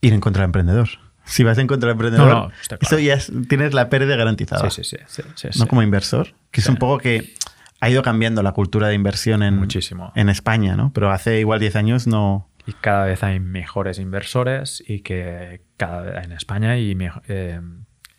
ir 0.00 0.12
en 0.12 0.20
contra 0.20 0.42
del 0.42 0.48
emprendedor. 0.48 0.88
Si 1.24 1.44
vas 1.44 1.58
en 1.58 1.66
contra 1.66 1.88
del 1.88 1.94
emprendedor, 1.94 2.28
No, 2.28 2.34
no, 2.46 2.48
claro. 2.68 2.78
eso 2.80 2.98
ya 2.98 3.14
es- 3.14 3.30
tienes 3.48 3.74
la 3.74 3.90
pérdida 3.90 4.16
garantizada. 4.16 4.70
sí, 4.70 4.82
sí, 4.82 4.96
sí, 5.06 5.22
sí, 5.22 5.22
sí, 5.34 5.48
No 5.58 5.64
sí. 5.64 5.68
como 5.68 5.82
inversor, 5.82 6.28
que 6.50 6.60
es 6.60 6.68
un 6.68 6.76
poco 6.76 6.98
que 6.98 7.34
ha 7.80 7.90
ido 7.90 8.02
cambiando 8.02 8.42
la 8.42 8.52
cultura 8.52 8.88
de 8.88 8.94
inversión 8.94 9.42
en, 9.42 9.56
Muchísimo. 9.56 10.10
en 10.14 10.28
España, 10.30 10.74
¿no? 10.74 10.90
Pero 10.94 11.10
hace 11.12 11.38
igual 11.40 11.60
10 11.60 11.76
años 11.76 12.06
no. 12.06 12.47
Y 12.68 12.74
cada 12.74 13.06
vez 13.06 13.22
hay 13.22 13.40
mejores 13.40 13.98
inversores 13.98 14.84
y 14.86 15.00
que 15.00 15.62
cada 15.78 16.02
vez 16.02 16.24
en 16.26 16.32
España 16.32 16.76
y 16.76 16.94
eh, 17.26 17.62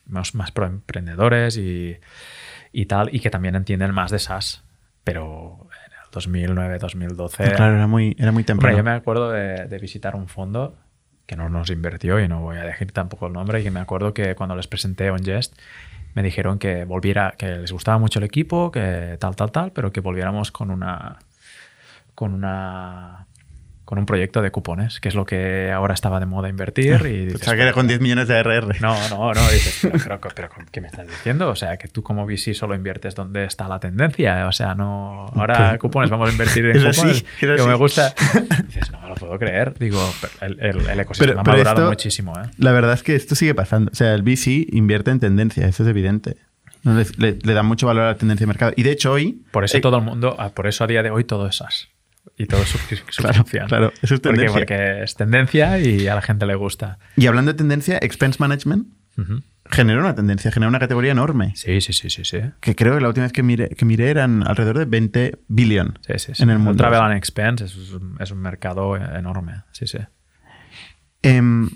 más, 0.07 0.33
más 0.33 0.51
pro 0.51 0.65
emprendedores 0.65 1.55
y, 1.55 1.97
y 2.71 2.87
tal 2.87 3.13
y 3.13 3.19
que 3.19 3.29
también 3.29 3.55
entienden 3.55 3.93
más 3.93 4.09
de 4.09 4.17
SaaS 4.17 4.63
pero 5.03 5.67
en 5.85 5.93
el 5.93 6.11
2009 6.11 6.79
2012 6.79 7.51
Claro, 7.51 7.75
era 7.75 7.85
muy, 7.85 8.15
era 8.17 8.31
muy 8.31 8.41
Hombre, 8.41 8.43
temprano. 8.45 8.77
yo 8.77 8.83
me 8.83 8.89
acuerdo 8.89 9.29
de, 9.29 9.67
de 9.67 9.77
visitar 9.77 10.15
un 10.15 10.27
fondo 10.27 10.75
que 11.27 11.35
no 11.35 11.47
nos 11.47 11.69
invirtió 11.69 12.19
y 12.19 12.27
no 12.27 12.41
voy 12.41 12.57
a 12.57 12.63
decir 12.63 12.91
tampoco 12.91 13.27
el 13.27 13.33
nombre 13.33 13.61
y 13.61 13.63
que 13.63 13.69
me 13.69 13.79
acuerdo 13.79 14.15
que 14.15 14.33
cuando 14.33 14.55
les 14.55 14.65
presenté 14.65 15.11
OnGest 15.11 15.55
me 16.15 16.23
dijeron 16.23 16.57
que 16.57 16.85
volviera, 16.85 17.35
que 17.37 17.57
les 17.57 17.71
gustaba 17.71 17.99
mucho 17.99 18.17
el 18.17 18.25
equipo, 18.25 18.71
que 18.71 19.15
tal, 19.19 19.35
tal, 19.35 19.51
tal, 19.51 19.71
pero 19.73 19.91
que 19.91 20.01
volviéramos 20.01 20.51
con 20.51 20.71
una 20.71 21.19
con 22.15 22.33
una 22.33 23.27
con 23.89 23.97
un 23.97 24.05
proyecto 24.05 24.43
de 24.43 24.51
cupones, 24.51 24.99
que 24.99 25.09
es 25.09 25.15
lo 25.15 25.25
que 25.25 25.71
ahora 25.71 25.95
estaba 25.95 26.19
de 26.19 26.27
moda 26.27 26.47
invertir. 26.47 27.01
Y 27.07 27.25
dices, 27.33 27.41
que 27.41 27.59
era 27.59 27.73
con 27.73 27.87
10 27.87 28.01
millones 28.01 28.27
de 28.27 28.37
RR. 28.43 28.79
no, 28.81 28.93
no, 29.09 29.33
no, 29.33 29.41
dices, 29.49 29.79
pero, 29.81 30.19
pero, 30.21 30.29
pero, 30.35 30.49
¿qué 30.71 30.79
me 30.79 30.89
estás 30.89 31.07
diciendo? 31.07 31.49
O 31.49 31.55
sea, 31.55 31.75
que 31.77 31.87
tú 31.87 32.03
como 32.03 32.23
VC 32.27 32.53
solo 32.53 32.75
inviertes 32.75 33.15
donde 33.15 33.45
está 33.45 33.67
la 33.67 33.79
tendencia. 33.79 34.45
O 34.47 34.51
sea, 34.51 34.75
no. 34.75 35.25
Ahora 35.35 35.71
¿Qué? 35.71 35.79
cupones, 35.79 36.11
vamos 36.11 36.29
a 36.29 36.31
invertir 36.31 36.67
en 36.67 36.77
así, 36.85 36.99
cupones. 37.01 37.25
así. 37.41 37.67
me 37.67 37.73
gusta. 37.73 38.13
Dices, 38.67 38.91
no 38.91 39.01
me 39.01 39.09
lo 39.09 39.15
puedo 39.15 39.39
creer. 39.39 39.73
Digo, 39.79 39.99
el, 40.41 40.59
el- 40.59 40.87
el 40.87 40.99
ecosistema 40.99 41.31
Pero- 41.31 41.39
ha 41.39 41.43
madurado 41.43 41.77
esto- 41.77 41.89
muchísimo, 41.89 42.33
¿eh? 42.39 42.47
La 42.59 42.71
verdad 42.71 42.93
es 42.93 43.01
que 43.01 43.15
esto 43.15 43.33
sigue 43.33 43.55
pasando. 43.55 43.89
O 43.91 43.95
sea, 43.95 44.13
el 44.13 44.21
VC 44.21 44.67
invierte 44.71 45.09
en 45.09 45.19
tendencia, 45.19 45.65
eso 45.67 45.81
es 45.81 45.89
evidente. 45.89 46.37
No 46.83 46.93
le, 46.93 47.05
le- 47.17 47.39
le 47.41 47.53
da 47.53 47.63
mucho 47.63 47.87
valor 47.87 48.03
a 48.03 48.07
la 48.09 48.15
tendencia 48.17 48.43
de 48.43 48.47
mercado. 48.49 48.71
Y 48.75 48.83
de 48.83 48.91
hecho, 48.91 49.11
hoy. 49.13 49.41
Por 49.49 49.63
eso 49.63 49.77
eh, 49.77 49.81
todo 49.81 49.97
el 49.97 50.03
mundo, 50.03 50.35
ah, 50.37 50.49
por 50.49 50.67
eso 50.67 50.83
a 50.83 50.87
día 50.87 51.01
de 51.01 51.09
hoy 51.09 51.23
todo 51.23 51.47
es 51.47 51.55
SaaS. 51.55 51.89
Y 52.39 52.45
todo 52.47 52.61
es 52.63 52.73
Claro, 53.17 53.43
claro, 53.67 53.93
eso 54.01 54.15
es 54.15 54.21
¿Por 54.21 54.31
tendencia. 54.31 54.59
Porque 54.59 55.03
es 55.03 55.13
tendencia 55.15 55.77
y 55.77 56.07
a 56.07 56.15
la 56.15 56.21
gente 56.21 56.45
le 56.47 56.55
gusta. 56.55 56.97
Y 57.15 57.27
hablando 57.27 57.51
de 57.51 57.57
tendencia, 57.57 57.99
expense 58.01 58.37
management 58.39 58.87
Ujú. 59.17 59.41
generó 59.69 59.99
una 59.99 60.15
tendencia, 60.15 60.49
generó 60.49 60.69
una 60.69 60.79
categoría 60.79 61.11
enorme. 61.11 61.51
Sí, 61.55 61.81
sí, 61.81 61.91
sí, 61.91 62.09
sí, 62.09 62.23
sí. 62.23 62.39
Que 62.61 62.75
creo 62.75 62.95
que 62.95 63.01
la 63.01 63.09
última 63.09 63.25
vez 63.25 63.33
que 63.33 63.43
miré, 63.43 63.69
que 63.69 63.83
miré 63.85 64.09
eran 64.09 64.47
alrededor 64.47 64.77
de 64.79 64.85
20 64.85 65.39
billion 65.49 65.99
Sí, 66.07 66.13
sí, 66.17 66.31
sí. 66.35 66.43
en 66.43 66.49
el 66.49 66.59
mundo. 66.59 66.77
Travel 66.81 67.01
and 67.01 67.17
Expense 67.17 67.65
es, 67.65 67.75
un- 67.91 68.15
es 68.21 68.31
un 68.31 68.37
mercado 68.39 68.95
enorme. 68.95 69.63
Sí, 69.73 69.85
sí. 69.85 69.97
Em, 71.21 71.69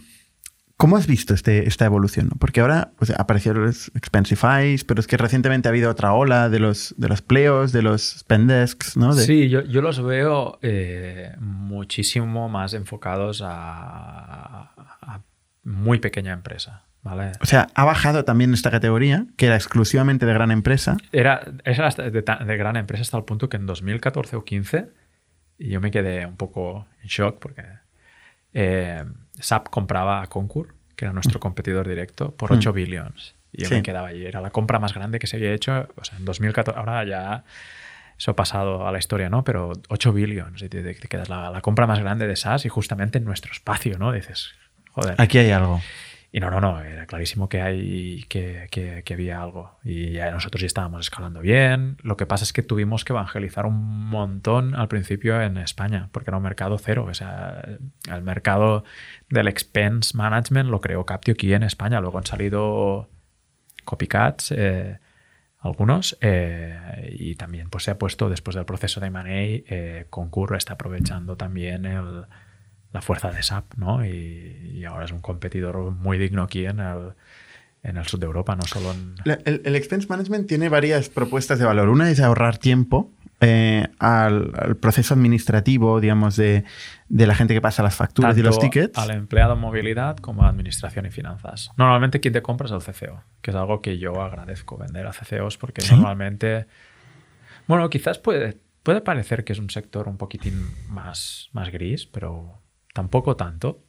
¿Cómo 0.84 0.98
has 0.98 1.08
visto 1.08 1.34
este, 1.34 1.66
esta 1.66 1.86
evolución? 1.86 2.28
no? 2.30 2.36
Porque 2.38 2.60
ahora 2.60 2.92
pues, 2.98 3.10
aparecieron 3.12 3.64
los 3.64 3.90
Expensifys, 3.96 4.84
pero 4.84 5.00
es 5.00 5.08
que 5.08 5.16
recientemente 5.16 5.70
ha 5.70 5.72
habido 5.72 5.90
otra 5.90 6.12
ola 6.12 6.50
de 6.50 6.60
los, 6.60 6.94
de 6.98 7.08
los 7.08 7.22
pleos, 7.22 7.72
de 7.72 7.82
los 7.84 8.02
spendesks, 8.20 8.98
¿no? 8.98 9.16
De- 9.16 9.24
Sí, 9.24 9.48
yo, 9.48 9.62
yo 9.62 9.82
los 9.82 10.04
veo 10.04 10.60
eh, 10.62 11.36
muchísimo 11.40 12.50
más 12.50 12.74
enfocados 12.74 13.42
a, 13.42 14.74
a 15.02 15.22
muy 15.64 16.00
pequeña 16.00 16.34
empresa. 16.34 16.84
¿vale? 17.02 17.32
O 17.40 17.46
sea, 17.46 17.68
ha 17.76 17.86
bajado 17.86 18.26
también 18.26 18.54
esta 18.54 18.70
categoría, 18.70 19.26
que 19.38 19.46
era 19.46 19.56
exclusivamente 19.56 20.26
de 20.26 20.34
gran 20.34 20.52
empresa. 20.52 20.98
Era, 21.14 21.46
era 21.64 21.90
de, 21.92 22.58
gran 22.58 22.76
empresa 22.76 23.04
hasta 23.04 23.18
el 23.18 23.24
punto 23.24 23.48
que 23.48 23.56
en 23.56 23.66
2014 23.68 24.36
o 24.36 24.44
15 24.44 24.90
y 25.60 25.70
yo 25.70 25.80
me 25.80 25.92
quedé 25.92 26.26
un 26.26 26.36
poco 26.36 26.88
en 27.02 27.08
shock 27.08 27.40
porque 27.40 27.64
eh, 28.54 29.06
SAP 29.40 29.70
compraba 29.70 30.22
a 30.22 30.28
Concur, 30.28 30.76
que 30.96 31.06
era 31.06 31.14
nuestro 31.14 31.40
competidor 31.40 31.88
directo, 31.88 32.32
por 32.36 32.52
8 32.54 32.72
billions. 32.74 33.36
Y 33.52 33.64
yo 33.64 33.70
Sí. 33.70 33.76
me 33.76 33.84
quedaba 33.84 34.08
allí. 34.10 34.26
Era 34.26 34.42
la 34.42 34.50
compra 34.52 34.80
más 34.80 34.94
grande 34.94 35.20
que 35.20 35.28
se 35.28 35.38
había 35.38 35.52
hecho 35.54 35.88
o 35.96 36.04
sea, 36.04 36.18
en 36.18 36.26
2014. 36.26 36.80
Ahora 36.80 37.04
ya 37.04 37.44
eso 38.18 38.32
ha 38.32 38.36
pasado 38.36 38.88
a 38.88 38.92
la 38.92 39.00
historia, 39.00 39.30
¿no? 39.30 39.44
Pero 39.44 39.74
8 39.90 40.14
billions. 40.14 40.62
Y 40.62 40.70
te, 40.70 40.82
te 40.82 41.08
quedas 41.08 41.30
la, 41.30 41.50
la 41.52 41.62
compra 41.62 41.86
más 41.88 42.00
grande 42.00 42.28
de 42.28 42.36
SaaS 42.36 42.66
y 42.66 42.70
justamente 42.70 43.18
en 43.18 43.26
nuestro 43.26 43.52
espacio, 43.52 43.98
¿no? 43.98 44.12
Dices, 44.12 44.52
joder. 44.92 45.16
Aquí 45.20 45.38
hay 45.40 45.52
algo. 45.52 45.82
Y 46.36 46.40
no, 46.40 46.50
no, 46.50 46.60
no, 46.60 46.82
era 46.82 47.06
clarísimo 47.06 47.48
que, 47.48 47.62
hay, 47.62 48.24
que, 48.28 48.68
que- 48.72 49.04
que 49.06 49.14
había 49.14 49.40
algo. 49.40 49.78
Y 49.84 50.14
ya 50.14 50.32
nosotros 50.32 50.62
ya 50.62 50.66
estábamos 50.66 51.02
escalando 51.02 51.42
bien. 51.42 51.98
Lo 52.02 52.18
que 52.18 52.26
pasa 52.26 52.44
es 52.44 52.52
que 52.54 52.64
tuvimos 52.64 53.06
que 53.06 53.14
evangelizar 53.14 53.68
un 53.68 54.08
montón 54.10 54.74
al 54.74 54.88
principio 54.88 55.40
en 55.40 55.58
España, 55.58 56.10
porque 56.12 56.32
era 56.32 56.38
un 56.38 56.44
mercado 56.44 56.80
cero. 56.80 57.06
O 57.08 57.14
sea, 57.14 57.64
el 58.12 58.22
mercado 58.24 58.84
del 59.30 59.48
expense 59.48 60.18
management 60.18 60.72
lo 60.72 60.82
creó 60.82 61.06
Captio 61.06 61.36
aquí 61.36 61.54
en 61.54 61.62
España. 61.62 62.02
Luego 62.02 62.18
han 62.18 62.26
salido 62.26 63.12
copycats, 63.86 64.52
eh, 64.58 65.00
algunos, 65.60 66.18
eh, 66.22 67.16
y 67.18 67.36
también 67.36 67.70
pues, 67.70 67.84
se 67.84 67.92
ha 67.92 68.00
puesto 68.00 68.28
después 68.30 68.56
del 68.56 68.66
proceso 68.66 69.00
de 69.00 69.08
M&A, 69.08 69.24
eh, 69.30 70.08
está 70.58 70.74
aprovechando 70.74 71.38
también 71.38 71.86
el, 71.86 72.26
la 72.94 73.02
fuerza 73.02 73.32
de 73.32 73.44
SAP, 73.44 73.74
¿no? 73.76 74.06
Y, 74.06 74.72
y 74.76 74.86
ahora 74.86 75.06
es 75.06 75.12
un 75.12 75.20
competidor 75.20 75.92
muy 75.92 76.18
digno 76.18 76.44
aquí 76.44 76.66
en 76.66 76.80
el, 76.80 77.14
en 77.84 77.98
el 77.98 78.06
sur 78.06 78.20
de 78.20 78.28
Europa, 78.28 78.56
no 78.56 78.62
solo 78.64 78.92
en... 78.94 79.16
La- 79.26 79.40
El, 79.46 79.62
el 79.66 79.76
expense 79.76 80.08
management 80.08 80.48
tiene 80.48 80.70
varias 80.70 81.10
propuestas 81.10 81.60
de 81.60 81.66
valor. 81.66 81.90
Una 81.90 82.10
es 82.10 82.20
ahorrar 82.22 82.58
tiempo 82.60 83.12
eh, 83.42 83.88
al, 84.00 84.52
al 84.56 84.78
proceso 84.78 85.16
administrativo, 85.16 86.00
digamos, 86.00 86.36
de, 86.38 86.64
de 87.10 87.28
la 87.28 87.36
gente 87.36 87.54
que 87.54 87.60
pasa 87.62 87.84
las 87.84 87.96
facturas 87.96 88.38
y 88.38 88.42
los 88.44 88.58
tickets. 88.60 88.98
al 88.98 89.10
empleado 89.12 89.54
en 89.56 89.60
movilidad 89.60 90.16
como 90.18 90.44
a 90.44 90.50
administración 90.50 91.06
y 91.08 91.10
finanzas. 91.10 91.72
Normalmente 91.76 92.22
quien 92.22 92.34
te 92.34 92.42
compra 92.42 92.68
es 92.68 92.72
el 92.72 92.80
CCO, 92.94 93.22
que 93.42 93.52
es 93.52 93.58
algo 93.58 93.82
que 93.82 93.98
yo 93.98 94.22
agradezco 94.22 94.78
vender 94.78 95.08
a 95.08 95.12
CCOs 95.12 95.58
porque 95.58 95.82
¿Sí? 95.82 95.94
normalmente, 95.94 96.68
bueno, 97.68 97.90
quizás 97.90 98.18
puede, 98.20 98.58
puede 98.84 99.02
parecer 99.02 99.44
que 99.44 99.52
es 99.54 99.60
un 99.60 99.70
sector 99.72 100.08
un 100.08 100.18
poquitín 100.18 100.70
más, 100.88 101.50
más 101.54 101.70
gris, 101.70 102.06
pero 102.06 102.62
tampoco 102.94 103.36
tanto. 103.36 103.84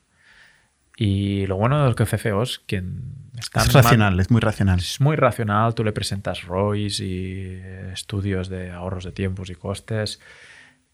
Y 0.96 1.46
lo 1.46 1.56
bueno 1.56 1.80
de 1.82 1.86
los 1.92 1.96
CFOs, 1.96 2.60
quien 2.66 3.02
están 3.38 3.66
Es 3.66 3.72
racional, 3.72 4.18
es 4.20 4.30
muy 4.30 4.40
racional. 4.40 4.78
es 4.78 5.00
muy 5.00 5.16
racional, 5.16 5.74
tú 5.74 5.82
le 5.82 5.92
presentas 5.92 6.44
ROIs 6.44 7.00
y 7.00 7.32
eh, 7.36 7.90
estudios 7.92 8.48
de 8.48 8.70
ahorros 8.70 9.02
de 9.04 9.10
tiempos 9.12 9.50
y 9.50 9.54
costes 9.56 10.20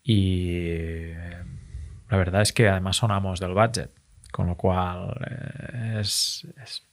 y 0.03 0.47
eh, 0.61 1.43
la 2.09 2.17
verdad 2.17 2.41
es 2.41 2.53
que 2.55 2.67
además 2.69 2.97
son 2.97 3.11
amos 3.11 3.41
del 3.41 3.53
budget, 3.53 3.91
con 4.33 4.47
lo 4.47 4.57
cual 4.57 5.15
eh, 5.31 5.99
es, 6.01 6.47
es- 6.65 6.87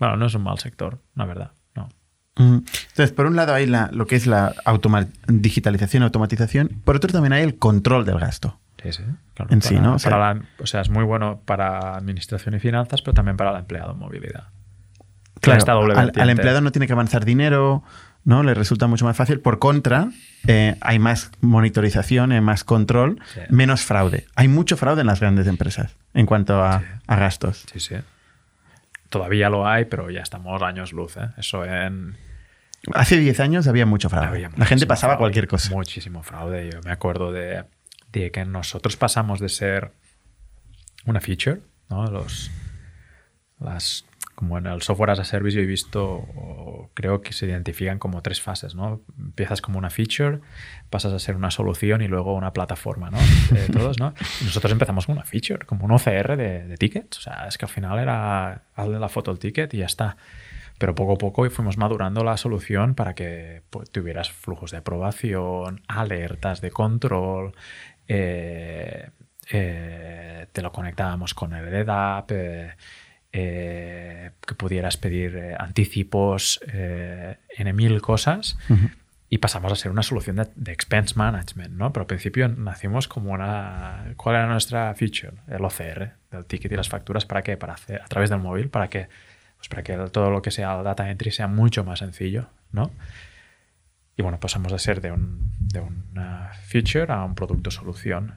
Bueno, 0.00 0.16
no 0.16 0.26
es 0.26 0.34
un 0.34 0.42
mal 0.42 0.58
sector, 0.58 1.00
la 1.14 1.26
verdad, 1.26 1.52
no. 1.76 1.88
Mm. 2.36 2.64
Entonces, 2.88 3.12
por 3.12 3.26
un 3.26 3.36
lado 3.36 3.54
hay 3.54 3.66
la, 3.66 3.88
lo 3.92 4.06
que 4.08 4.16
es 4.16 4.26
la 4.26 4.52
automa- 4.64 5.06
digitalización, 5.28 6.02
automatización. 6.02 6.80
Por 6.84 6.96
otro 6.96 7.12
también 7.12 7.34
hay 7.34 7.44
el 7.44 7.56
control 7.56 8.04
del 8.04 8.18
gasto. 8.18 8.58
Sí, 8.82 8.92
sí, 8.92 9.02
claro. 9.34 9.52
En 9.52 9.62
sí, 9.62 9.78
¿no? 9.78 9.94
O 9.94 9.98
sea- 9.98 10.10
para 10.10 10.34
la- 10.34 10.42
o 10.58 10.66
sea, 10.66 10.80
es 10.80 10.88
muy 10.90 11.04
bueno 11.04 11.40
para 11.44 11.96
administración 11.96 12.54
y 12.54 12.58
finanzas, 12.60 13.02
pero 13.02 13.14
también 13.14 13.36
para 13.36 13.50
el 13.50 13.56
empleado 13.58 13.92
en 13.92 13.98
movilidad. 13.98 14.48
Claro, 15.40 15.82
al, 15.96 16.30
empleado 16.30 16.60
no 16.60 16.70
tiene 16.70 16.86
que 16.86 16.92
avanzar 16.92 17.24
dinero, 17.24 17.82
¿no? 18.24 18.42
Le 18.42 18.52
resulta 18.52 18.86
mucho 18.86 19.06
más 19.06 19.16
fácil. 19.16 19.40
Por 19.40 19.58
contra, 19.58 20.08
eh, 20.46 20.76
hay 20.82 20.98
más 20.98 21.30
monitorización, 21.40 22.32
hay 22.32 22.42
más 22.42 22.62
control, 22.62 23.18
Sí. 23.32 23.40
menos 23.48 23.82
fraude. 23.82 24.26
Hay 24.34 24.48
mucho 24.48 24.76
fraude 24.76 25.00
en 25.00 25.06
las 25.06 25.20
grandes 25.20 25.46
empresas 25.46 25.96
en 26.12 26.26
cuanto 26.26 26.62
a, 26.62 26.80
Sí. 26.80 26.84
a 27.06 27.16
gastos. 27.16 27.64
Sí, 27.72 27.80
sí. 27.80 27.94
Todavía 29.08 29.48
lo 29.50 29.66
hay, 29.66 29.86
pero 29.86 30.10
ya 30.10 30.20
estamos 30.20 30.62
años 30.62 30.92
luz, 30.92 31.16
¿eh? 31.16 31.30
Eso 31.38 31.64
en... 31.64 32.16
Hace 32.94 33.18
10 33.18 33.40
años 33.40 33.66
había 33.66 33.84
mucho 33.86 34.08
fraude. 34.08 34.28
Había 34.28 34.50
la 34.56 34.64
gente 34.66 34.86
pasaba 34.86 35.14
fraude, 35.14 35.20
cualquier 35.22 35.48
cosa. 35.48 35.70
Muchísimo 35.70 36.22
fraude. 36.22 36.70
Yo 36.72 36.80
me 36.84 36.92
acuerdo 36.92 37.32
de, 37.32 37.64
de 38.12 38.30
que 38.30 38.44
nosotros 38.44 38.96
pasamos 38.96 39.40
de 39.40 39.48
ser 39.48 39.92
una 41.06 41.20
feature, 41.20 41.60
¿no? 41.88 42.06
Los, 42.06 42.50
las, 43.58 44.04
como 44.34 44.58
en 44.58 44.66
el 44.66 44.82
software 44.82 45.10
as 45.10 45.18
a 45.18 45.24
service 45.24 45.56
yo 45.56 45.62
he 45.62 45.66
visto, 45.66 46.90
creo 46.94 47.20
que 47.20 47.32
se 47.32 47.46
identifican 47.46 47.98
como 47.98 48.22
tres 48.22 48.40
fases, 48.40 48.74
¿no? 48.74 49.02
Empiezas 49.18 49.60
como 49.60 49.78
una 49.78 49.90
feature, 49.90 50.40
pasas 50.88 51.12
a 51.12 51.18
ser 51.18 51.36
una 51.36 51.50
solución 51.50 52.02
y 52.02 52.08
luego 52.08 52.34
una 52.34 52.52
plataforma, 52.52 53.10
¿no? 53.10 53.18
De 53.50 53.68
todos, 53.68 53.98
¿no? 53.98 54.14
Y 54.40 54.44
nosotros 54.44 54.72
empezamos 54.72 55.06
como 55.06 55.18
una 55.18 55.26
feature, 55.26 55.66
como 55.66 55.84
un 55.84 55.92
OCR 55.92 56.36
de, 56.36 56.66
de 56.66 56.76
tickets. 56.76 57.18
O 57.18 57.20
sea, 57.20 57.46
es 57.46 57.58
que 57.58 57.66
al 57.66 57.70
final 57.70 57.98
era 57.98 58.64
hazle 58.74 58.98
la 58.98 59.08
foto 59.08 59.30
al 59.30 59.38
ticket 59.38 59.74
y 59.74 59.78
ya 59.78 59.86
está. 59.86 60.16
Pero 60.80 60.94
poco 60.94 61.12
a 61.12 61.18
poco 61.18 61.50
fuimos 61.50 61.76
madurando 61.76 62.24
la 62.24 62.38
solución 62.38 62.94
para 62.94 63.14
que 63.14 63.60
pues, 63.68 63.90
tuvieras 63.90 64.30
flujos 64.30 64.70
de 64.70 64.78
aprobación, 64.78 65.82
alertas 65.88 66.62
de 66.62 66.70
control, 66.70 67.52
eh, 68.12 69.08
eh, 69.52 70.46
te 70.50 70.62
lo 70.62 70.72
conectábamos 70.72 71.32
con 71.32 71.54
el 71.54 71.72
EDAP, 71.72 72.32
eh, 73.32 74.30
que 74.44 74.54
pudieras 74.56 74.96
pedir 74.96 75.54
anticipos 75.56 76.60
en 76.66 77.76
mil 77.76 78.02
cosas 78.02 78.58
y 79.28 79.38
pasamos 79.38 79.70
a 79.70 79.76
ser 79.76 79.92
una 79.92 80.02
solución 80.02 80.36
de, 80.36 80.48
de 80.56 80.72
expense 80.72 81.14
management, 81.14 81.70
¿no? 81.70 81.92
Pero 81.92 82.02
al 82.02 82.08
principio 82.08 82.48
nacimos 82.48 83.06
como 83.06 83.30
una... 83.30 84.12
¿Cuál 84.16 84.34
era 84.34 84.46
nuestra 84.48 84.92
feature? 84.96 85.34
El 85.46 85.64
OCR, 85.64 86.14
del 86.32 86.46
ticket 86.46 86.72
y 86.72 86.74
las 86.74 86.88
facturas, 86.88 87.26
¿para 87.26 87.42
qué? 87.42 87.56
Para 87.56 87.74
hacer, 87.74 88.02
a 88.02 88.06
través 88.06 88.28
del 88.28 88.40
móvil, 88.40 88.70
¿para 88.70 88.88
qué? 88.88 89.06
Pues 89.56 89.68
para 89.68 89.84
que 89.84 89.96
todo 90.10 90.30
lo 90.30 90.42
que 90.42 90.50
sea 90.50 90.76
el 90.76 90.82
data 90.82 91.08
entry 91.08 91.30
sea 91.30 91.46
mucho 91.46 91.84
más 91.84 92.00
sencillo, 92.00 92.48
¿no? 92.72 92.90
Y 94.20 94.22
bueno, 94.22 94.38
pasamos 94.38 94.70
de 94.70 94.78
ser 94.78 95.00
de, 95.00 95.12
un, 95.12 95.50
de 95.60 95.80
una 95.80 96.50
feature 96.64 97.10
a 97.10 97.24
un 97.24 97.34
producto 97.34 97.70
solución. 97.70 98.34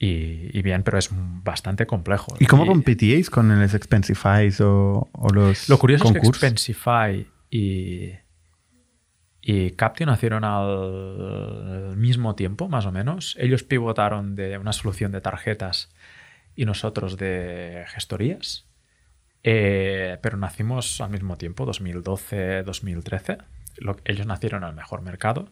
Y, 0.00 0.50
y 0.52 0.62
bien, 0.62 0.82
pero 0.82 0.98
es 0.98 1.10
bastante 1.12 1.86
complejo. 1.86 2.34
¿Y 2.40 2.46
cómo 2.46 2.66
competíais 2.66 3.30
con 3.30 3.56
los 3.56 3.72
Expensifys 3.72 4.60
o, 4.60 5.08
o 5.12 5.28
los 5.32 5.68
Lo 5.68 5.78
curioso 5.78 6.06
concursos? 6.06 6.34
es 6.34 6.40
que 6.40 6.46
Expensify 6.48 7.26
y, 7.50 8.14
y 9.40 9.70
Captio 9.76 10.06
nacieron 10.06 10.42
al 10.42 11.96
mismo 11.96 12.34
tiempo, 12.34 12.68
más 12.68 12.84
o 12.84 12.90
menos. 12.90 13.36
Ellos 13.38 13.62
pivotaron 13.62 14.34
de 14.34 14.58
una 14.58 14.72
solución 14.72 15.12
de 15.12 15.20
tarjetas 15.20 15.88
y 16.56 16.64
nosotros 16.64 17.16
de 17.16 17.84
gestorías. 17.90 18.66
Eh, 19.44 20.18
pero 20.20 20.36
nacimos 20.36 21.00
al 21.00 21.10
mismo 21.10 21.36
tiempo, 21.38 21.64
2012-2013. 21.64 23.38
Lo- 23.80 23.96
ellos 24.04 24.26
nacieron 24.26 24.64
al 24.64 24.74
mejor 24.74 25.02
mercado. 25.02 25.48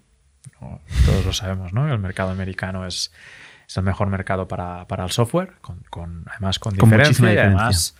¿no? 0.60 0.80
Todos 1.04 1.24
lo 1.26 1.32
sabemos, 1.32 1.72
¿no? 1.72 1.92
El 1.92 1.98
mercado 1.98 2.30
americano 2.30 2.86
es, 2.86 3.12
es 3.68 3.76
el 3.76 3.82
mejor 3.82 4.08
mercado 4.08 4.46
para, 4.48 4.86
para 4.86 5.04
el 5.04 5.10
software, 5.10 5.54
con, 5.60 5.80
con- 5.90 6.24
además 6.30 6.58
con 6.58 6.74
Con 6.76 6.88
diferencia, 6.88 7.32
y 7.32 7.36
además 7.38 7.96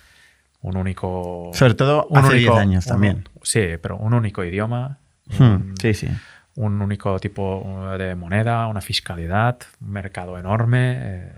un 0.61 0.77
único... 0.77 1.51
Sobre 1.53 1.73
todo 1.75 2.07
un 2.09 2.17
hace 2.19 2.33
único- 2.35 2.51
10 2.53 2.61
años 2.61 2.85
un- 2.85 2.91
también. 2.91 3.29
Sí, 3.43 3.61
pero 3.81 3.97
un 3.97 4.13
único 4.13 4.43
idioma. 4.43 4.97
Hmm, 5.37 5.43
un- 5.43 5.73
sí, 5.79 5.93
sí. 5.93 6.07
un 6.55 6.81
único 6.81 7.19
tipo 7.19 7.85
de 7.97 8.15
moneda, 8.15 8.65
una 8.67 8.81
fiscalidad, 8.81 9.59
un 9.81 9.91
mercado 9.91 10.37
enorme. 10.39 10.95
eh, 10.99 11.31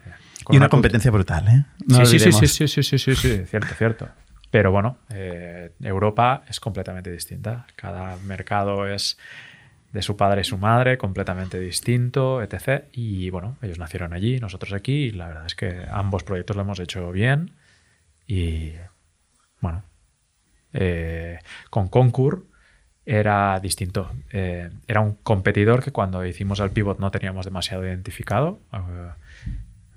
Y 0.52 0.58
una 0.58 0.70
competencia 0.70 1.12
brutal, 1.12 1.48
¿eh? 1.48 1.66
No 1.88 2.06
sí, 2.06 2.20
sí, 2.20 2.32
sí, 2.32 2.48
sí, 2.48 2.68
sí, 2.68 2.84
sí, 3.00 3.16
sí, 3.16 3.46
cierto, 3.46 3.74
cierto. 3.76 4.10
Pero 4.52 4.72
bueno, 4.72 4.98
eh, 5.14 5.72
Europa 5.82 6.44
es 6.48 6.60
completamente 6.60 7.12
distinta. 7.12 7.68
Cada 7.76 8.18
mercado 8.18 8.88
es 8.88 9.18
de 9.94 10.02
su 10.02 10.16
padre 10.18 10.42
y 10.42 10.44
su 10.44 10.58
madre, 10.58 10.98
completamente 10.98 11.60
distinto, 11.60 12.42
etc. 12.42 12.86
Y 12.92 13.30
bueno, 13.30 13.58
ellos 13.62 13.80
nacieron 13.80 14.14
allí, 14.14 14.40
nosotros 14.40 14.74
aquí, 14.74 15.06
y 15.06 15.12
la 15.12 15.28
verdad 15.28 15.46
es 15.46 15.56
que 15.56 15.86
ambos 15.92 16.24
proyectos 16.24 16.56
lo 16.56 16.64
hemos 16.64 16.80
hecho 16.80 17.12
bien. 17.12 17.52
Y 18.28 18.74
bueno, 19.62 19.84
Eh, 20.74 21.40
con 21.72 21.88
Concur 21.90 22.46
era 23.06 23.60
distinto. 23.60 24.12
Eh, 24.32 24.70
era 24.88 25.02
un 25.02 25.16
competidor 25.24 25.84
que 25.84 25.92
cuando 25.92 26.24
hicimos 26.26 26.60
el 26.60 26.70
pivot 26.70 27.00
no 27.00 27.10
teníamos 27.10 27.46
demasiado 27.46 27.84
identificado, 27.86 28.60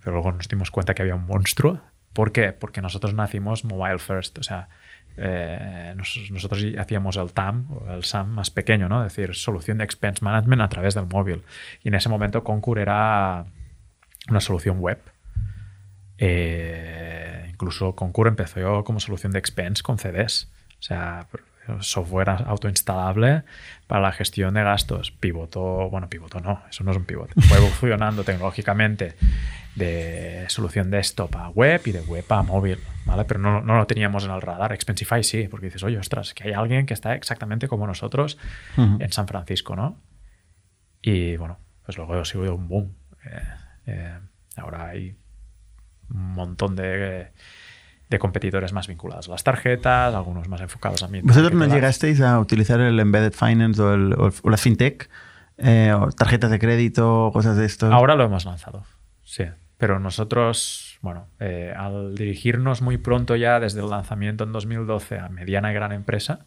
pero 0.03 0.13
luego 0.13 0.33
nos 0.33 0.49
dimos 0.49 0.71
cuenta 0.71 0.95
que 0.95 1.03
había 1.03 1.15
un 1.15 1.27
monstruo. 1.27 1.81
¿Por 2.13 2.33
qué? 2.33 2.53
Porque 2.53 2.81
nosotros 2.83 3.15
nacimos 3.15 3.65
mobile 3.65 3.99
first, 3.99 4.39
o 4.39 4.43
sea, 4.43 4.69
eh, 5.17 5.93
nos- 5.97 6.31
nosotros 6.31 6.65
hacíamos 6.79 7.17
el 7.17 7.33
TAM, 7.33 7.67
el 7.91 8.05
SAM 8.05 8.29
más 8.31 8.51
pequeño, 8.51 8.89
¿no? 8.89 9.05
Es 9.05 9.15
decir, 9.15 9.35
solución 9.35 9.79
de 9.79 9.85
expense 9.85 10.25
management 10.25 10.63
a 10.63 10.69
través 10.69 10.95
del 10.95 11.07
móvil. 11.07 11.43
Y 11.83 11.89
en 11.89 11.95
ese 11.95 12.09
momento 12.09 12.43
Concur 12.45 12.79
era 12.79 13.45
una 14.29 14.41
solución 14.41 14.79
web. 14.79 14.99
Eh, 16.19 17.47
incluso 17.51 17.95
Concur 17.95 18.29
empezó 18.29 18.85
como 18.85 19.01
solución 19.01 19.33
de 19.33 19.39
expense 19.39 19.83
con 19.83 19.99
CDs. 19.99 20.51
O 20.79 20.83
sea, 20.83 21.27
software 21.81 22.29
autoinstalable 22.29 23.43
para 23.87 24.01
la 24.03 24.13
gestión 24.13 24.55
de 24.55 24.63
gastos. 24.63 25.11
Pivotó, 25.13 25.89
bueno, 25.91 26.09
pivotó 26.09 26.41
no, 26.41 26.63
eso 26.69 26.85
no 26.85 26.91
es 26.91 26.97
un 26.97 27.05
pivot. 27.05 27.31
Fue 27.49 27.59
evolucionando 27.59 28.25
tecnológicamente 28.25 29.15
de 29.75 30.45
solución 30.49 30.91
desktop 30.91 31.35
a 31.37 31.49
web 31.49 31.81
y 31.87 31.93
de 31.93 32.01
web 32.03 32.25
a 32.31 32.43
móvil, 32.43 32.79
¿vale? 33.07 33.25
Pero 33.25 33.41
no, 33.41 33.61
no 33.62 33.77
lo 33.79 33.87
teníamos 33.87 34.25
en 34.25 34.31
el 34.31 34.43
radar. 34.43 34.73
Expensify 34.73 35.25
sí, 35.25 35.49
porque 35.49 35.66
dices, 35.66 35.83
oye, 35.83 35.97
ostras, 35.99 36.35
que 36.35 36.45
hay 36.49 36.53
alguien 36.53 36.85
que 36.87 36.95
está 36.95 37.14
exactamente 37.14 37.68
como 37.68 37.87
nosotros 37.87 38.39
en 38.77 39.12
San 39.12 39.27
Francisco, 39.27 39.75
¿no? 39.77 39.99
Y 41.01 41.37
bueno, 41.37 41.59
pues 41.85 41.97
luego 41.97 42.14
ha 42.14 42.25
sido 42.25 42.55
un 42.55 42.68
boom. 42.68 42.95
Eh, 43.25 43.43
eh, 43.87 44.18
ahora 44.57 44.89
hay 44.89 45.16
un 46.11 46.33
montón 46.35 46.77
de, 46.77 47.33
de 48.11 48.18
competidores 48.18 48.73
más 48.75 48.87
vinculados 48.89 49.29
a 49.29 49.33
las 49.33 49.43
tarjetas, 49.43 50.14
algunos 50.14 50.49
más 50.49 50.61
enfocados 50.61 51.03
a 51.03 51.09
mí. 51.09 51.20
¿Vosotros 51.23 51.55
no 51.55 51.66
llegasteis 51.66 52.20
a 52.20 52.39
utilizar 52.39 52.79
el 52.81 53.01
embedded 53.01 53.33
finance 53.33 53.81
o, 53.81 53.95
el, 53.95 54.12
o, 54.12 54.27
el- 54.29 54.35
o 54.43 54.51
la 54.51 54.57
fintech? 54.59 55.09
Eh, 55.59 55.93
o 55.93 56.11
tarjetas 56.12 56.51
de 56.51 56.59
crédito, 56.59 57.31
cosas 57.33 57.57
de 57.57 57.64
esto. 57.66 57.87
Ahora 57.93 58.14
lo 58.16 58.25
hemos 58.25 58.45
lanzado, 58.45 58.85
sí. 59.23 59.45
Pero 59.83 59.99
nosotros, 59.99 60.97
bueno, 61.03 61.26
eh, 61.41 61.74
al 61.76 62.14
dirigirnos 62.14 62.83
muy 62.83 62.99
pronto 62.99 63.35
ya 63.35 63.59
desde 63.59 63.80
el 63.80 63.91
lanzamiento 63.91 64.45
en 64.45 64.53
2012 64.53 65.18
a 65.18 65.28
mediana 65.28 65.72
y 65.72 65.74
gran 65.74 65.91
empresa, 65.91 66.47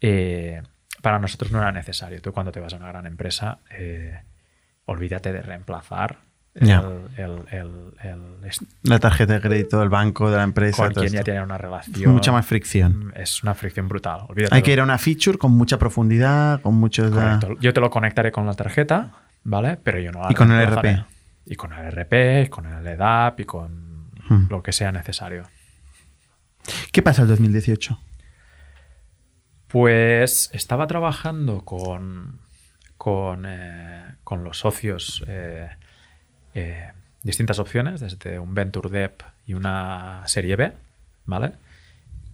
eh, 0.00 0.60
para 1.02 1.20
nosotros 1.20 1.52
no 1.52 1.60
era 1.60 1.70
necesario. 1.70 2.20
Tú 2.20 2.32
cuando 2.32 2.50
te 2.50 2.58
vas 2.58 2.74
a 2.74 2.78
una 2.78 2.88
gran 2.88 3.06
empresa, 3.06 3.60
eh, 3.70 4.22
olvídate 4.86 5.32
de 5.32 5.40
reemplazar 5.40 6.18
el, 6.52 6.72
La 8.82 8.98
tarjeta 8.98 9.34
de 9.34 9.40
crédito 9.40 9.78
del 9.78 9.88
banco, 9.88 10.28
de 10.28 10.36
la 10.36 10.42
empresa. 10.42 10.82
con 10.82 10.94
todo 10.94 11.04
quien 11.04 11.14
ya 11.14 11.22
tiene 11.22 11.44
una 11.44 11.58
relación. 11.58 12.12
Mucha 12.12 12.32
más 12.32 12.44
fricción. 12.44 13.12
Es 13.14 13.44
una 13.44 13.54
fricción 13.54 13.86
brutal. 13.86 14.22
Olvídate 14.28 14.52
Hay 14.52 14.62
que 14.62 14.72
ir 14.72 14.80
a 14.80 14.82
una 14.82 14.98
feature 14.98 15.38
con 15.38 15.52
mucha 15.52 15.78
profundidad, 15.78 16.60
con 16.60 16.80
Correcto. 16.80 17.56
Yo 17.60 17.72
te 17.72 17.80
lo 17.80 17.88
conectaré 17.88 18.32
con 18.32 18.46
la 18.46 18.54
tarjeta, 18.54 19.12
¿vale? 19.44 19.78
Pero 19.80 20.00
yo 20.00 20.10
no 20.10 20.22
la 20.22 20.32
Y 20.32 20.34
con 20.34 20.50
el. 20.50 20.66
RP. 20.66 21.15
Y 21.46 21.54
con 21.54 21.72
el 21.72 21.86
RP, 21.86 22.42
y 22.44 22.48
con 22.48 22.66
el 22.66 22.86
EDAP 22.86 23.40
y 23.40 23.44
con 23.44 23.86
Hmm. 24.28 24.46
lo 24.50 24.62
que 24.62 24.72
sea 24.72 24.92
necesario. 24.92 25.44
¿Qué 26.92 27.02
pasa 27.02 27.22
el 27.22 27.28
2018? 27.28 27.98
Pues 29.68 30.50
estaba 30.52 30.86
trabajando 30.86 31.64
con, 31.64 32.40
con, 32.96 33.44
eh, 33.46 34.14
con 34.24 34.44
los 34.44 34.58
socios 34.58 35.24
eh, 35.26 35.68
eh, 36.54 36.90
distintas 37.22 37.58
opciones, 37.58 38.00
desde 38.00 38.38
un 38.38 38.54
Venture 38.54 38.90
Dev 38.90 39.12
y 39.46 39.54
una 39.54 40.22
serie 40.26 40.56
B, 40.56 40.72
¿vale? 41.24 41.52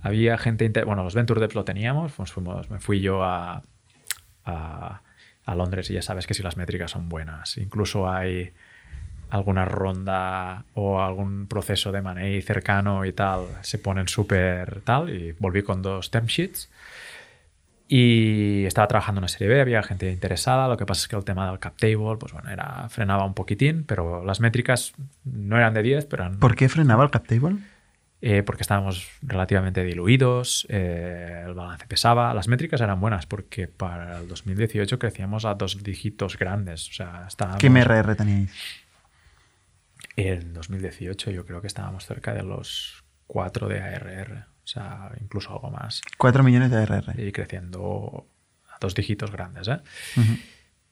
Había 0.02 0.36
gente, 0.38 0.68
bueno, 0.84 1.04
los 1.04 1.14
Venture 1.14 1.40
Devs 1.40 1.54
lo 1.54 1.64
teníamos, 1.64 2.12
pues 2.12 2.32
fuimos, 2.32 2.70
me 2.70 2.78
fui 2.80 3.00
yo 3.00 3.22
a, 3.22 3.62
a, 4.44 5.02
a 5.44 5.54
Londres 5.54 5.90
y 5.90 5.94
ya 5.94 6.02
sabes 6.02 6.26
que 6.26 6.34
si 6.34 6.42
las 6.42 6.56
métricas 6.56 6.90
son 6.90 7.08
buenas, 7.08 7.56
incluso 7.58 8.10
hay 8.10 8.52
alguna 9.32 9.64
ronda 9.64 10.64
o 10.74 11.02
algún 11.02 11.46
proceso 11.46 11.90
de 11.90 12.02
money 12.02 12.42
cercano 12.42 13.04
y 13.04 13.12
tal, 13.12 13.46
se 13.62 13.78
ponen 13.78 14.08
súper 14.08 14.82
tal 14.82 15.10
y 15.10 15.32
volví 15.32 15.62
con 15.62 15.82
dos 15.82 16.10
term 16.10 16.26
sheets 16.26 16.70
y 17.88 18.64
estaba 18.64 18.88
trabajando 18.88 19.18
en 19.18 19.22
una 19.22 19.28
serie 19.28 19.48
B, 19.48 19.60
había 19.60 19.82
gente 19.82 20.10
interesada, 20.10 20.68
lo 20.68 20.76
que 20.76 20.86
pasa 20.86 21.02
es 21.02 21.08
que 21.08 21.16
el 21.16 21.24
tema 21.24 21.48
del 21.48 21.58
cap 21.58 21.76
table, 21.76 22.16
pues 22.18 22.32
bueno, 22.32 22.50
era, 22.50 22.88
frenaba 22.88 23.24
un 23.24 23.34
poquitín, 23.34 23.84
pero 23.84 24.24
las 24.24 24.40
métricas 24.40 24.94
no 25.24 25.56
eran 25.56 25.74
de 25.74 25.82
10, 25.82 26.06
pero 26.06 26.24
eran 26.24 26.38
¿Por 26.38 26.54
qué 26.54 26.68
frenaba 26.68 27.04
el 27.04 27.10
cap 27.10 27.26
table? 27.26 27.56
eh, 28.24 28.44
porque 28.44 28.62
estábamos 28.62 29.10
relativamente 29.20 29.82
diluidos, 29.82 30.64
eh, 30.70 31.42
el 31.44 31.54
balance 31.54 31.86
pesaba, 31.88 32.32
las 32.32 32.46
métricas 32.46 32.80
eran 32.80 33.00
buenas 33.00 33.26
porque 33.26 33.66
para 33.66 34.20
el 34.20 34.28
2018 34.28 34.96
crecíamos 35.00 35.44
a 35.44 35.54
dos 35.54 35.82
dígitos 35.82 36.38
grandes, 36.38 36.88
o 36.88 36.92
sea, 36.92 37.24
estábamos... 37.26 37.60
¿Qué 37.60 37.68
MRR 37.68 38.14
teníais? 38.14 38.52
En 40.16 40.52
2018 40.52 41.30
yo 41.30 41.44
creo 41.46 41.60
que 41.60 41.66
estábamos 41.66 42.06
cerca 42.06 42.34
de 42.34 42.42
los 42.42 43.04
4 43.26 43.68
de 43.68 43.80
ARR, 43.80 44.44
o 44.62 44.66
sea, 44.66 45.10
incluso 45.20 45.50
algo 45.52 45.70
más. 45.70 46.02
4 46.18 46.42
millones 46.42 46.70
de 46.70 46.76
ARR. 46.78 47.18
Y 47.20 47.32
creciendo 47.32 48.26
a 48.70 48.76
dos 48.80 48.94
dígitos 48.94 49.30
grandes, 49.30 49.68
¿eh? 49.68 49.78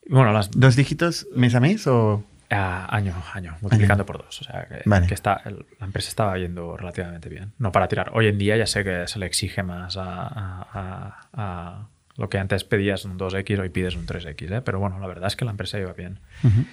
Y 0.06 0.12
Bueno, 0.12 0.32
las, 0.32 0.50
¿Dos 0.50 0.76
dígitos 0.76 1.26
mes 1.34 1.54
a 1.54 1.60
mes 1.60 1.86
o...? 1.86 2.24
a 2.52 2.96
año 2.96 3.14
a 3.14 3.36
año, 3.36 3.56
multiplicando 3.60 4.04
por 4.04 4.18
dos. 4.24 4.40
O 4.40 4.44
sea, 4.44 4.66
que, 4.66 4.82
Vale. 4.84 5.06
que 5.06 5.14
está, 5.14 5.40
el- 5.44 5.64
la 5.78 5.86
empresa 5.86 6.08
estaba 6.08 6.36
yendo 6.36 6.76
relativamente 6.76 7.28
bien. 7.28 7.52
No 7.58 7.70
para 7.70 7.86
tirar. 7.86 8.10
Hoy 8.12 8.26
en 8.26 8.38
día 8.38 8.56
ya 8.56 8.66
sé 8.66 8.82
que 8.82 9.06
se 9.06 9.20
le 9.20 9.26
exige 9.26 9.62
más 9.62 9.96
a, 9.96 10.02
a- 10.26 10.66
a- 10.72 11.28
a 11.32 11.88
lo 12.16 12.28
que 12.28 12.38
antes 12.38 12.64
pedías 12.64 13.04
un 13.04 13.18
2X, 13.18 13.60
hoy 13.60 13.68
pides 13.68 13.94
un 13.94 14.04
3X, 14.04 14.50
¿eh? 14.50 14.62
Pero 14.62 14.80
bueno, 14.80 14.98
la 14.98 15.06
verdad 15.06 15.28
es 15.28 15.36
que 15.36 15.44
la 15.44 15.52
empresa 15.52 15.78
iba 15.78 15.92
bien. 15.92 16.18
Ujú. 16.42 16.64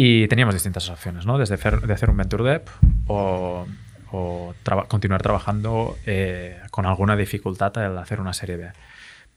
Y 0.00 0.28
teníamos 0.28 0.54
distintas 0.54 0.88
opciones, 0.90 1.26
¿no? 1.26 1.38
Desde 1.38 1.56
de 1.56 1.92
hacer 1.92 2.08
un 2.08 2.16
Venture 2.16 2.44
Dev 2.44 2.62
o, 3.08 3.66
o 4.12 4.54
continuar 4.86 5.22
trabajando 5.22 5.98
eh, 6.06 6.60
con 6.70 6.86
alguna 6.86 7.16
dificultad 7.16 7.76
al 7.78 7.98
hacer 7.98 8.20
una 8.20 8.32
serie 8.32 8.58
B. 8.58 8.70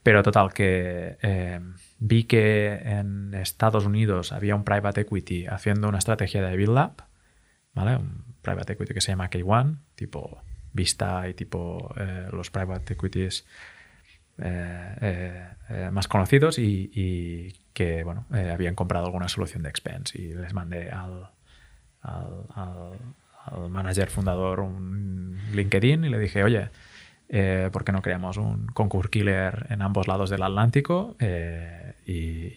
Pero 0.04 0.22
total, 0.22 0.52
que 0.52 1.18
eh, 1.20 1.58
vi 1.98 2.22
que 2.22 2.74
en 2.74 3.34
Estados 3.34 3.86
Unidos 3.86 4.30
había 4.30 4.54
un 4.54 4.62
private 4.62 5.00
equity 5.00 5.46
haciendo 5.48 5.88
una 5.88 5.98
estrategia 5.98 6.42
de 6.42 6.56
Build 6.56 6.78
Up, 6.78 7.02
¿vale? 7.74 7.96
Un 7.96 8.36
private 8.40 8.74
equity 8.74 8.94
que 8.94 9.00
se 9.00 9.10
llama 9.10 9.30
K1, 9.30 9.78
tipo 9.96 10.44
Vista 10.72 11.28
y 11.28 11.34
tipo 11.34 11.92
eh, 11.98 12.28
los 12.30 12.52
private 12.52 12.94
equities 12.94 13.46
eh, 14.42 14.96
eh, 15.00 15.48
eh, 15.70 15.90
más 15.92 16.08
conocidos 16.08 16.58
y, 16.58 16.90
y 16.94 17.52
que 17.72 18.02
bueno 18.04 18.26
habían 18.52 18.74
comprado 18.74 19.06
alguna 19.06 19.28
solución 19.28 19.62
de 19.62 19.68
expense 19.70 20.20
y 20.20 20.34
les 20.34 20.52
mandé 20.52 20.90
al, 20.90 21.30
al, 22.02 22.26
al- 22.54 22.98
al 23.44 23.70
manager 23.70 24.08
fundador 24.10 24.60
un 24.60 25.38
LinkedIn 25.52 26.04
y 26.04 26.08
le 26.10 26.18
dije 26.18 26.44
oye 26.44 26.68
eh, 27.28 27.70
¿por 27.72 27.84
qué 27.84 27.92
no 27.92 28.02
creamos 28.02 28.36
un 28.36 28.66
concurso 28.68 29.10
killer 29.10 29.66
en 29.70 29.80
ambos 29.82 30.06
lados 30.06 30.28
del 30.30 30.42
Atlántico? 30.42 31.16
Eh, 31.18 31.94
y 32.06 32.48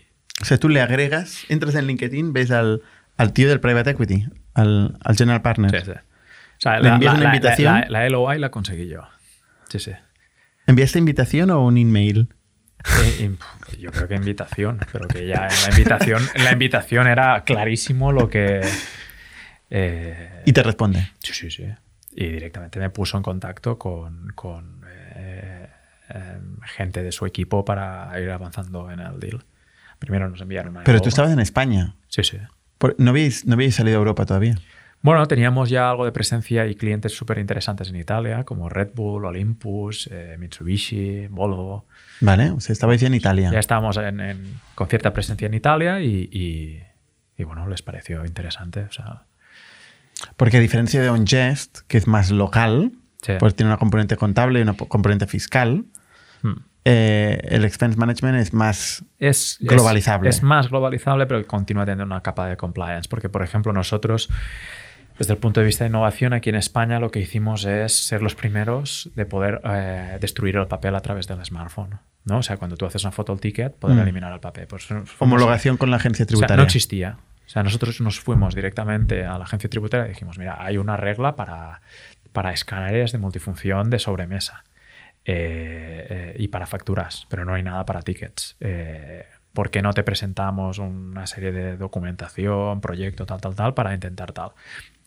O 0.41 0.45
sea, 0.45 0.57
tú 0.57 0.67
le 0.67 0.81
agregas, 0.81 1.45
entras 1.49 1.75
en 1.75 1.87
LinkedIn, 1.87 2.33
ves 2.33 2.51
al, 2.51 2.81
al 3.15 3.31
tío 3.31 3.47
del 3.47 3.61
private 3.61 3.91
equity, 3.91 4.27
al, 4.53 4.97
al 5.01 5.15
general 5.15 5.41
partner. 5.41 5.71
sí, 5.71 5.85
sí. 5.85 5.91
O 5.91 6.59
sea, 6.59 6.79
¿Le 6.81 6.89
envías 6.89 7.13
una 7.13 7.25
invitación? 7.25 7.73
La, 7.73 7.87
la 7.89 8.09
LOI 8.09 8.37
la 8.37 8.49
conseguí 8.51 8.87
yo. 8.87 9.03
Sí, 9.69 9.79
sí. 9.79 9.91
¿Enviaste 10.67 10.99
invitación 10.99 11.49
o 11.51 11.63
un 11.65 11.77
email? 11.77 12.29
Eh, 13.01 13.25
im- 13.25 13.37
yo 13.79 13.91
creo 13.91 14.07
que 14.07 14.15
invitación, 14.15 14.79
pero 14.91 15.07
que 15.07 15.25
ya 15.27 15.47
en 15.47 15.61
la 15.63 15.69
invitación, 15.69 16.23
en 16.33 16.43
la 16.43 16.51
invitación 16.51 17.07
era 17.07 17.43
clarísimo 17.43 18.11
lo 18.11 18.29
que. 18.29 18.61
eh, 19.69 20.41
Y 20.45 20.53
te 20.53 20.63
responde. 20.63 21.09
sí, 21.19 21.33
sí, 21.33 21.49
sí. 21.51 21.65
Y 22.17 22.27
directamente 22.29 22.79
me 22.79 22.89
puso 22.89 23.17
en 23.17 23.23
contacto 23.23 23.77
con, 23.77 24.31
con, 24.35 24.81
eh, 24.87 25.67
eh, 26.09 26.37
gente 26.65 27.03
de 27.03 27.11
su 27.11 27.25
equipo 27.25 27.65
para 27.65 28.17
ir 28.21 28.29
avanzando 28.29 28.89
en 28.91 28.99
el 29.01 29.19
deal. 29.19 29.43
Primero 29.99 30.29
nos 30.29 30.39
enviaron 30.41 30.71
una 30.71 30.83
Pero 30.83 31.01
tú 31.01 31.09
estabas 31.09 31.31
en 31.31 31.39
España. 31.39 31.95
Sí, 32.07 32.23
sí. 32.23 32.37
¿No 32.97 33.09
habéis, 33.09 33.45
no 33.45 33.53
habéis 33.55 33.75
salido 33.75 33.97
a 33.97 33.99
Europa 33.99 34.25
todavía? 34.25 34.55
Bueno, 35.05 35.27
teníamos 35.27 35.69
ya 35.69 35.91
algo 35.91 36.03
de 36.05 36.11
presencia 36.11 36.65
y 36.65 36.73
clientes 36.73 37.15
súper 37.15 37.37
interesantes 37.37 37.89
en 37.89 37.95
Italia, 37.95 38.43
como 38.43 38.69
Red 38.69 38.89
Bull, 38.95 39.25
Olympus, 39.25 40.09
eh, 40.11 40.35
Mitsubishi, 40.39 41.27
Volvo. 41.27 41.85
Vale, 42.21 42.49
o 42.49 42.59
sea, 42.59 42.73
estabais 42.73 42.99
ya 43.01 43.05
en 43.05 43.13
Italia. 43.13 43.51
Ya 43.51 43.59
estábamos 43.59 43.97
en- 43.97 44.19
en- 44.19 44.59
con 44.73 44.87
cierta 44.87 45.13
presencia 45.13 45.45
en 45.45 45.53
Italia 45.53 45.99
y, 46.01 46.27
y- 46.31 46.81
y, 47.37 47.43
bueno, 47.43 47.67
les 47.67 47.83
pareció 47.83 48.25
interesante. 48.25 48.79
O 48.81 48.91
sea, 48.91 49.25
Porque 50.37 50.57
a 50.57 50.59
diferencia 50.59 50.99
de 50.99 51.09
OnJest, 51.11 51.81
que 51.87 51.99
es 51.99 52.07
más 52.07 52.31
local, 52.31 52.93
Sí. 53.21 53.33
pues 53.37 53.53
tiene 53.53 53.69
una 53.69 53.77
componente 53.77 54.15
contable 54.17 54.57
y 54.57 54.61
una 54.63 54.73
po- 54.73 54.87
componente 54.89 55.27
fiscal, 55.27 55.85
hmm. 56.41 56.53
eh, 56.85 57.41
el 57.43 57.63
expense 57.63 57.97
management 57.99 58.37
es 58.39 58.53
más... 58.53 59.03
es, 59.19 59.57
es- 59.61 59.67
Globalizable. 59.67 60.29
Es, 60.29 60.41
más 60.41 60.69
globalizable, 60.69 61.27
pero 61.27 61.45
continúa 61.45 61.85
teniendo 61.85 62.05
una 62.05 62.21
capa 62.21 62.47
de 62.47 62.57
compliance. 62.57 63.07
Porque, 63.07 63.29
por 63.29 63.43
ejemplo, 63.43 63.71
nosotros 63.71 64.29
Desde 65.17 65.33
el 65.33 65.39
punto 65.39 65.61
de 65.61 65.65
vista 65.65 65.83
de 65.85 65.89
innovación, 65.89 66.33
aquí 66.33 66.49
en 66.49 66.55
España 66.55 66.99
lo 66.99 67.09
que 67.11 67.19
hicimos 67.19 67.63
es 67.65 67.93
ser 67.93 68.21
los 68.21 68.35
primeros 68.35 69.09
de 69.15 69.25
poder 69.25 69.61
eh, 69.63 70.17
destruir 70.19 70.57
el 70.57 70.67
papel 70.67 70.93
a 70.95 70.99
través 70.99 71.27
del 71.27 71.43
smartphone. 71.45 71.99
¿no? 72.25 72.39
O 72.39 72.43
sea, 72.43 72.57
cuando 72.57 72.75
tú 72.75 72.85
haces 72.85 73.03
una 73.03 73.11
foto 73.11 73.31
al 73.31 73.39
ticket, 73.39 73.75
poder 73.75 73.97
Mm. 73.97 74.01
eliminar 74.01 74.33
el 74.33 74.39
papel. 74.39 74.67
Pues, 74.67 74.87
Homologación 75.19 75.77
con 75.77 75.89
la 75.91 75.97
agencia 75.97 76.23
o 76.23 76.25
sea, 76.25 76.27
tributaria. 76.27 76.57
no 76.57 76.63
existía. 76.63 77.17
O 77.45 77.49
sea, 77.49 77.61
nosotros 77.63 78.01
nos 78.01 78.19
fuimos 78.19 78.55
directamente 78.55 79.23
a 79.25 79.37
la 79.37 79.43
agencia 79.45 79.69
tributaria 79.69 80.07
y 80.07 80.09
dijimos, 80.09 80.37
mira, 80.39 80.57
hay 80.59 80.77
una 80.77 80.97
regla 80.97 81.35
para, 81.35 81.81
para 82.33 82.51
escáneres 82.51 83.11
de 83.11 83.19
multifunción 83.19 83.89
de 83.91 83.99
sobremesa 83.99 84.63
eh, 85.23 86.07
eh, 86.09 86.35
y 86.39 86.47
para 86.49 86.65
facturas, 86.65 87.27
pero 87.29 87.45
no 87.45 87.53
hay 87.53 87.63
nada 87.63 87.85
para 87.85 88.01
tickets. 88.01 88.57
Eh, 88.59 89.25
¿Por 89.53 89.69
qué 89.69 89.81
no 89.81 89.93
te 89.93 90.03
presentamos 90.03 90.79
una 90.79 91.27
serie 91.27 91.51
de 91.51 91.77
documentación, 91.77 92.81
proyecto, 92.81 93.25
tal, 93.25 93.39
tal, 93.39 93.55
tal, 93.55 93.73
para 93.73 93.93
intentar 93.93 94.33
tal? 94.33 94.51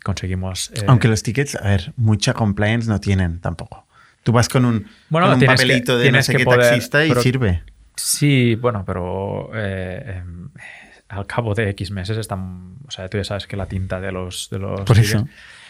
Conseguimos... 0.02 0.70
eh, 0.74 0.84
Aunque 0.86 1.08
los 1.08 1.22
tickets, 1.22 1.54
a 1.56 1.68
ver, 1.68 1.92
mucha 1.96 2.32
compliance 2.34 2.88
no 2.88 3.00
tienen 3.00 3.40
tampoco. 3.40 3.86
Tú 4.22 4.32
vas 4.32 4.48
con 4.48 4.64
un, 4.64 4.86
Bueno, 5.08 5.26
con 5.28 5.34
un 5.34 5.40
que- 5.40 5.46
papelito 5.46 5.98
de 5.98 6.12
no 6.12 6.22
sé 6.22 6.32
que 6.32 6.38
qué 6.38 6.44
poder- 6.44 6.60
taxista 6.62 7.04
y 7.04 7.08
pero- 7.08 7.22
sirve. 7.22 7.62
Sí, 7.96 8.54
bueno, 8.54 8.84
pero 8.86 9.50
eh, 9.54 10.18
em, 10.18 10.48
al 11.08 11.26
cabo 11.26 11.54
de 11.54 11.70
X 11.70 11.90
meses 11.90 12.16
están. 12.16 12.76
O 12.86 12.90
sea, 12.90 13.08
tú 13.08 13.16
ya 13.18 13.24
sabes 13.24 13.46
que 13.46 13.56
la 13.56 13.66
tinta 13.66 14.00
de 14.00 14.12
los. 14.12 14.48
De 14.50 14.58
los 14.60 14.82
Por 14.82 14.96
tickets- 14.96 15.00
eso. 15.04 15.28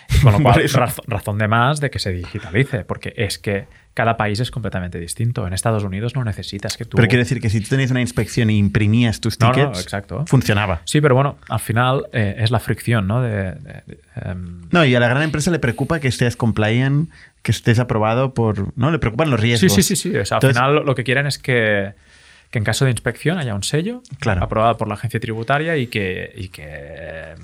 Con 0.22 0.32
lo 0.32 0.40
cual, 0.42 0.62
razo- 0.68 1.02
razón 1.06 1.38
de 1.38 1.48
más 1.48 1.80
de 1.80 1.90
que 1.90 1.98
se 1.98 2.10
digitalice, 2.12 2.84
porque 2.84 3.12
es 3.16 3.38
que 3.38 3.66
cada 3.94 4.16
país 4.16 4.40
es 4.40 4.50
completamente 4.50 4.98
distinto. 4.98 5.46
En 5.46 5.52
Estados 5.52 5.82
Unidos 5.84 6.14
no 6.16 6.24
necesitas 6.24 6.76
que 6.76 6.84
tú. 6.84 6.96
Pero 6.96 7.08
quiero 7.08 7.22
decir 7.22 7.40
que 7.40 7.50
si 7.50 7.60
tú 7.60 7.68
tenías 7.68 7.90
una 7.90 8.00
inspección 8.00 8.48
y 8.48 8.56
imprimías 8.58 9.20
tus 9.20 9.38
No, 9.40 9.48
no, 9.48 9.54
tickets, 9.54 9.80
exacto. 9.82 10.24
funcionaba. 10.26 10.80
Sí, 10.84 11.00
pero 11.00 11.14
bueno, 11.14 11.36
al 11.48 11.60
final 11.60 12.06
eh, 12.12 12.36
es 12.38 12.50
la 12.50 12.58
fricción, 12.60 13.06
¿no? 13.06 13.20
De, 13.22 13.30
de- 13.52 13.82
de, 13.86 13.98
em, 14.24 14.62
No, 14.70 14.84
y 14.84 14.94
a 14.94 15.00
la 15.00 15.08
gran 15.08 15.22
empresa 15.22 15.50
le 15.50 15.58
preocupa 15.58 16.00
que 16.00 16.08
estés 16.08 16.36
compliant, 16.36 17.10
que 17.42 17.50
estés 17.52 17.78
aprobado 17.78 18.34
por... 18.34 18.76
No, 18.78 18.90
le 18.90 18.98
preocupan 18.98 19.30
los 19.30 19.38
riesgos. 19.40 19.72
Sí, 19.72 19.82
sí, 19.82 19.94
sí, 19.96 20.10
sí. 20.10 20.16
O 20.16 20.24
sea, 20.24 20.36
al 20.38 20.42
Entonces- 20.44 20.56
final 20.56 20.74
lo- 20.76 20.84
lo 20.84 20.94
que 20.94 21.04
quieren 21.04 21.26
es 21.26 21.38
que, 21.38 21.92
que 22.50 22.58
en 22.58 22.64
caso 22.64 22.84
de 22.84 22.92
inspección 22.92 23.38
haya 23.38 23.54
un 23.54 23.62
sello 23.64 24.02
Claro. 24.20 24.42
aprobado 24.42 24.76
por 24.78 24.88
la 24.88 24.94
agencia 24.94 25.20
tributaria 25.20 25.76
y 25.76 25.88
que, 25.88 26.32
y 26.36 26.48
que 26.48 27.34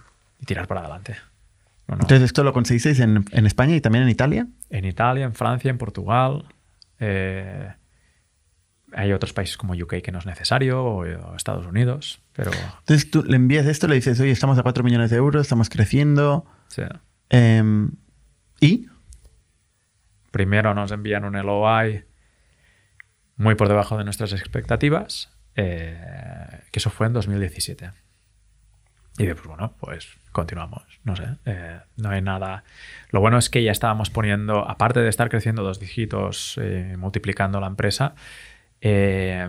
y 0.41 0.47
tirar 0.47 0.67
para 0.67 0.81
adelante. 0.81 1.17
No, 1.87 1.97
no. 1.97 2.03
Entonces, 2.03 2.23
¿esto 2.23 2.45
lo 2.45 2.53
conseguisteis 2.53 3.01
en, 3.01 3.25
en 3.31 3.47
España 3.47 3.77
y 3.77 3.81
también 3.81 4.05
en 4.05 4.11
Italia? 4.11 4.47
en 4.71 4.85
Italia, 4.85 5.25
en 5.25 5.35
Francia, 5.35 5.71
en 5.71 5.79
Portugal. 5.79 6.47
eh, 6.99 7.73
hay 8.97 9.13
otros 9.13 9.33
países 9.33 9.57
como 9.57 9.75
UK 9.75 10.03
que 10.03 10.13
no 10.13 10.19
es 10.21 10.27
necesario, 10.27 10.85
o, 10.85 11.35
Estados 11.37 11.67
Unidos, 11.67 12.21
pero 12.33 12.53
Entonces 12.81 13.11
tú 13.11 13.25
le 13.25 13.37
envías 13.37 13.67
esto, 13.67 13.89
le 13.89 13.97
dices, 13.97 14.21
oye, 14.21 14.31
estamos 14.31 14.57
a 14.59 14.63
4 14.63 14.85
millones 14.85 15.11
de 15.11 15.17
euros, 15.17 15.43
estamos 15.43 15.69
creciendo. 15.69 16.47
sí. 16.69 16.83
em, 17.29 17.91
¿Y? 18.61 18.87
primero 20.31 20.75
nos 20.75 20.91
envían 20.91 21.25
un 21.25 21.35
LOI 21.35 22.05
muy 23.37 23.55
por 23.55 23.69
debajo 23.69 23.99
de 23.99 24.05
nuestras 24.05 24.33
expectativas, 24.33 25.31
eh, 25.55 26.63
que 26.73 26.79
eso 26.79 26.91
fue 26.91 27.07
en 27.07 27.13
2017. 27.13 27.93
Y 29.19 29.27
después, 29.27 29.47
bueno, 29.47 29.73
pues 29.79 30.09
continuamos. 30.33 30.83
No 31.05 31.15
sé, 31.15 31.25
eh, 31.45 31.79
no 31.97 32.11
hay 32.11 32.21
nada. 32.21 32.65
Lo 33.11 33.21
bueno 33.21 33.39
es 33.39 33.49
que 33.49 33.63
ya 33.63 33.71
estábamos 33.71 34.11
poniendo, 34.11 34.69
aparte 34.69 35.01
de 35.01 35.09
estar 35.09 35.29
creciendo 35.29 35.63
dos 35.63 35.79
dígitos, 35.79 36.59
eh, 36.61 36.97
multiplicando 36.99 37.61
la 37.61 37.69
empresa, 37.69 38.15
eh, 38.81 39.49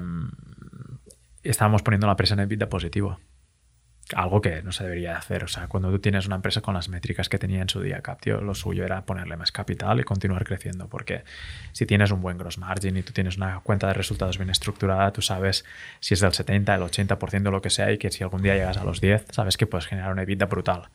estábamos 1.44 1.82
poniendo 1.82 2.08
la 2.08 2.14
empresa 2.14 2.36
en 2.36 2.42
EBITDA 2.42 2.70
positivo. 2.70 3.20
Algo 4.14 4.40
que 4.40 4.62
no 4.62 4.72
se 4.72 4.84
debería 4.84 5.18
hacer. 5.18 5.44
O 5.44 5.48
sea, 5.48 5.68
cuando 5.68 5.90
tú 5.90 5.98
tienes 5.98 6.28
una 6.28 6.36
empresa 6.36 6.62
con 6.62 6.76
las 6.76 6.90
métricas 6.90 7.28
que 7.28 7.40
tenía 7.40 7.62
en 7.62 7.70
su 7.70 7.82
día 7.82 8.02
Captio, 8.02 8.40
lo 8.40 8.54
suyo 8.54 8.86
era 8.86 9.04
ponerle 9.04 9.36
más 9.36 9.52
capital 9.52 10.00
y 10.00 10.04
continuar 10.04 10.46
creciendo. 10.46 10.88
Porque 10.88 11.24
si 11.72 11.88
tienes 11.88 12.12
un 12.12 12.22
buen 12.22 12.38
gross 12.38 12.60
margin 12.60 12.98
y 12.98 13.02
tú 13.02 13.14
tienes 13.14 13.38
una 13.38 13.60
cuenta 13.62 13.88
de 13.88 13.94
resultados 13.94 14.38
bien 14.38 14.52
estructurada, 14.52 15.12
tú 15.12 15.24
sabes 15.24 15.66
si 16.00 16.14
es 16.14 16.20
del 16.20 16.34
70, 16.34 16.76
el 16.76 16.82
80% 16.82 17.50
lo 17.50 17.62
que 17.62 17.72
sea 17.72 17.92
y 17.92 17.98
que 17.98 18.12
si 18.12 18.24
algún 18.24 18.44
día 18.44 18.54
llegas 18.54 18.78
a 18.78 18.84
los 18.84 19.02
10, 19.02 19.26
sabes 19.32 19.58
que 19.58 19.66
puedes 19.66 19.88
generar 19.88 20.12
una 20.12 20.22
EBITDA 20.22 20.46
brutal. 20.46 20.90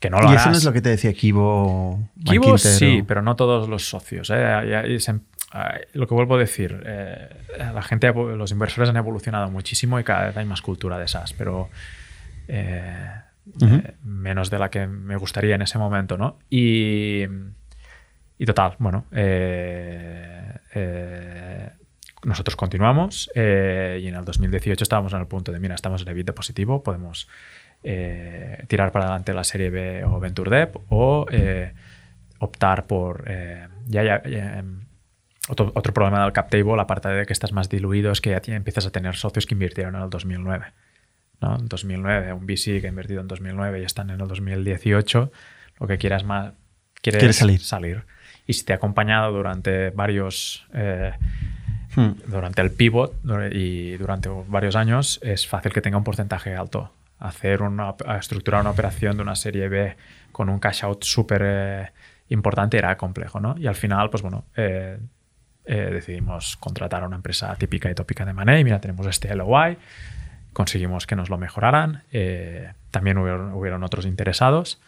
Que 0.00 0.10
no 0.10 0.18
lo 0.18 0.24
y 0.24 0.32
harás. 0.32 0.42
eso 0.42 0.50
no 0.50 0.56
es 0.56 0.64
lo 0.64 0.72
que 0.72 0.82
te 0.82 0.88
decía 0.90 1.12
Kibo. 1.12 2.08
Kibo 2.24 2.58
sí, 2.58 3.04
pero 3.06 3.22
no 3.22 3.36
todos 3.36 3.68
los 3.68 3.88
socios. 3.88 4.30
¿eh? 4.34 5.00
Lo 5.92 6.06
que 6.06 6.14
vuelvo 6.14 6.34
a 6.34 6.38
decir, 6.38 6.82
eh, 6.84 7.28
la 7.72 7.82
gente, 7.82 8.12
los 8.12 8.50
inversores 8.50 8.90
han 8.90 8.96
evolucionado 8.96 9.50
muchísimo 9.50 10.00
y 10.00 10.04
cada 10.04 10.26
vez 10.26 10.36
hay 10.36 10.44
más 10.44 10.60
cultura 10.60 10.98
de 10.98 11.08
SaaS, 11.08 11.32
pero 11.32 11.70
eh, 12.48 13.20
eh, 13.60 13.94
menos 14.02 14.50
de 14.50 14.58
la 14.58 14.70
que 14.70 14.86
me 14.86 15.16
gustaría 15.16 15.54
en 15.54 15.62
ese 15.62 15.78
momento, 15.78 16.16
¿no? 16.16 16.38
Y, 16.50 17.24
y 18.38 18.46
total, 18.46 18.74
bueno, 18.78 19.06
eh, 19.12 20.52
nosotros 22.24 22.56
continuamos 22.56 23.30
y 23.34 23.38
en 23.38 24.14
el 24.14 24.24
2018 24.24 24.82
estábamos 24.82 25.12
en 25.12 25.20
el 25.20 25.26
punto 25.26 25.52
de, 25.52 25.60
mira, 25.60 25.74
estamos 25.74 26.02
en 26.02 26.08
EBITDA 26.08 26.34
positivo, 26.34 26.82
podemos 26.82 27.28
tirar 27.82 28.90
para 28.90 29.04
adelante 29.04 29.32
la 29.32 29.44
serie 29.44 29.70
B 29.70 30.04
o 30.04 30.18
Venture 30.18 30.50
Dev 30.50 30.80
o 30.88 31.26
optar 32.40 32.86
por... 32.86 33.24
ya, 33.86 34.02
ya, 34.02 34.22
ya, 34.24 34.58
em, 34.58 34.86
otro, 35.48 35.70
otro 35.74 35.94
problema 35.94 36.22
del 36.24 36.32
cap 36.32 36.50
table, 36.50 36.80
aparte 36.80 37.08
de 37.08 37.26
que 37.26 37.32
estás 37.32 37.52
más 37.52 37.68
diluido, 37.68 38.10
es 38.10 38.20
que 38.20 38.30
ya 38.30 38.54
empiezas 38.54 38.86
a 38.86 38.90
tener 38.90 39.14
socios 39.14 39.46
que 39.46 39.54
invirtieron 39.54 39.94
en 39.94 40.02
el 40.02 40.10
2009. 40.10 40.66
¿No? 41.40 41.56
En 41.58 41.68
2009, 41.68 42.32
un 42.32 42.46
VC 42.46 42.80
que 42.80 42.86
ha 42.86 42.90
invertido 42.90 43.20
en 43.20 43.28
2009 43.28 43.80
y 43.80 43.84
están 43.84 44.10
en 44.10 44.20
el 44.20 44.28
2018, 44.28 45.32
lo 45.80 45.86
que 45.86 45.98
quieras 45.98 46.24
más... 46.24 46.52
Quieres 47.02 47.20
Quieres 47.20 47.36
salir. 47.36 47.60
salir. 47.60 48.04
Y 48.46 48.54
si 48.54 48.64
te 48.64 48.72
ha 48.72 48.76
acompañado 48.76 49.32
durante 49.32 49.90
varios... 49.90 50.66
eh, 50.74 51.12
Hmm. 51.96 52.12
durante 52.26 52.60
el 52.60 52.72
pivot 52.72 53.14
y 53.52 53.96
durante 53.96 54.28
varios 54.48 54.76
años 54.76 55.18
es 55.22 55.46
fácil 55.46 55.72
que 55.72 55.80
tenga 55.80 55.96
un 55.96 56.04
porcentaje 56.04 56.54
alto. 56.54 56.92
Hacer 57.18 57.62
una, 57.62 57.94
estructurar 58.18 58.60
una 58.60 58.70
operación 58.70 59.16
de 59.16 59.22
una 59.22 59.34
serie 59.34 59.68
B 59.70 59.96
con 60.30 60.50
un 60.50 60.58
cash 60.58 60.84
out 60.84 61.02
súper 61.04 61.42
eh, 61.42 61.92
importante 62.28 62.76
era 62.76 62.94
complejo, 62.98 63.40
¿no? 63.40 63.56
Y 63.58 63.66
al 63.66 63.76
final, 63.76 64.10
pues 64.10 64.22
bueno, 64.22 64.44
eh, 64.54 64.98
eh, 65.64 65.88
decidimos 65.90 66.58
contratar 66.58 67.02
a 67.02 67.06
una 67.06 67.16
empresa 67.16 67.54
típica 67.56 67.90
y 67.90 67.94
tópica 67.94 68.26
de 68.26 68.34
Money. 68.34 68.62
Mira, 68.62 68.78
tenemos 68.78 69.06
este 69.06 69.34
LOI, 69.34 69.78
conseguimos 70.56 71.06
que 71.06 71.16
nos 71.16 71.28
lo 71.28 71.36
mejoraran. 71.36 72.04
eh, 72.12 72.72
también 72.90 73.18
hubieron, 73.18 73.52
hubieron 73.52 73.84
otros 73.84 74.06
interesados 74.06 74.80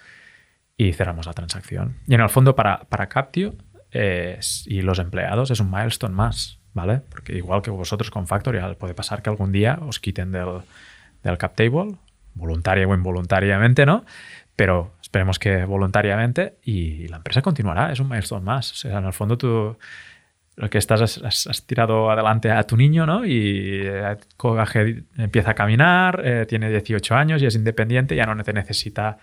y 0.79 0.95
cerramos 0.95 1.27
la 1.27 1.35
transacción. 1.35 1.97
Y 2.07 2.15
en 2.15 2.23
el 2.23 2.31
fondo, 2.31 2.57
para, 2.57 2.85
para 2.89 3.11
Captio 3.11 3.55
eh, 3.93 4.41
y 4.65 4.81
los 4.81 4.99
empleados 4.99 5.51
es 5.51 5.61
un 5.61 5.71
milestone 5.71 6.15
más, 6.15 6.59
¿vale? 6.73 7.03
Porque 7.11 7.37
igual 7.37 7.61
que 7.61 7.71
vosotros 7.71 8.11
con 8.11 8.27
Factorial, 8.27 8.79
puede 8.79 8.95
pasar 8.95 9.21
que 9.21 9.29
algún 9.29 9.53
día 9.53 9.79
os 9.83 10.01
quiten 10.01 10.33
del, 10.33 10.63
del 11.23 11.37
cap 11.37 11.55
table, 11.55 11.97
voluntaria 12.33 12.89
o 12.89 12.95
involuntariamente, 12.95 13.85
¿no? 13.85 14.07
Pero 14.57 14.95
esperemos 15.03 15.39
que 15.39 15.67
voluntariamente 15.67 16.57
y 16.63 17.09
la 17.09 17.19
empresa 17.19 17.43
continuará, 17.43 17.93
es 17.93 18.01
un 18.01 18.09
milestone 18.09 18.43
más. 18.43 18.73
O 18.73 18.75
sea, 18.75 19.01
en 19.01 19.05
el 19.05 19.13
fondo 19.13 19.37
tú 19.37 19.77
lo 20.59 20.69
que 20.69 20.79
estás 20.79 21.21
has, 21.23 21.67
tirado 21.67 22.11
adelante 22.11 22.51
a 22.51 22.63
tu 22.65 22.77
niño, 22.77 23.07
¿no? 23.07 23.25
Y 23.25 23.81
eh, 23.85 24.17
coge- 24.37 25.05
empieza 25.17 25.53
a 25.53 25.55
caminar, 25.55 26.21
eh, 26.25 26.47
tiene 26.49 26.69
18 26.69 27.15
años 27.15 27.41
y 27.43 27.47
es 27.47 27.55
independiente, 27.55 28.15
ya 28.17 28.27
no 28.27 28.43
te 28.43 28.53
necesita 28.53 29.19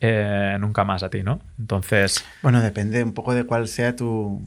eh, 0.00 0.56
nunca 0.60 0.84
más 0.84 1.02
a 1.02 1.10
ti, 1.10 1.22
¿no? 1.24 1.40
Entonces, 1.58 2.24
Bueno, 2.42 2.60
depende 2.60 3.02
un 3.02 3.12
poco 3.12 3.34
de 3.34 3.42
cuál 3.44 3.66
sea 3.66 3.96
tu, 3.96 4.40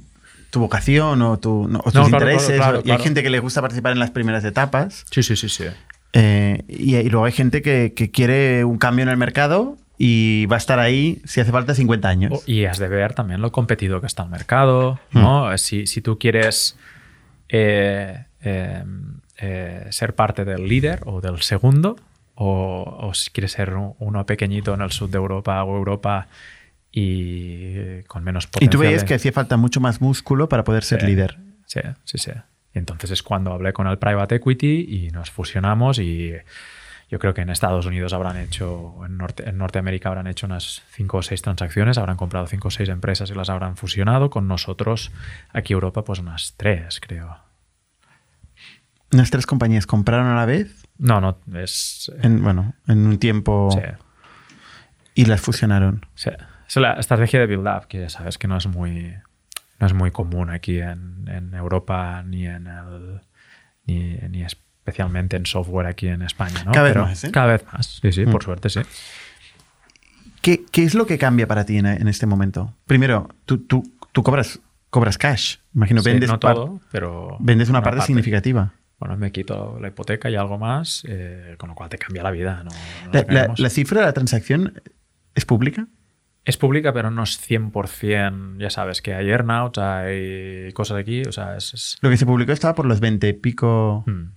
tu 0.50 0.60
vocación 0.62 1.22
o, 1.22 1.38
tu, 1.38 1.68
no, 1.68 1.80
o 1.80 1.84
tus 1.92 1.96
No, 1.96 2.06
claro, 2.08 2.26
intereses. 2.26 2.56
claro, 2.56 2.82
claro, 2.82 2.82
y 2.86 2.92
hay 2.92 3.00
gente 3.04 3.24
que 3.24 3.30
le 3.30 3.40
gusta 3.40 3.60
participar 3.62 3.92
en 3.92 4.00
las 4.00 4.12
primeras 4.12 4.46
etapas. 4.46 5.06
sí, 5.12 5.24
sí, 5.24 5.36
sí, 5.36 5.50
sí. 5.50 5.66
y, 6.14 6.96
y 6.96 7.10
luego 7.10 7.26
hay 7.26 7.32
gente 7.34 7.62
que, 7.62 7.94
que 7.94 8.10
quiere 8.12 8.64
un 8.64 8.78
cambio 8.78 9.04
en 9.04 9.10
el 9.10 9.18
mercado 9.18 9.78
y 10.04 10.48
va 10.48 10.56
a 10.56 10.58
estar 10.58 10.80
ahí 10.80 11.22
si 11.26 11.42
hace 11.42 11.52
falta 11.52 11.76
50 11.76 12.10
años. 12.10 12.32
O- 12.34 12.42
Y 12.48 12.66
has 12.66 12.80
de 12.80 12.88
ver 12.88 13.14
también 13.14 13.40
lo 13.42 13.52
competido 13.52 14.02
que 14.02 14.08
está 14.08 14.24
el 14.24 14.30
mercado, 14.30 15.00
¿no? 15.12 15.56
Si, 15.60 15.86
si 15.86 16.02
tú 16.02 16.18
quieres 16.18 16.76
eh, 17.50 18.26
eh, 18.42 18.84
eh, 19.38 19.86
ser 19.92 20.16
parte 20.16 20.44
del 20.46 20.68
líder 20.68 21.02
o 21.06 21.22
del 21.22 21.42
segundo, 21.42 21.98
o, 22.34 22.98
o 23.02 23.14
si 23.14 23.30
quieres 23.30 23.52
ser 23.52 23.76
un- 23.76 23.94
uno 24.00 24.26
pequeñito 24.26 24.74
en 24.74 24.82
el 24.82 24.92
sur 24.92 25.10
de 25.10 25.18
Europa 25.18 25.64
o 25.64 25.78
Europa 25.78 26.28
y 26.92 28.02
con 28.04 28.24
menos 28.24 28.46
y 28.46 28.48
potencial. 28.48 28.72
tú 28.72 28.80
veías 28.80 29.04
que 29.04 29.14
hacía 29.16 29.32
falta 29.32 29.58
mucho 29.58 29.80
más 29.80 30.02
músculo 30.02 30.50
para 30.50 30.64
poder 30.64 30.84
ser 30.84 31.02
Sí, 31.02 31.08
líder. 31.08 31.38
Sí, 31.66 31.82
sí, 32.04 32.18
sí. 32.18 32.32
Y 32.74 32.80
entonces 32.80 33.12
es 33.12 33.24
cuando 33.24 33.52
hablé 33.54 33.74
con 33.74 33.88
el 33.88 33.98
Private 33.98 34.36
Equity 34.36 34.88
y 35.08 35.12
nos 35.12 35.30
fusionamos 35.32 36.00
y 36.00 36.34
yo 37.12 37.20
creo 37.20 37.34
que 37.34 37.42
en 37.42 37.50
Estados 37.50 37.86
Unidos 37.86 38.14
habrán 38.14 38.38
hecho, 38.38 38.96
en, 39.06 39.18
Norte, 39.18 39.48
en 39.50 39.58
Norteamérica 39.58 40.08
habrán 40.08 40.28
hecho 40.28 40.46
unas 40.46 40.82
cinco 40.92 41.18
o 41.18 41.22
seis 41.22 41.42
transacciones, 41.42 41.98
habrán 41.98 42.16
comprado 42.16 42.48
cinco 42.48 42.70
o 42.70 42.72
seis 42.72 42.88
empresas 42.88 43.30
y 43.30 43.36
las 43.36 43.50
habrán 43.50 43.76
fusionado. 43.76 44.30
Con 44.30 44.48
nosotros, 44.48 45.12
aquí 45.52 45.74
Europa, 45.74 46.06
pues 46.06 46.20
unas 46.20 46.54
tres, 46.56 47.02
creo. 47.02 47.38
Las 49.10 49.30
tres 49.30 49.46
compañías 49.46 49.86
compraron 49.86 50.28
a 50.28 50.36
la 50.36 50.46
vez, 50.46 50.86
No, 50.98 51.20
no, 51.20 51.38
es... 51.54 52.10
en, 52.22 52.42
bueno, 52.42 52.76
en 52.88 53.06
un 53.06 53.20
tiempo 53.20 53.70
sí, 53.74 53.82
y 55.14 55.26
las 55.26 55.42
fusionaron. 55.42 56.06
sí, 56.16 56.30
Es 56.66 56.78
la 56.78 56.94
estrategia 56.94 57.42
de 57.42 57.48
build-up, 57.48 57.88
que 57.88 58.00
ya 58.00 58.10
sabes 58.10 58.38
que 58.38 58.48
no 58.48 58.56
es 58.56 58.68
muy, 58.68 59.16
no 59.80 59.86
es 59.88 59.94
muy 59.94 60.12
común 60.12 60.50
aquí 60.50 60.80
en, 60.80 61.28
en 61.28 61.54
Europa 61.56 62.24
ni 62.24 62.48
en 62.48 62.68
el, 62.68 63.20
ni, 63.86 64.14
ni 64.30 64.44
especialmente 64.92 65.38
en 65.38 65.46
software 65.46 65.88
aquí 65.88 66.08
en 66.08 66.22
España. 66.22 66.64
¿no? 66.66 66.72
Cada 66.72 66.84
vez 66.84 66.94
Pero 66.94 67.06
más, 67.06 67.24
¿eh? 67.24 67.32
Cada 67.32 67.48
vez 67.54 67.66
más, 67.72 68.00
sí, 68.02 68.12
sí, 68.12 68.26
por 68.26 68.42
Mm. 68.42 68.46
suerte, 68.46 68.70
sí. 68.70 68.82
¿Qué, 70.42 70.64
qué 70.72 70.84
es 70.84 70.96
lo 70.96 71.06
que 71.06 71.18
cambia 71.18 71.48
para 71.48 71.66
ti 71.66 71.78
en, 71.78 71.86
en 71.86 72.08
este 72.08 72.26
momento? 72.26 72.74
Primero, 72.88 73.30
tú, 73.46 73.60
tú, 73.60 73.84
tú 74.12 74.24
cobras, 74.24 74.60
cobras 74.90 75.18
cash. 75.18 75.58
Imagino, 75.76 76.02
Sí, 76.02 76.10
vendes, 76.10 76.30
no 76.30 76.40
todo, 76.40 76.82
pero... 76.92 77.38
vendes 77.40 77.70
una, 77.70 77.82
parte, 77.84 78.02
significativa. 78.02 78.74
Bueno, 79.00 79.18
me 79.18 79.32
quito 79.32 79.78
la 79.82 79.88
hipoteca 79.90 80.30
y 80.30 80.36
algo 80.36 80.58
más, 80.58 81.04
eh, 81.08 81.56
con 81.58 81.70
lo 81.70 81.76
cual 81.76 81.90
te 81.90 81.98
cambia 81.98 82.24
la 82.24 82.32
vida. 82.32 82.64
No, 82.64 82.72
no 83.06 83.12
La, 83.14 83.26
la- 83.48 83.54
la 83.56 83.70
cifra 83.70 84.02
de 84.02 84.06
la 84.08 84.14
transacción 84.14 84.82
es 85.36 85.46
pública? 85.46 85.88
Es 86.44 86.58
pública, 86.58 86.92
pero 86.92 87.12
no 87.12 87.22
es 87.24 87.40
100%. 87.40 88.58
Ya 88.60 88.70
sabes 88.72 89.02
que 89.04 89.14
hay 89.14 89.30
earnouts, 89.30 89.78
hay 89.78 90.72
cosas 90.74 90.98
aquí. 90.98 91.22
O 91.24 91.32
sea, 91.32 91.56
es. 91.56 91.74
es- 91.76 91.98
Lo 92.02 92.10
que 92.10 92.18
se 92.18 92.26
publicó 92.26 92.52
estaba 92.52 92.74
por 92.74 92.86
los 92.88 93.00
20 93.00 93.28
y 93.30 93.34
pico, 93.34 94.04
Mm, 94.08 94.32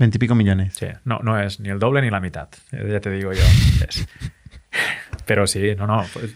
20 0.00 0.16
y 0.16 0.18
pico 0.18 0.34
millones. 0.34 0.74
sí, 0.74 0.86
no, 1.04 1.20
no 1.20 1.38
es 1.38 1.60
ni 1.60 1.68
el 1.68 1.78
doble 1.78 2.00
ni 2.02 2.10
la 2.10 2.18
mitad. 2.20 2.48
Ya 2.72 3.00
te 3.00 3.10
digo 3.10 3.32
yo. 3.32 3.42
Es- 3.88 4.08
Pero 5.26 5.46
sí, 5.46 5.74
no, 5.76 5.86
no. 5.86 6.04
pues, 6.12 6.34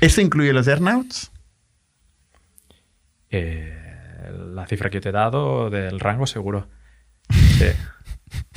¿Esto 0.00 0.20
incluye 0.22 0.52
los 0.54 0.66
earnouts? 0.68 1.30
eh, 3.30 4.30
la 4.54 4.66
cifra 4.66 4.90
que 4.90 4.96
yo 4.96 5.00
te 5.00 5.08
he 5.08 5.12
dado 5.12 5.68
del 5.70 5.98
rango, 6.00 6.26
seguro. 6.26 6.68
Sí. 7.30 7.66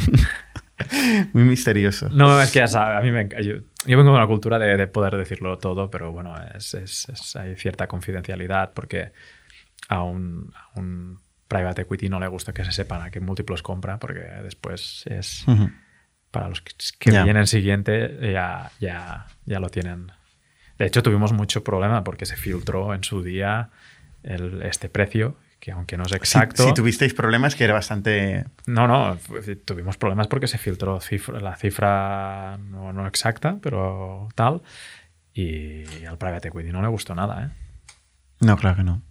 Muy 1.34 1.44
misterioso. 1.44 2.10
No, 2.10 2.40
es 2.42 2.52
que 2.52 2.60
ya 2.60 2.68
sabes, 2.68 2.98
a 3.00 3.02
mí 3.02 3.12
me 3.12 3.28
yo, 3.44 3.56
yo 3.86 3.98
vengo 3.98 4.12
de 4.12 4.18
una 4.18 4.28
cultura 4.28 4.60
de, 4.60 4.76
de 4.78 4.88
poder 4.88 5.16
decirlo 5.16 5.58
todo, 5.58 5.90
pero 5.90 6.12
bueno, 6.12 6.36
es, 6.56 6.74
es- 6.74 7.08
es- 7.10 7.36
hay 7.36 7.56
cierta 7.56 7.88
confidencialidad 7.88 8.74
porque 8.74 9.12
a 9.88 10.04
un, 10.04 10.52
a 10.54 10.80
un 10.80 11.20
private 11.48 11.84
equity 11.84 12.10
no 12.10 12.20
le 12.20 12.28
gusta 12.28 12.54
que 12.54 12.66
se 12.66 12.72
sepan 12.72 13.02
a 13.02 13.12
qué 13.12 13.20
múltiplos 13.20 13.62
compra 13.62 14.00
porque 14.00 14.20
después 14.20 15.04
es 15.08 15.48
Ujú. 15.48 15.70
para 16.32 16.50
los 16.50 16.62
que, 16.62 16.74
que 17.00 17.12
Ya. 17.12 17.24
vienen 17.24 17.48
siguiente 17.48 18.32
ya, 18.34 18.72
ya, 18.80 19.28
ya 19.46 19.60
lo 19.60 19.70
tienen. 19.70 20.12
De 20.78 20.86
hecho, 20.86 21.04
tuvimos 21.04 21.32
mucho 21.34 21.64
problema 21.64 22.04
porque 22.04 22.26
se 22.26 22.36
filtró 22.36 22.94
en 22.94 23.04
su 23.04 23.22
día 23.24 23.70
el- 24.24 24.62
este 24.64 24.90
precio, 24.90 25.38
que 25.60 25.72
aunque 25.72 25.96
no 25.98 26.04
es 26.04 26.10
Si- 26.10 26.16
exacto... 26.18 26.66
Si, 26.68 26.74
tuvisteis 26.74 27.14
problemas, 27.14 27.56
que 27.56 27.64
era 27.64 27.74
bastante. 27.74 28.46
No, 28.66 28.88
no, 28.88 29.18
tuvimos 29.66 29.98
problemas 29.98 30.28
porque 30.28 30.48
se 30.48 30.58
filtró 30.58 31.00
cifra- 31.00 31.40
la 31.40 31.56
cifra 31.56 32.58
no, 32.58 32.92
no 32.92 33.08
exacta, 33.08 33.58
pero 33.62 34.28
tal. 34.36 34.62
Y 35.34 36.04
al 36.06 36.18
private 36.18 36.48
equity 36.50 36.72
no 36.72 36.82
le 36.82 36.88
gustó 36.88 37.14
nada, 37.16 37.46
¿eh? 37.46 37.50
No, 38.42 38.58
claro 38.58 38.76
que 38.78 38.84
no. 38.84 39.02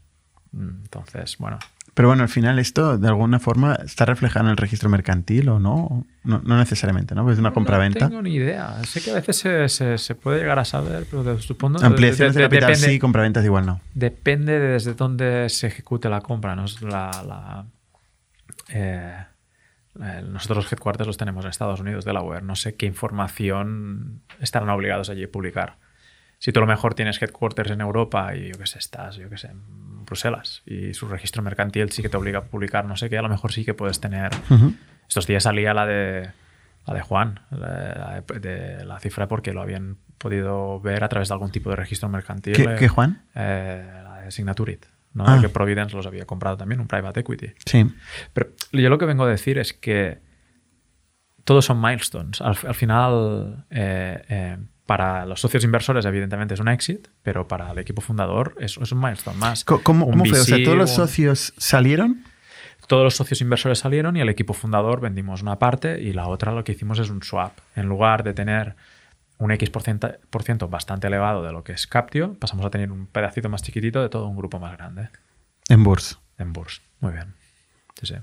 Mm, 0.53 0.83
Entonces, 0.83 1.39
bueno. 1.39 1.59
Pero 1.95 2.09
bueno, 2.09 2.25
al 2.25 2.29
final 2.29 2.59
esto 2.59 2.99
de 2.99 3.07
alguna 3.07 3.39
forma 3.39 3.75
está 3.77 4.05
reflejado 4.05 4.47
en 4.47 4.51
el 4.51 4.57
registro 4.57 4.89
mercantil 4.89 5.49
o 5.49 5.61
no. 5.61 6.05
No, 6.25 6.41
no 6.45 6.59
necesariamente, 6.59 7.15
¿no? 7.15 7.23
Pues 7.23 7.35
es 7.35 7.39
una 7.39 7.53
compraventa. 7.53 8.01
No 8.07 8.09
tengo 8.09 8.23
ni 8.23 8.35
idea. 8.35 8.83
Sé 8.85 9.01
que 9.01 9.13
a 9.13 9.15
veces 9.15 9.37
se, 9.37 9.69
se- 9.69 9.99
se 9.99 10.15
puede 10.17 10.41
llegar 10.41 10.59
a 10.59 10.65
saber, 10.65 11.07
pero 11.09 11.23
de- 11.23 11.41
supongo... 11.41 11.79
Ampliaciones 11.85 12.35
de, 12.35 12.41
de- 12.41 12.49
de- 12.49 12.51
capital 12.51 12.71
depende, 12.73 12.93
sí, 12.95 12.99
compraventas 12.99 13.45
igual 13.45 13.67
no. 13.67 13.81
depende 13.95 14.59
de 14.59 14.69
desde 14.73 14.95
dónde 14.95 15.49
se 15.51 15.69
ejecute 15.69 16.09
la 16.09 16.21
compra. 16.21 16.57
¿no? 16.57 16.65
La, 16.81 17.11
la- 17.27 17.67
eh, 18.71 19.25
nosotros 20.29 20.65
los 20.65 20.73
headquarters 20.73 21.07
los 21.07 21.17
tenemos 21.17 21.45
en 21.45 21.51
Estados 21.51 21.79
Unidos, 21.81 22.05
Delaware. 22.05 22.43
No 22.43 22.57
sé 22.57 22.75
qué 22.75 22.87
información 22.87 24.23
estarán 24.41 24.69
obligados 24.71 25.11
allí 25.11 25.23
a 25.25 25.31
publicar. 25.31 25.77
Si 26.39 26.51
tú 26.53 26.59
a 26.59 26.63
lo 26.63 26.67
mejor 26.67 26.95
tienes 26.95 27.23
headquarters 27.23 27.71
en 27.71 27.81
Europa 27.81 28.35
y 28.35 28.49
yo 28.49 28.59
qué 28.59 28.67
sé, 28.67 28.79
estás, 28.81 29.17
yo 29.17 29.31
qué 29.31 29.39
sé, 29.39 29.51
Bruselas 30.05 30.63
y 30.67 30.95
su 30.95 31.09
registro 31.09 31.43
mercantil 31.43 31.91
sí 31.91 32.03
que 32.03 32.09
te 32.09 32.17
obliga 32.17 32.39
a 32.41 32.45
publicar 32.45 32.85
no 32.85 32.97
sé 32.97 33.09
qué, 33.11 33.19
a 33.19 33.23
lo 33.23 33.29
mejor 33.29 33.53
sí 33.53 33.65
que 33.65 33.75
puedes 33.75 34.01
tener... 34.01 34.31
Estos 35.07 35.27
días 35.27 35.43
salía 35.43 35.75
la 35.75 35.85
de, 35.87 36.31
la 36.87 36.95
de 36.95 37.01
Juan, 37.03 37.41
la, 37.51 38.23
de, 38.23 38.41
de 38.41 38.85
la 38.87 38.99
cifra 39.01 39.29
porque 39.29 39.53
lo 39.53 39.61
habían 39.61 39.99
podido 40.17 40.81
ver 40.81 41.05
a 41.05 41.09
través 41.09 41.29
de 41.29 41.35
algún 41.35 41.51
tipo 41.51 41.69
de 41.69 41.77
registro 41.77 42.09
mercantil. 42.09 42.55
¿Qué, 42.55 42.63
eh, 42.63 42.77
qué, 42.79 42.89
Juan? 42.89 43.23
eh, 43.35 44.01
la 44.03 44.21
de 44.23 44.31
Signaturit, 44.31 44.87
¿no? 45.13 45.25
Ah. 45.27 45.39
Que 45.41 45.51
Providence 45.51 45.95
los 45.95 46.07
había 46.07 46.25
comprado 46.25 46.57
también, 46.57 46.81
un 46.81 46.89
private 46.89 47.21
equity. 47.21 47.53
Sí. 47.67 47.87
Pero 48.33 48.51
yo 48.73 48.89
lo 48.89 48.97
que 48.97 49.05
vengo 49.05 49.25
a 49.25 49.29
decir 49.29 49.59
es 49.59 49.75
que 49.75 50.21
todos 51.45 51.67
son 51.67 51.81
milestones. 51.83 52.41
Al, 52.41 52.57
al 52.67 52.75
final, 52.75 53.67
eh, 53.69 54.25
eh, 54.31 54.59
para 54.87 55.25
los 55.27 55.41
socios 55.41 55.65
inversores, 55.65 56.05
evidentemente 56.05 56.55
es 56.55 56.61
un 56.61 56.69
exit, 56.69 57.09
pero 57.23 57.49
para 57.49 57.71
el 57.73 57.79
equipo 57.79 58.03
fundador 58.03 58.55
es, 58.61 58.77
es 58.77 58.93
un 58.93 59.01
milestone 59.01 59.39
más. 59.39 59.65
¿Cómo, 59.65 60.05
Un 60.07 60.13
cómo 60.13 60.25
fue? 60.27 60.41
O 60.41 60.45
sea, 60.45 60.63
¿todos 60.63 60.77
los 60.77 60.91
un- 60.91 60.97
socios 60.97 61.55
salieron? 61.57 62.25
todos 62.87 63.03
los 63.03 63.17
socios 63.17 63.41
inversores 63.41 63.79
salieron 63.79 64.15
y 64.15 64.21
el 64.21 64.29
equipo 64.29 64.53
fundador 64.53 65.01
vendimos 65.01 65.41
una 65.41 65.59
parte 65.59 66.03
y 66.03 66.13
la 66.13 66.29
otra 66.29 66.53
lo 66.53 66.65
que 66.65 66.73
hicimos 66.73 66.99
es 66.99 67.09
un 67.09 67.23
swap. 67.23 67.53
En 67.77 67.87
lugar 67.87 68.25
de 68.25 68.35
tener 68.35 68.77
un 69.39 69.51
X 69.53 69.71
por 69.71 69.83
ciento, 70.43 70.69
bastante 70.69 71.07
elevado 71.07 71.43
de 71.43 71.51
lo 71.51 71.65
que 71.65 71.73
es 71.73 71.87
Captio, 71.87 72.35
pasamos 72.39 72.67
a 72.67 72.69
tener 72.71 72.93
un 72.93 73.07
pedacito 73.07 73.49
más 73.49 73.63
chiquitito 73.63 74.03
de 74.03 74.11
todo 74.11 74.27
un 74.29 74.37
grupo 74.37 74.59
más 74.61 74.77
grande 74.77 75.09
En 75.71 75.83
Burs. 75.83 76.19
en 76.37 76.53
Burs. 76.53 76.83
Muy 77.01 77.13
bien. 77.15 77.35
Sí, 78.03 78.07
sí. 78.07 78.15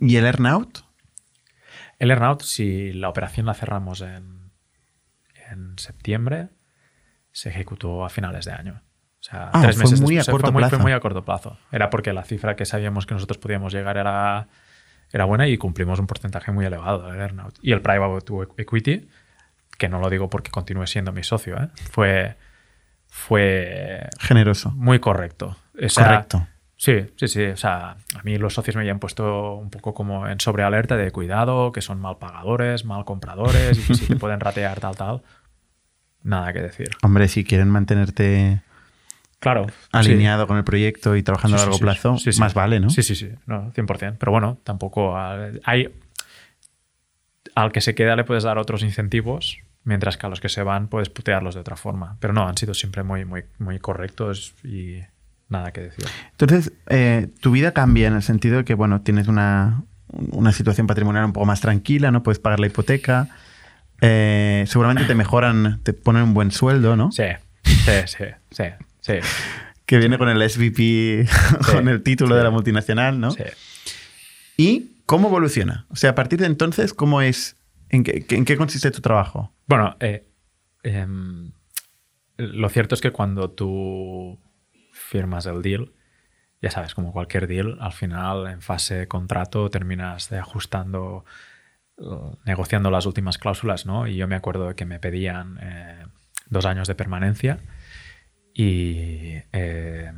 ¿Y 0.00 0.16
el 0.16 0.24
earnout? 0.26 0.80
El 2.00 2.10
earnout, 2.10 2.42
si 2.42 2.92
la 2.92 3.08
operación 3.08 3.46
la 3.46 3.54
cerramos 3.54 4.00
en, 4.00 4.37
en 5.52 5.78
septiembre, 5.78 6.48
se 7.32 7.48
ejecutó 7.50 8.04
a 8.04 8.08
finales 8.08 8.44
de 8.46 8.52
año. 8.52 8.82
O 9.20 9.22
sea, 9.22 9.50
Ah, 9.52 9.62
tres 9.62 9.76
fue 9.76 9.84
meses 9.84 10.00
muy 10.00 10.14
a 10.14 10.18
después. 10.18 10.34
corto 10.34 10.46
fue, 10.46 10.52
muy, 10.52 10.62
fue 10.62 10.68
plazo. 10.70 10.82
muy 10.82 10.92
a 10.92 11.00
corto 11.00 11.24
plazo. 11.24 11.58
Era 11.72 11.90
porque 11.90 12.12
la 12.12 12.22
cifra 12.24 12.54
que 12.56 12.64
sabíamos 12.66 13.04
que 13.06 13.14
nosotros 13.14 13.38
podíamos 13.38 13.72
llegar 13.72 13.96
era, 13.96 14.48
era 15.12 15.24
buena 15.24 15.46
y 15.48 15.58
cumplimos 15.58 15.98
un 15.98 16.06
porcentaje 16.06 16.52
muy 16.52 16.64
elevado 16.66 17.10
del 17.10 17.20
earnout. 17.20 17.58
Y 17.62 17.72
el 17.72 17.82
private 17.82 18.32
equity, 18.58 19.08
que 19.76 19.88
no 19.88 19.98
lo 19.98 20.08
digo 20.10 20.30
porque 20.30 20.50
continúe 20.50 20.86
siendo 20.86 21.12
mi 21.12 21.24
socio, 21.24 21.56
¿eh? 21.56 21.68
fue, 21.90 22.36
fue 23.06 24.08
Generoso. 24.20 24.70
muy 24.72 24.98
correcto. 25.00 25.56
O 25.82 25.88
sea, 25.88 26.04
Correcto. 26.04 26.46
Sí, 26.76 27.10
sí, 27.16 27.26
sí. 27.26 27.44
O 27.46 27.56
sea, 27.56 27.96
a 28.14 28.22
mí 28.22 28.38
los 28.38 28.54
socios 28.54 28.76
me 28.76 28.82
habían 28.82 29.00
puesto 29.00 29.54
un 29.54 29.68
poco 29.68 29.94
como 29.94 30.28
en 30.28 30.38
sobrealerta 30.38 30.96
de 30.96 31.10
cuidado, 31.10 31.72
que 31.72 31.80
son 31.82 32.00
mal 32.00 32.18
pagadores, 32.18 32.84
mal 32.84 33.04
compradores 33.04 33.76
y 33.78 33.82
que 33.82 33.94
si 33.94 34.06
te 34.06 34.14
pueden 34.20 34.38
ratear 34.38 34.78
tal, 34.78 34.96
tal. 34.96 35.22
Nada 36.22 36.52
que 36.52 36.60
decir. 36.60 36.88
Hombre, 37.02 37.28
si 37.28 37.44
quieren 37.44 37.68
mantenerte 37.68 38.60
Claro. 39.40 39.66
alineado 39.92 40.46
con 40.46 40.56
el 40.56 40.64
proyecto 40.64 41.14
y 41.16 41.22
trabajando 41.22 41.56
a 41.56 41.60
largo 41.60 41.78
plazo, 41.78 42.16
Sí, 42.18 42.30
más 42.40 42.54
vale, 42.54 42.80
¿no? 42.80 42.90
Sí, 42.90 43.02
sí, 43.02 43.14
sí. 43.14 43.30
No, 43.46 43.70
100%. 43.72 44.16
Pero 44.18 44.32
bueno, 44.32 44.58
tampoco 44.64 45.16
hay... 45.18 45.60
hay- 45.64 45.88
Al 47.54 47.72
que 47.72 47.80
se 47.80 47.94
queda 47.94 48.14
le 48.16 48.24
puedes 48.24 48.44
dar 48.44 48.58
otros 48.58 48.82
incentivos, 48.82 49.58
mientras 49.84 50.16
que 50.16 50.26
a 50.26 50.28
los 50.28 50.40
que 50.40 50.48
se 50.48 50.62
van 50.62 50.88
puedes 50.88 51.08
putearlos 51.08 51.54
de 51.54 51.60
otra 51.60 51.76
forma. 51.76 52.16
Pero 52.20 52.32
no, 52.32 52.46
han 52.48 52.56
sido 52.56 52.74
siempre 52.74 53.02
muy, 53.02 53.24
muy, 53.24 53.44
muy 53.58 53.78
correctos 53.78 54.54
y 54.64 54.98
nada 55.48 55.72
que 55.72 55.80
decir. 55.82 56.04
Entonces, 56.32 56.72
eh, 56.88 57.28
tu 57.40 57.50
vida 57.52 57.72
cambia 57.72 58.06
en 58.08 58.14
el 58.14 58.22
sentido 58.22 58.58
de 58.58 58.64
que, 58.64 58.74
bueno, 58.74 59.00
tienes 59.00 59.28
una, 59.28 59.82
una 60.08 60.52
situación 60.52 60.86
patrimonial 60.86 61.24
un 61.24 61.32
poco 61.32 61.46
más 61.46 61.60
tranquila, 61.60 62.10
¿no? 62.10 62.22
Puedes 62.22 62.38
pagar 62.38 62.60
la 62.60 62.66
hipoteca. 62.66 63.28
Eh, 64.00 64.64
seguramente 64.66 65.04
te 65.04 65.14
mejoran, 65.14 65.80
te 65.82 65.92
ponen 65.92 66.22
un 66.22 66.34
buen 66.34 66.50
sueldo, 66.50 66.96
¿no? 66.96 67.10
Sí, 67.12 67.24
sí, 67.64 67.92
sí, 68.06 68.24
sí, 68.50 68.64
sí. 69.00 69.12
Que 69.86 69.98
viene 69.98 70.18
con 70.18 70.28
el 70.28 70.48
SVP, 70.48 71.26
con 71.72 71.88
el 71.88 72.02
título 72.02 72.34
sí. 72.34 72.38
de 72.38 72.44
la 72.44 72.50
multinacional, 72.50 73.18
¿no? 73.20 73.30
sí. 73.30 73.44
¿Y 74.56 75.02
cómo 75.06 75.28
evoluciona? 75.28 75.86
O 75.88 75.96
sea, 75.96 76.10
a 76.10 76.14
partir 76.14 76.40
de 76.40 76.46
entonces, 76.46 76.92
¿cómo 76.92 77.22
es? 77.22 77.56
¿En 77.88 78.02
qué, 78.04 78.26
en 78.28 78.44
qué 78.44 78.56
consiste 78.56 78.90
tu 78.90 79.00
trabajo? 79.00 79.54
Bueno, 79.66 79.96
eh, 80.00 80.26
em, 80.82 81.52
lo 82.36 82.68
cierto 82.68 82.94
es 82.94 83.00
que 83.00 83.12
cuando 83.12 83.50
tú 83.50 84.38
firmas 84.92 85.46
el 85.46 85.62
deal, 85.62 85.92
ya 86.60 86.70
sabes, 86.70 86.94
como 86.94 87.12
cualquier 87.12 87.46
deal, 87.46 87.78
al 87.80 87.92
final 87.92 88.48
en 88.48 88.60
fase 88.60 88.94
de 88.94 89.08
contrato 89.08 89.70
terminas 89.70 90.28
de 90.28 90.38
ajustando, 90.38 91.24
negociando 92.44 92.90
las 92.90 93.06
últimas 93.06 93.38
cláusulas, 93.38 93.86
¿no? 93.86 94.06
Y 94.06 94.16
yo 94.16 94.28
me 94.28 94.36
acuerdo 94.36 94.74
que 94.76 94.84
me 94.84 94.98
pedían 95.00 95.58
eh, 95.60 96.04
dos 96.48 96.64
años 96.64 96.86
de 96.88 96.94
permanencia 96.94 97.58
y 98.54 99.34
eh, 99.52 100.12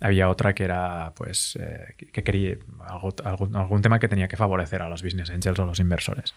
había 0.00 0.28
otra 0.28 0.54
que 0.54 0.64
era, 0.64 1.12
pues, 1.16 1.56
eh, 1.60 1.94
que 2.12 2.22
quería 2.22 2.56
algo- 2.88 3.14
algún, 3.24 3.56
algún 3.56 3.80
tema 3.82 3.98
que 3.98 4.08
tenía 4.08 4.28
que 4.28 4.36
favorecer 4.36 4.82
a 4.82 4.88
los 4.88 5.02
business 5.02 5.30
angels 5.30 5.58
o 5.58 5.66
los 5.66 5.80
inversores. 5.80 6.34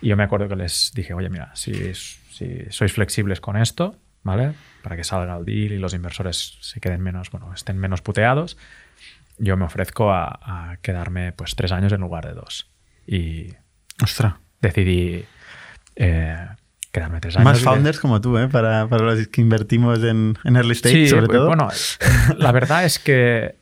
Y 0.00 0.08
yo 0.08 0.16
me 0.16 0.22
acuerdo 0.22 0.48
que 0.48 0.56
les 0.56 0.92
dije, 0.94 1.14
oye, 1.14 1.28
mira, 1.28 1.50
si, 1.54 1.94
si 1.94 2.64
sois 2.70 2.92
flexibles 2.92 3.40
con 3.40 3.56
esto, 3.56 3.96
¿vale? 4.22 4.52
Para 4.82 4.96
que 4.96 5.04
salga 5.04 5.36
el 5.36 5.44
deal 5.44 5.72
y 5.72 5.78
los 5.78 5.94
inversores 5.94 6.58
se 6.60 6.80
queden 6.80 7.00
menos, 7.02 7.30
bueno, 7.30 7.52
estén 7.52 7.76
menos 7.78 8.02
puteados, 8.02 8.56
yo 9.38 9.56
me 9.56 9.64
ofrezco 9.64 10.12
a, 10.12 10.38
a 10.72 10.76
quedarme 10.78 11.32
pues 11.32 11.54
tres 11.56 11.72
años 11.72 11.92
en 11.92 12.00
lugar 12.00 12.26
de 12.26 12.34
dos. 12.34 12.70
Y 13.06 13.54
Ostras. 14.02 14.34
decidí 14.60 15.24
eh, 15.96 16.46
quedarme 16.90 17.20
tres 17.20 17.36
años. 17.36 17.44
Más 17.44 17.60
founders 17.60 17.98
como 18.00 18.20
tú, 18.20 18.38
¿eh? 18.38 18.48
Para, 18.48 18.86
para 18.88 19.04
los 19.04 19.26
que 19.28 19.40
invertimos 19.40 20.02
en, 20.04 20.38
en 20.44 20.56
early 20.56 20.72
stage, 20.72 20.94
Sí, 20.94 21.08
sobre 21.08 21.26
pues, 21.26 21.38
todo. 21.38 21.46
bueno, 21.48 21.68
la 22.38 22.52
verdad 22.52 22.84
es 22.84 22.98
que 22.98 23.56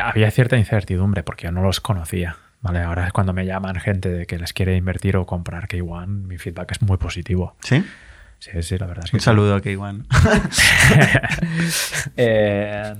había 0.00 0.30
cierta 0.30 0.56
incertidumbre 0.56 1.22
porque 1.22 1.44
yo 1.44 1.52
no 1.52 1.62
los 1.62 1.80
conocía. 1.80 2.36
Vale, 2.60 2.80
ahora 2.80 3.06
es 3.06 3.12
cuando 3.12 3.34
me 3.34 3.44
llaman 3.44 3.76
gente 3.76 4.08
de 4.08 4.26
que 4.26 4.38
les 4.38 4.54
quiere 4.54 4.76
invertir 4.76 5.18
o 5.18 5.26
comprar 5.26 5.68
K1, 5.68 6.06
mi 6.06 6.38
feedback 6.38 6.72
es 6.72 6.80
muy 6.82 6.96
positivo. 6.96 7.56
¿Sí? 7.62 7.84
Sí, 8.38 8.50
sí, 8.62 8.78
la 8.78 8.86
verdad 8.86 9.04
es 9.04 9.10
que 9.10 9.16
Un 9.18 9.20
sí. 9.20 9.24
saludo 9.24 9.54
a 9.54 9.60
K1. 9.62 10.06
Eh, 12.16 12.94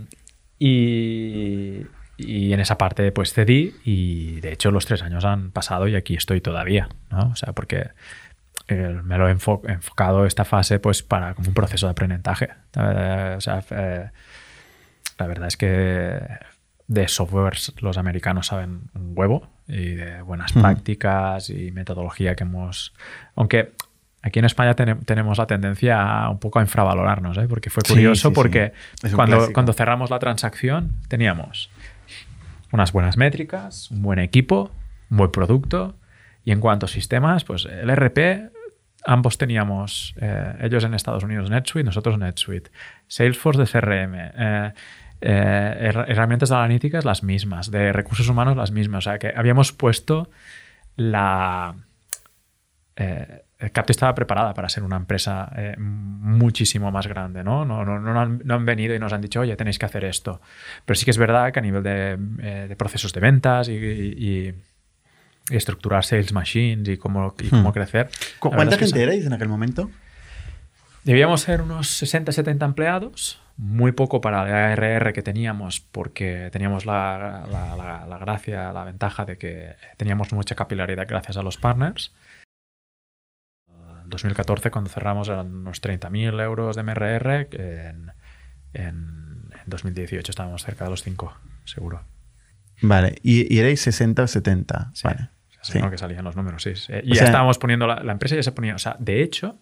y, 0.59 1.87
y 2.17 2.53
en 2.53 2.61
esa 2.61 2.79
parte 2.79 3.11
pues 3.12 3.33
cedí 3.33 3.75
y 3.85 4.41
de 4.41 4.53
hecho 4.53 4.71
los 4.71 4.87
tres 4.87 5.03
años 5.03 5.25
han 5.25 5.51
pasado 5.51 5.89
y 5.89 5.97
aquí 5.97 6.15
estoy 6.15 6.41
todavía, 6.41 6.89
¿no? 7.11 7.31
O 7.31 7.37
sea, 7.37 7.53
porque 7.53 7.89
eh, 8.69 9.01
me 9.03 9.19
lo 9.19 9.29
he 9.29 9.35
enfo- 9.37 9.61
enfocado 9.69 10.25
esta 10.27 10.45
fase 10.45 10.79
pues 10.79 11.03
para 11.03 11.35
como 11.35 11.49
un 11.49 11.55
proceso 11.55 11.87
de 11.87 11.91
aprendizaje. 11.93 12.51
Eh, 12.77 13.35
o 13.37 13.41
sea, 13.41 13.62
eh, 13.71 14.11
la 15.19 15.27
verdad 15.27 15.49
es 15.49 15.57
que 15.57 16.21
de 16.87 17.09
softwares 17.09 17.73
los 17.81 17.97
americanos 17.99 18.47
saben 18.49 18.83
un 18.95 19.12
huevo 19.17 19.49
y 19.67 19.95
de 19.95 20.23
buenas 20.23 20.53
prácticas 20.53 21.49
y 21.51 21.71
metodología 21.73 22.35
que 22.37 22.45
hemos... 22.45 22.93
Aunque 23.35 23.73
aquí 24.23 24.39
en 24.39 24.45
España 24.45 24.75
tene- 24.75 24.97
tenemos 24.97 25.39
la 25.39 25.47
tendencia 25.47 26.01
a 26.03 26.31
un 26.31 26.39
poco 26.39 26.59
a 26.59 26.62
infravalorarnos, 26.62 27.37
¿eh? 27.39 27.47
porque 27.49 27.71
fue 27.71 27.83
curioso 27.87 28.29
sí, 28.29 28.33
sí. 28.33 28.35
porque 28.35 28.73
cuando, 29.15 29.53
cuando 29.53 29.73
cerramos 29.73 30.11
la 30.11 30.19
transacción 30.19 30.93
teníamos 31.09 31.71
unas 32.75 32.93
buenas 32.93 33.16
métricas, 33.16 33.91
un 33.91 34.03
buen 34.03 34.18
equipo, 34.18 34.70
un 35.11 35.16
buen 35.18 35.31
producto. 35.31 35.97
Y 36.45 36.51
en 36.53 36.61
cuanto 36.61 36.87
a 36.87 36.89
sistemas, 36.89 37.45
pues 37.45 37.64
el 37.66 37.89
RP, 37.89 38.51
ambos 39.07 39.39
teníamos, 39.39 40.14
eh, 40.20 40.55
ellos 40.61 40.85
en 40.85 40.93
Estados 40.95 41.22
Unidos 41.25 41.49
NetSuite, 41.51 41.85
nosotros 41.87 42.18
NetSuite, 42.18 42.70
Salesforce 43.07 43.61
de 43.61 43.66
CRM, 43.66 44.14
eh, 44.16 44.72
eh, 45.20 45.91
her- 45.93 46.05
herramientas 46.09 46.51
analíticas 46.51 47.05
las 47.05 47.22
mismas, 47.22 47.70
de 47.70 47.93
recursos 47.93 48.29
humanos 48.29 48.57
las 48.57 48.72
mismas, 48.72 49.07
o 49.07 49.11
sea 49.11 49.18
que 49.18 49.33
habíamos 49.35 49.72
puesto 49.72 50.29
la... 50.97 51.75
Capti 53.73 53.93
estaba 53.93 54.15
preparada 54.15 54.53
para 54.53 54.69
ser 54.69 54.83
una 54.83 54.97
empresa 54.97 55.51
eh, 55.57 55.75
muchísimo 55.79 56.91
más 56.91 57.07
grande, 57.07 57.43
¿no? 57.45 57.65
No, 57.65 57.85
no, 57.85 57.99
no 58.01 58.21
han, 58.21 58.43
no 58.45 58.55
han 58.55 58.65
venido 58.67 58.95
y 58.95 58.99
nos 58.99 59.13
han 59.13 59.21
dicho, 59.21 59.41
oye, 59.41 59.57
tenéis 59.57 59.79
que 59.79 59.87
hacer 59.87 60.05
esto. 60.05 60.41
Pero 60.85 60.97
sí 60.97 61.05
que 61.05 61.13
es 61.13 61.19
verdad 61.19 61.53
que 61.53 61.61
a 61.61 61.63
nivel 61.63 61.83
de, 61.83 62.19
eh, 62.43 62.67
de 62.69 62.77
procesos 62.77 63.13
de 63.13 63.21
ventas 63.21 63.69
y, 63.69 63.73
y- 63.75 64.55
y 65.51 65.57
estructurar 65.57 66.05
sales 66.05 66.33
machines 66.33 66.89
y 66.89 66.97
cómo, 66.97 67.35
y 67.41 67.49
cómo 67.49 67.71
Hmm. 67.71 67.73
crecer. 67.73 68.09
¿Cu- 68.39 68.49
la 68.51 68.57
verdad 68.57 68.71
¿Cuánta 68.71 68.75
es 68.75 68.79
que 68.81 68.85
gente 68.87 69.03
erais 69.03 69.27
en 69.27 69.33
aquel 69.33 69.49
momento? 69.49 69.91
Debíamos 71.05 71.43
ser 71.43 71.61
unos 71.61 71.89
60, 71.89 72.33
70 72.33 72.65
empleados, 72.65 73.41
muy 73.59 73.93
poco 73.93 74.21
para 74.23 74.43
la 74.49 74.73
ARR 74.73 75.13
que 75.13 75.23
teníamos, 75.23 75.81
porque 75.81 76.49
teníamos 76.51 76.87
la, 76.87 77.47
la- 77.51 77.77
la- 77.77 78.07
la 78.07 78.19
gracia, 78.19 78.73
la 78.73 78.85
ventaja 78.85 79.25
de 79.27 79.37
que 79.37 79.77
teníamos 79.99 80.33
mucha 80.33 80.55
capilaridad 80.55 81.07
gracias 81.09 81.37
a 81.37 81.43
los 81.43 81.59
partners. 81.59 82.13
En 84.05 84.11
2014, 84.11 84.71
cuando 84.71 84.91
cerramos, 84.91 85.29
eran 85.29 85.55
unos 85.55 85.83
30.000 85.83 86.41
euros 86.43 86.77
de 86.77 86.83
MRR. 86.83 87.49
En, 87.53 88.13
en- 88.75 89.51
en 89.55 89.63
2018 89.67 90.31
estábamos 90.31 90.63
cerca 90.65 90.85
de 90.85 90.91
los 90.91 91.03
5, 91.03 91.35
seguro. 91.65 92.03
Vale, 92.83 93.17
y, 93.23 93.53
y 93.55 93.59
erais 93.61 93.81
60 93.81 94.23
o 94.23 94.27
70. 94.27 94.91
Sí. 94.95 95.03
Vale. 95.09 95.29
Sí, 95.63 95.73
Sí. 95.73 95.79
¿no? 95.79 95.91
que 95.91 95.97
salían 95.97 96.25
los 96.25 96.37
números, 96.37 96.63
sí. 96.63 96.75
sí. 96.77 96.93
Y 96.93 97.13
O 97.13 97.15
ya 97.15 97.21
sea- 97.21 97.25
estábamos 97.27 97.59
poniendo, 97.59 97.87
la, 97.87 98.03
la 98.03 98.13
empresa 98.13 98.35
ya 98.37 98.43
se 98.43 98.53
ponía, 98.53 98.75
o 98.75 98.79
sea, 98.79 98.97
de 98.99 99.23
hecho, 99.23 99.59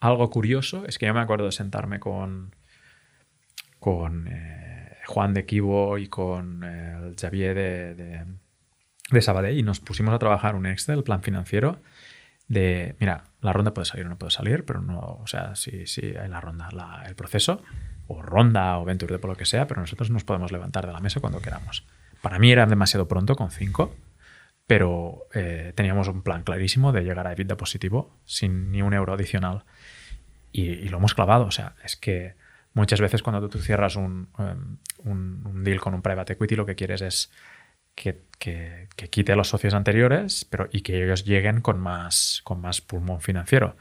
algo 0.00 0.28
curioso 0.28 0.84
es 0.86 0.98
que 0.98 1.06
yo 1.06 1.14
me 1.14 1.20
acuerdo 1.20 1.46
de 1.46 1.52
sentarme 1.52 1.98
con, 2.00 2.54
con 3.78 4.28
eh, 4.28 4.96
Juan 5.06 5.32
de 5.32 5.46
Kibo 5.46 5.96
y 5.96 6.08
con 6.08 6.62
eh, 6.64 6.98
el 7.08 7.16
Xavier 7.18 7.54
de, 7.54 7.94
de, 7.94 8.24
de 9.10 9.22
Sabadell 9.22 9.56
y 9.58 9.62
nos 9.62 9.80
pusimos 9.80 10.12
a 10.14 10.18
trabajar 10.18 10.54
un 10.54 10.66
Excel, 10.66 11.02
plan 11.02 11.22
financiero, 11.22 11.80
de, 12.48 12.94
mira, 13.00 13.24
la 13.40 13.52
ronda 13.52 13.72
puede 13.74 13.86
salir 13.86 14.06
o 14.06 14.08
no 14.08 14.18
puede 14.18 14.30
salir, 14.30 14.64
pero 14.64 14.80
no, 14.80 14.98
o 14.98 15.26
sea, 15.26 15.56
sí, 15.56 15.86
sí, 15.86 16.14
hay 16.16 16.28
la 16.28 16.40
ronda, 16.40 16.68
el 17.06 17.14
proceso, 17.14 17.62
o 18.06 18.20
ronda 18.22 18.76
o 18.78 18.84
venture 18.84 19.18
por 19.18 19.30
lo 19.30 19.36
que 19.36 19.46
sea, 19.46 19.66
pero 19.66 19.80
nosotros 19.80 20.10
nos 20.10 20.24
podemos 20.24 20.52
levantar 20.52 20.86
de 20.86 20.92
la 20.92 21.00
mesa 21.00 21.20
cuando 21.20 21.40
queramos. 21.40 21.86
Para 22.22 22.38
mí 22.38 22.52
era 22.52 22.66
demasiado 22.66 23.08
pronto 23.08 23.36
con 23.36 23.50
5, 23.50 23.94
pero 24.66 25.26
eh, 25.34 25.72
teníamos 25.74 26.08
un 26.08 26.22
plan 26.22 26.42
clarísimo 26.44 26.92
de 26.92 27.02
llegar 27.02 27.26
a 27.26 27.32
EBITDA 27.32 27.56
positivo 27.56 28.16
sin 28.24 28.70
ni 28.70 28.82
un 28.82 28.94
euro 28.94 29.14
adicional. 29.14 29.64
Y, 30.52 30.88
lo 30.88 30.98
hemos 30.98 31.14
clavado. 31.14 31.44
O 31.46 31.50
sea, 31.50 31.74
es 31.84 31.96
que 31.96 32.34
muchas 32.74 33.00
veces 33.00 33.22
cuando 33.22 33.48
tú 33.48 33.58
cierras 33.58 33.96
un, 33.96 34.28
un- 35.04 35.46
un 35.46 35.64
deal 35.64 35.80
con 35.80 35.94
un 35.94 36.02
private 36.02 36.34
equity, 36.34 36.56
lo 36.56 36.66
que 36.66 36.74
quieres 36.74 37.00
es 37.02 37.30
que, 38.02 38.22
que- 38.38 38.88
que 38.96 39.08
quite 39.08 39.32
a 39.32 39.36
los 39.36 39.48
socios 39.48 39.74
anteriores 39.74 40.44
pero, 40.50 40.68
y 40.72 40.80
que 40.80 41.04
ellos 41.04 41.24
lleguen 41.24 41.60
con 41.60 41.78
más, 41.78 42.40
con 42.44 42.60
más 42.60 42.80
pulmón 42.80 43.20
financiero. 43.20 43.76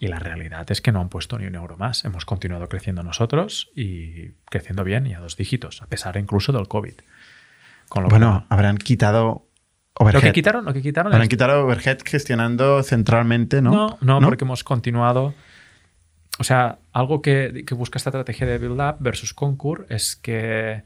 Y 0.00 0.08
la 0.08 0.18
realidad 0.18 0.70
es 0.70 0.80
que 0.82 0.92
no 0.92 1.00
han 1.00 1.08
puesto 1.08 1.38
ni 1.38 1.46
un 1.46 1.54
euro 1.54 1.76
más. 1.78 2.04
Hemos 2.04 2.24
continuado 2.26 2.68
creciendo 2.68 3.02
nosotros 3.02 3.70
y 3.74 4.30
creciendo 4.50 4.84
bien 4.84 5.06
y 5.06 5.14
a 5.14 5.20
dos 5.20 5.36
dígitos, 5.36 5.80
a 5.82 5.86
pesar 5.86 6.16
incluso 6.18 6.52
del 6.52 6.68
COVID. 6.68 6.94
Con 7.88 8.02
lo 8.02 8.08
Bueno, 8.10 8.30
cual- 8.30 8.46
habrán 8.50 8.76
quitado 8.76 9.24
lo 9.98 10.06
overhead. 10.06 10.22
que 10.22 10.32
quitaron, 10.32 10.64
lo 10.64 10.72
que 10.74 10.82
quitaron 10.82 11.12
Habrán 11.12 11.22
es- 11.22 11.28
quitado 11.28 11.64
overhead 11.64 11.98
gestionando 12.04 12.82
centralmente, 12.82 13.62
¿no? 13.62 13.96
No, 14.00 14.20
no, 14.20 14.26
porque 14.28 14.44
hemos 14.44 14.64
continuado. 14.64 15.32
O 16.40 16.44
sea, 16.44 16.80
algo 16.92 17.22
que, 17.22 17.62
que 17.66 17.74
busca 17.74 17.96
esta 17.96 18.10
estrategia 18.10 18.46
de 18.46 18.58
Build 18.58 18.80
Up 18.80 18.96
versus 18.98 19.32
Concur 19.32 19.86
es 19.88 20.16
que 20.16 20.82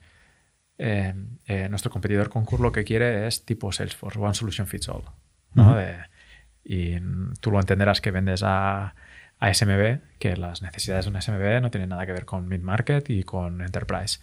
eh, 0.79 1.14
eh, 1.47 1.68
nuestro 1.68 1.91
competidor 1.91 2.31
Concur 2.31 2.61
lo 2.61 2.72
que 2.72 2.85
quiere 2.85 3.26
es 3.26 3.45
tipo 3.45 3.72
Salesforce, 3.72 4.18
One 4.18 4.35
Solution 4.35 4.66
Fits 4.66 4.89
All. 4.89 5.03
¿no? 5.55 5.70
Ujú. 5.70 5.74
De- 5.76 5.99
y 6.64 7.01
tú 7.41 7.51
lo 7.51 7.59
entenderás 7.61 8.01
que 8.01 8.11
vendes 8.11 8.43
a, 8.45 8.95
a 9.41 9.55
SMB, 9.55 10.01
que 10.18 10.37
las 10.37 10.61
necesidades 10.62 11.07
de 11.07 11.11
un 11.11 11.20
SMB 11.22 11.62
no 11.62 11.70
tienen 11.70 11.89
nada 11.89 12.05
que 12.05 12.12
ver 12.12 12.26
con 12.26 12.47
mid-market 12.47 13.09
y 13.11 13.22
con 13.22 13.62
enterprise. 13.62 14.20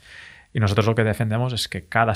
Y 0.54 0.60
nosotros 0.60 0.86
lo 0.86 0.96
que 0.96 1.04
defendemos 1.04 1.54
es 1.54 1.68
que 1.68 1.86
cada, 1.88 2.14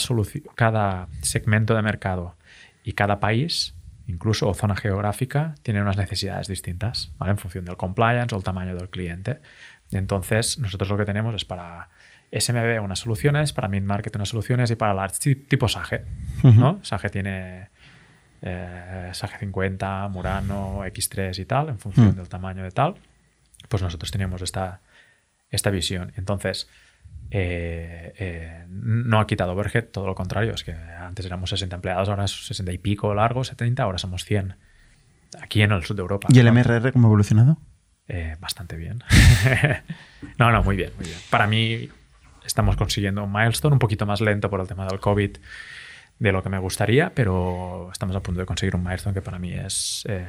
cada 0.56 1.08
segmento 1.22 1.76
de 1.76 1.82
mercado 1.82 2.36
y 2.84 2.94
cada 2.94 3.20
país, 3.20 3.74
incluso 4.08 4.48
o 4.48 4.54
zona 4.54 4.76
geográfica, 4.76 5.56
tiene 5.64 5.82
unas 5.82 5.98
necesidades 5.98 6.48
distintas, 6.48 7.12
¿vale? 7.18 7.32
En 7.32 7.38
función 7.40 7.66
del 7.66 7.76
compliance 7.78 8.34
o 8.34 8.38
el 8.38 8.44
tamaño 8.44 8.76
del 8.76 8.90
cliente. 8.90 9.40
Entonces, 9.92 10.60
nosotros 10.60 10.90
lo 10.90 10.98
que 10.98 11.06
tenemos 11.06 11.34
es 11.36 11.44
para 11.46 11.90
SMB 12.32 12.82
unas 12.84 13.00
soluciones, 13.00 13.54
para 13.54 13.68
mid-market 13.68 14.16
unas 14.16 14.30
soluciones 14.30 14.70
y 14.72 14.76
para 14.76 14.94
large 14.94 15.18
ti- 15.20 15.36
tipo 15.36 15.68
SAGE, 15.68 16.04
¿no? 16.44 16.80
SAGE 16.84 17.10
tiene 17.10 17.70
eh, 18.42 19.10
SAGE 19.14 19.38
50, 19.40 20.08
Murano, 20.10 20.86
X3 20.86 21.40
y 21.40 21.46
tal, 21.46 21.70
en 21.70 21.80
función 21.80 22.10
Mm. 22.10 22.16
del 22.16 22.30
tamaño 22.30 22.64
de 22.64 22.72
tal. 22.72 22.96
Pues 23.68 23.82
nosotros 23.84 24.12
teníamos 24.12 24.42
esta, 24.42 24.80
esta 25.50 25.70
visión. 25.72 26.14
Entonces, 26.16 26.70
eh, 27.32 28.14
eh, 28.18 28.66
no 28.70 29.20
ha 29.20 29.28
quitado 29.28 29.52
overhead, 29.54 29.86
todo 29.86 30.08
lo 30.08 30.16
contrario, 30.16 30.54
es 30.54 30.64
que 30.64 30.72
antes 30.74 31.26
éramos 31.26 31.50
60 31.50 31.76
empleados, 31.76 32.08
ahora 32.10 32.26
es 32.26 32.48
60 32.48 32.72
y 32.72 32.78
pico 32.78 33.14
largo, 33.14 33.44
70, 33.44 33.84
ahora 33.84 33.98
somos 33.98 34.24
100. 34.24 34.56
Aquí 35.42 35.62
en 35.62 35.72
el 35.72 35.84
sur 35.84 35.96
de 35.96 36.02
Europa. 36.02 36.28
¿Y 36.32 36.40
el. 36.40 36.52
MRR 36.52 36.92
cómo 36.94 37.08
ha 37.08 37.10
evolucionado? 37.10 37.58
Eh, 38.08 38.36
bastante 38.40 38.76
bien. 38.78 39.04
no, 40.40 40.52
no, 40.52 40.64
muy 40.64 40.76
bien, 40.76 40.92
muy 40.98 41.06
bien. 41.06 41.18
Para 41.30 41.46
mí 41.46 41.90
estamos 42.50 42.76
consiguiendo 42.76 43.24
un 43.24 43.32
milestone 43.32 43.74
un 43.74 43.80
poquito 43.80 44.06
más 44.08 44.20
lento 44.22 44.50
por 44.50 44.60
el 44.60 44.68
tema 44.68 44.86
del 44.88 45.00
COVID 45.00 45.38
de 46.18 46.32
lo 46.32 46.42
que 46.44 46.50
me 46.50 46.58
gustaría, 46.60 47.12
pero 47.14 47.90
estamos 47.92 48.16
a 48.16 48.22
punto 48.22 48.40
de 48.42 48.46
conseguir 48.46 48.76
un 48.76 48.84
milestone 48.84 49.14
que 49.14 49.22
para 49.22 49.40
mí 49.40 49.54
es, 49.54 50.04
eh, 50.10 50.28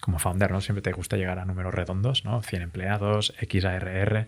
como 0.00 0.18
founder, 0.18 0.50
¿no? 0.50 0.60
Siempre 0.60 0.82
te 0.82 0.92
gusta 0.92 1.16
llegar 1.16 1.38
a 1.38 1.44
números 1.44 1.72
redondos, 1.74 2.24
¿no? 2.24 2.42
100 2.42 2.62
empleados, 2.62 3.34
XARR 3.48 4.26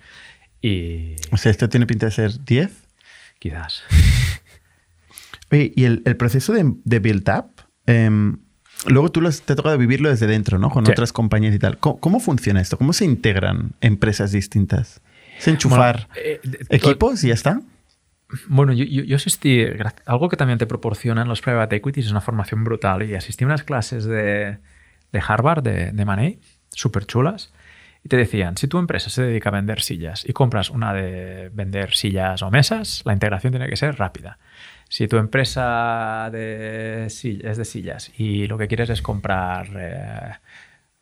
y 0.61 1.17
O 1.33 1.37
sea, 1.39 1.51
esto 1.51 1.69
tiene 1.69 1.87
pinta 1.87 2.07
de 2.07 2.13
ser 2.13 2.45
10. 2.45 2.71
quizás. 3.39 3.83
Oye, 5.51 5.73
y 5.75 5.85
el, 5.85 6.03
el 6.05 6.17
proceso 6.17 6.53
de, 6.53 6.75
de 6.85 6.99
build 7.01 7.29
up, 7.31 7.63
em, 7.87 8.37
luego 8.87 9.11
tú 9.11 9.21
los- 9.21 9.43
te 9.43 9.55
ha 9.55 9.57
tocado 9.57 9.77
vivirlo 9.79 10.11
desde 10.11 10.27
dentro, 10.27 10.59
¿no? 10.59 10.71
Con 10.71 10.85
Sí. 10.87 10.93
otras 10.93 11.13
compañías 11.13 11.55
y 11.55 11.59
tal. 11.59 11.79
¿Cómo, 11.79 11.99
cómo 11.99 12.21
funciona 12.21 12.61
esto? 12.61 12.77
¿Cómo 12.79 12.93
se 12.93 13.05
integran 13.05 13.73
empresas 13.81 14.31
distintas? 14.33 15.01
¿Es 15.41 15.49
enchufar 15.49 16.09
Bueno, 16.09 16.23
eh, 16.25 16.41
equipos 16.69 17.25
y 17.25 17.29
ya 17.29 17.35
está? 17.35 17.61
Bueno, 18.47 18.73
yo, 18.73 18.85
yo, 18.85 19.03
yo 19.03 19.17
asistí, 19.17 19.65
algo 20.07 20.29
que 20.29 20.37
también 20.37 20.59
te 20.59 20.67
proporcionan 20.67 21.29
los 21.29 21.41
private 21.41 21.77
equities 21.77 22.07
es 22.07 22.13
una 22.13 22.21
formación 22.21 22.63
brutal 22.63 23.03
y 23.03 23.15
asistí 23.15 23.45
a 23.45 23.49
unas 23.49 23.65
clases 23.65 24.05
de, 24.05 24.59
de 25.11 25.23
Harvard, 25.27 25.63
de, 25.63 25.93
de 25.93 26.05
Money, 26.05 26.39
súper 26.71 27.07
chulas, 27.07 27.53
y 28.05 28.09
te 28.09 28.17
decían, 28.17 28.57
si 28.57 28.67
tu 28.69 28.79
empresa 28.79 29.11
se 29.11 29.23
dedica 29.23 29.51
a 29.51 29.53
vender 29.53 29.81
sillas 29.81 30.25
y 30.27 30.33
compras 30.33 30.71
una 30.71 30.95
de 30.95 31.51
vender 31.53 31.95
sillas 31.95 32.43
o 32.43 32.51
mesas, 32.51 33.03
la 33.05 33.13
integración 33.13 33.53
tiene 33.53 33.69
que 33.69 33.77
ser 33.77 33.99
rápida. 33.99 34.39
Si 34.89 35.07
tu 35.07 35.19
empresa 35.19 36.31
de 36.33 37.07
es 37.07 37.57
de 37.57 37.65
sillas 37.65 38.11
y 38.17 38.47
lo 38.47 38.59
que 38.59 38.69
quieres 38.69 38.91
es 38.91 39.03
comprar 39.03 39.69
eh, 39.77 40.33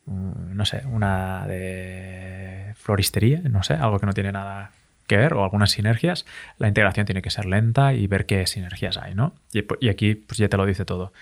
no 0.08 0.64
sé, 0.64 0.82
una 0.86 1.46
de 1.46 2.74
floristería, 2.76 3.40
no 3.44 3.62
sé, 3.62 3.74
algo 3.74 3.98
que 3.98 4.06
no 4.06 4.12
tiene 4.12 4.32
nada 4.32 4.72
que 5.06 5.16
ver 5.16 5.34
o 5.34 5.42
algunas 5.42 5.72
sinergias, 5.72 6.26
la 6.58 6.68
integración 6.68 7.06
tiene 7.06 7.22
que 7.22 7.30
ser 7.30 7.46
lenta 7.46 7.94
y 7.94 8.06
ver 8.06 8.26
qué 8.26 8.46
sinergias 8.46 8.96
hay, 8.98 9.14
¿no? 9.14 9.34
Y, 9.52 9.88
aquí 9.88 10.14
pues 10.14 10.38
ya 10.38 10.48
te 10.48 10.56
lo 10.56 10.66
dice 10.66 10.84
todo. 10.84 11.12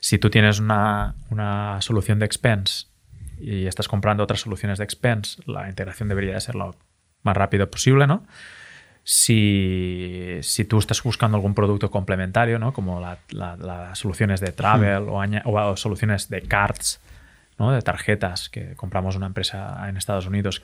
Si 0.00 0.18
tú 0.18 0.28
tienes 0.28 0.60
una, 0.60 1.14
una, 1.30 1.80
solución 1.80 2.18
de 2.18 2.26
expense 2.26 2.86
y 3.40 3.66
estás 3.66 3.88
comprando 3.88 4.22
otras 4.22 4.40
soluciones 4.40 4.78
de 4.78 4.84
expense, 4.84 5.40
la 5.46 5.68
integración 5.68 6.08
debería 6.08 6.34
de 6.34 6.40
ser 6.40 6.56
lo 6.56 6.74
más 7.22 7.36
rápido 7.36 7.70
posible, 7.70 8.06
¿no? 8.06 8.26
Si, 9.04 10.38
si 10.42 10.64
tú 10.66 10.78
estás 10.78 11.02
buscando 11.02 11.36
algún 11.36 11.54
producto 11.54 11.90
complementario, 11.90 12.58
¿no? 12.58 12.74
Como 12.74 13.00
las 13.00 13.98
soluciones 13.98 14.40
de 14.40 14.52
travel 14.52 15.04
o, 15.08 15.22
o, 15.44 15.76
soluciones 15.76 16.28
de 16.28 16.42
cards, 16.42 17.00
¿no? 17.58 17.72
De 17.72 17.82
tarjetas 17.82 18.48
que 18.48 18.74
compramos 18.76 19.16
una 19.16 19.26
empresa 19.26 19.88
en 19.88 19.96
Estados 19.96 20.26
Unidos 20.26 20.62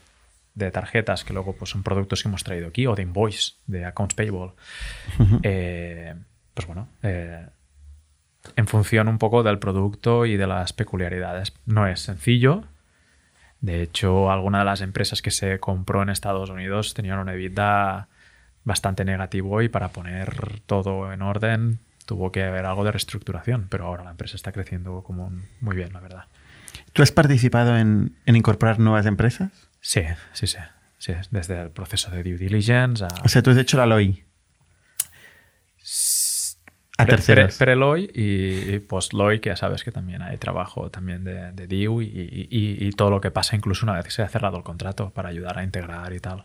de 0.55 0.71
tarjetas 0.71 1.25
que 1.25 1.33
luego 1.33 1.55
pues, 1.55 1.71
son 1.71 1.83
productos 1.83 2.23
que 2.23 2.29
hemos 2.29 2.45
traído 2.45 2.69
aquí 2.69 2.87
o 2.87 2.95
de 2.95 3.03
invoice, 3.03 3.55
de 3.67 3.85
accounts 3.85 4.15
payable. 4.15 4.53
Eh, 5.43 6.15
pues 6.55 6.67
bueno, 6.67 6.89
eh, 7.03 7.47
en 8.57 8.67
función 8.67 9.09
un 9.09 9.19
poco 9.19 9.43
del 9.43 9.59
producto 9.59 10.27
y 10.27 10.37
de 10.37 10.47
las 10.47 10.73
peculiaridades. 10.73 11.53
No 11.67 11.87
es 11.87 12.01
sencillo. 12.01 12.65
De 13.61 13.83
hecho, 13.83 14.31
alguna 14.31 14.61
de 14.61 14.65
las 14.67 14.81
empresas 14.81 15.23
que 15.23 15.31
se 15.31 15.59
compró 15.59 16.03
en 16.03 16.11
Estados 16.11 16.51
Unidos 16.51 16.95
tenían 16.95 17.19
una 17.19 17.35
EBITDA 17.35 18.09
bastante 18.65 19.05
negativo 19.05 19.63
y 19.63 19.69
para 19.69 19.89
poner 19.89 20.61
todo 20.67 21.13
en 21.13 21.23
orden 21.23 21.79
tuvo 22.07 22.31
que 22.31 22.43
haber 22.45 22.67
algo 22.67 22.85
de 22.85 22.93
reestructuración, 22.93 23.67
pero 23.71 23.87
ahora 23.87 24.05
la 24.05 24.11
empresa 24.11 24.37
está 24.37 24.53
creciendo 24.53 25.03
como 25.03 25.33
muy 25.61 25.77
bien, 25.77 25.93
la 25.93 26.01
verdad. 26.01 26.25
¿Tú 26.95 27.03
has 27.03 27.13
participado 27.13 27.77
en, 27.77 28.17
en 28.25 28.37
incorporar 28.37 28.79
nuevas 28.79 29.05
empresas? 29.05 29.51
Sí, 29.81 30.03
sí, 30.33 30.47
sí. 30.47 30.59
sí 30.99 31.13
desde 31.31 31.61
el 31.61 31.71
proceso 31.71 32.11
de 32.11 32.23
due 32.23 32.39
diligence 32.39 33.05
a... 33.05 33.09
O 33.25 33.29
sea, 33.29 33.43
tú 33.43 33.51
has 33.51 33.59
hecho 33.59 33.77
la 33.77 33.85
LOI. 33.85 34.25
A 36.97 37.07
terceros. 37.07 37.57
Pre-LOI 37.59 38.11
y, 38.15 38.79
post-LOI, 38.79 39.41
que 39.41 39.51
ya 39.51 39.57
sabes 39.57 39.83
que 39.83 39.91
también 39.91 40.23
hay 40.23 40.39
trabajo 40.39 40.91
también 40.91 41.25
de, 41.25 41.51
de 41.51 41.67
DIU 41.67 42.01
y, 42.01 42.91
todo 42.97 43.11
lo 43.11 43.21
que 43.21 43.33
pasa 43.33 43.57
incluso 43.57 43.85
una 43.85 43.95
vez 43.95 44.05
que 44.05 44.13
se 44.13 44.23
ha 44.23 44.29
cerrado 44.29 44.57
el 44.57 44.63
contrato 44.63 45.11
para 45.11 45.31
ayudar 45.31 45.59
a 45.59 45.65
integrar 45.65 46.13
y 46.13 46.21
tal. 46.21 46.45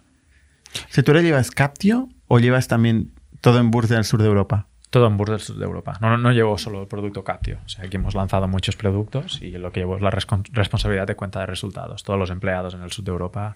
Sea, 0.90 1.04
¿tú 1.04 1.14
le 1.14 1.22
llevas 1.22 1.52
Captio 1.52 2.10
o 2.28 2.40
llevas 2.40 2.68
también 2.68 3.12
todo 3.42 3.60
en 3.60 3.70
Burs 3.70 3.90
del 3.90 4.04
sur 4.04 4.20
de 4.20 4.28
Europa? 4.28 4.68
Todo 4.90 5.06
en 5.08 5.40
sur 5.40 5.58
de 5.58 5.66
Europa. 5.66 5.98
No, 6.02 6.18
no, 6.18 6.32
llevo 6.32 6.58
solo 6.58 6.82
el 6.82 6.88
producto 6.88 7.24
Captio. 7.24 7.60
O 7.64 7.70
sea, 7.70 7.86
aquí 7.86 7.98
hemos 7.98 8.16
lanzado 8.16 8.48
muchos 8.48 8.76
productos 8.76 9.40
y 9.42 9.52
lo 9.52 9.72
que 9.72 9.82
llevo 9.82 9.96
es 9.96 10.02
la 10.02 10.10
responsabilidad 10.10 11.06
de 11.06 11.16
cuenta 11.16 11.42
de 11.42 11.46
resultados. 11.46 12.04
Todos 12.04 12.18
los 12.18 12.32
empleados 12.32 12.74
en 12.74 12.82
el 12.82 12.92
sur 12.92 13.06
de 13.06 13.12
Europa 13.12 13.56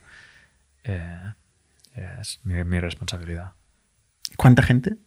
eh, 0.83 1.33
es 1.95 2.39
mi, 2.43 2.79
responsabilidad. 2.79 3.53
¿Cuánta 4.37 4.61
gente? 4.61 4.97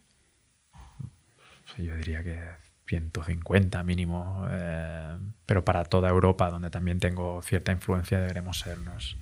Yo 1.77 1.95
diría 1.95 2.23
que 2.23 2.41
150 2.87 3.83
mínimo, 3.83 4.47
eh, 4.49 5.17
pero 5.45 5.63
para 5.63 5.85
toda 5.85 6.09
Europa, 6.09 6.49
donde 6.49 6.69
también 6.69 6.99
tengo 6.99 7.41
cierta 7.41 7.71
influencia, 7.71 8.19
deberemos 8.19 8.59
ser 8.59 8.79
unos, 8.79 9.17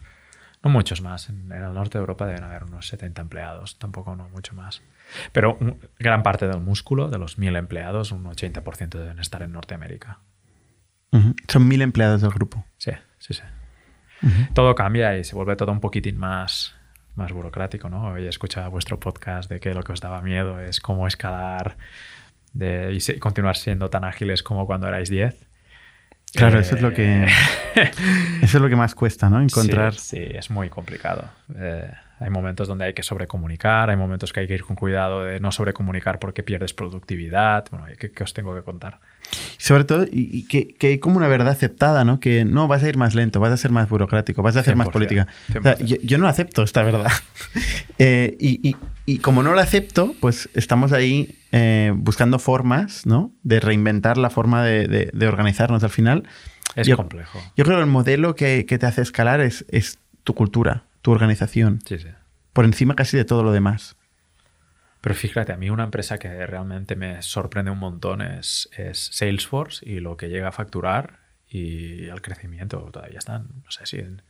no 0.63 0.71
muchos 0.71 1.01
más. 1.01 1.29
En, 1.29 1.51
en 1.51 1.63
el 1.63 1.73
norte 1.73 1.97
de 1.97 2.01
Europa 2.01 2.25
deben 2.25 2.45
haber 2.45 2.63
unos 2.63 2.87
70 2.87 3.21
empleados, 3.21 3.77
tampoco 3.77 4.15
no 4.15 4.29
mucho 4.29 4.55
más. 4.55 4.81
Pero 5.31 5.57
gran 5.99 6.23
parte 6.23 6.47
del 6.47 6.59
músculo, 6.59 7.09
de 7.09 7.17
los 7.17 7.37
mil 7.37 7.55
empleados, 7.55 8.11
un 8.11 8.25
80% 8.25 8.89
deben 8.89 9.19
estar 9.19 9.41
en 9.41 9.51
Norteamérica. 9.51 10.19
Son 11.47 11.65
mil 11.67 11.81
empleados 11.81 12.21
del 12.21 12.31
grupo. 12.31 12.65
Sí, 12.77 12.91
sí, 13.19 13.33
sí. 13.33 13.41
Todo 14.53 14.75
cambia 14.75 15.17
y 15.17 15.23
se 15.23 15.35
vuelve 15.35 15.55
todo 15.55 15.71
un 15.71 15.79
poquitín 15.79 16.17
más, 16.17 16.75
más 17.15 17.31
burocrático, 17.31 17.89
¿no? 17.89 18.07
Hoy 18.07 18.25
he 18.25 18.29
escuchado 18.29 18.69
vuestro 18.71 18.99
podcast 18.99 19.49
de 19.49 19.59
que 19.59 19.73
lo 19.73 19.83
que 19.83 19.93
os 19.93 20.01
daba 20.01 20.21
miedo 20.21 20.59
es 20.59 20.79
cómo 20.79 21.07
escalar 21.07 21.77
de, 22.53 22.97
y 22.97 23.19
continuar 23.19 23.55
siendo 23.55 23.89
tan 23.89 24.03
ágiles 24.03 24.43
como 24.43 24.65
cuando 24.65 24.87
erais 24.87 25.09
10. 25.09 25.47
Claro, 26.33 26.59
eso 26.59 26.75
es 26.75 26.81
lo 26.81 26.93
que 26.93 27.23
eh, 27.23 27.27
eso 28.41 28.57
es 28.57 28.61
lo 28.61 28.67
que 28.67 28.75
más 28.75 28.93
cuesta, 28.95 29.29
¿no? 29.29 29.41
Encontrar. 29.41 29.93
Sí, 29.93 30.19
es 30.19 30.49
muy 30.49 30.69
complicado. 30.69 31.29
Eh, 31.55 31.91
hay 32.25 32.31
momentos 32.31 32.67
donde 32.67 32.85
hay 32.85 32.93
que 32.93 33.03
sobrecomunicar, 33.03 33.91
hay 33.91 33.97
momentos 33.97 34.33
que 34.33 34.39
hay 34.39 34.47
que 34.47 34.55
ir 34.55 34.63
con 34.63 34.75
cuidado 34.75 35.23
de 35.23 35.39
no 35.39 35.51
sobrecomunicar 35.51 36.17
porque 36.17 36.41
pierdes 36.41 36.73
productividad. 36.73 37.65
Bueno, 37.69 37.85
¿qué, 37.99 38.23
os 38.23 38.33
tengo 38.33 38.55
que 38.55 38.63
contar? 38.63 38.99
Sobre 39.57 39.83
todo, 39.83 40.07
y, 40.11 40.47
que, 40.47 40.75
hay 40.87 40.97
como 40.97 41.17
una 41.17 41.27
verdad 41.27 41.49
aceptada, 41.49 42.03
¿no? 42.03 42.19
Que 42.19 42.43
no, 42.43 42.67
vas 42.67 42.81
a 42.81 42.89
ir 42.89 42.97
más 42.97 43.13
lento, 43.13 43.39
vas 43.39 43.51
a 43.51 43.57
ser 43.57 43.69
más 43.69 43.87
burocrático, 43.89 44.41
vas 44.41 44.57
a 44.57 44.61
hacer 44.61 44.75
más 44.75 44.89
política. 44.89 45.27
yo, 45.83 46.17
no 46.17 46.27
acepto 46.27 46.63
esta 46.63 46.81
verdad. 46.83 47.11
Eh, 47.97 48.35
y, 48.39 49.19
como 49.19 49.41
no 49.41 49.53
la 49.53 49.61
acepto, 49.61 50.13
pues 50.19 50.49
estamos 50.53 50.91
ahí 50.91 51.37
eh, 51.53 51.93
buscando 51.95 52.39
formas, 52.39 53.05
¿no? 53.05 53.31
De 53.41 53.61
reinventar 53.61 54.17
la 54.17 54.29
forma 54.29 54.65
de, 54.65 55.11
organizarnos 55.25 55.81
al 55.83 55.91
final. 55.91 56.27
Es 56.75 56.93
complejo. 56.93 57.39
Yo 57.55 57.63
creo 57.63 57.77
que 57.77 57.83
el 57.83 57.89
modelo 57.89 58.35
que, 58.35 58.65
te 58.65 58.85
hace 58.85 59.01
escalar 59.01 59.39
es, 59.39 59.63
es 59.69 59.99
tu 60.25 60.33
cultura 60.33 60.83
tu 61.05 61.11
organización. 61.11 61.81
Sí, 61.85 61.99
sí. 61.99 62.07
Por 62.51 62.65
encima 62.65 62.95
casi 62.95 63.15
de 63.15 63.25
todo 63.25 63.43
lo 63.43 63.51
demás. 63.51 63.95
Pero 65.01 65.13
fíjate, 65.13 65.53
a 65.53 65.55
mí 65.55 65.69
una 65.69 65.83
empresa 65.83 66.17
que 66.17 66.47
realmente 66.47 66.95
me 66.95 67.21
sorprende 67.21 67.69
un 67.69 67.77
montón 67.77 68.23
es, 68.23 68.67
Salesforce 68.93 69.87
y 69.87 69.99
lo 69.99 70.17
que 70.17 70.29
llega 70.29 70.47
a 70.47 70.51
facturar 70.51 71.19
y 71.47 72.05
el 72.05 72.23
crecimiento. 72.23 72.79
Todavía 72.91 73.19
están, 73.19 73.49
no 73.63 73.69
sé 73.69 73.85
si 73.85 73.97
en 73.97 74.23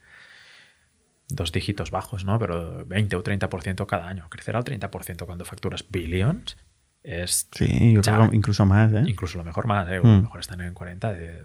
dos 1.29 1.53
dígitos 1.53 1.91
bajos, 1.91 2.25
¿no? 2.25 2.37
Pero 2.39 2.85
20 2.85 3.15
o 3.15 3.23
30% 3.23 3.85
cada 3.85 4.09
año. 4.09 4.27
Crecer 4.29 4.57
al 4.57 4.65
30% 4.65 5.25
cuando 5.25 5.45
facturas 5.45 5.85
billions 5.89 6.57
es... 7.03 7.47
Sí, 7.53 7.93
yo 7.93 8.01
creo 8.01 8.31
incluso 8.33 8.65
más, 8.65 8.91
¿eh? 8.91 9.03
Incluso 9.07 9.37
lo 9.37 9.45
mejor 9.45 9.65
más, 9.65 9.87
¿eh? 9.87 9.95
A 9.95 9.99
lo 9.99 10.03
mm. 10.03 10.21
mejor 10.23 10.41
están 10.41 10.59
en 10.59 10.73
40. 10.73 11.13
De... 11.13 11.41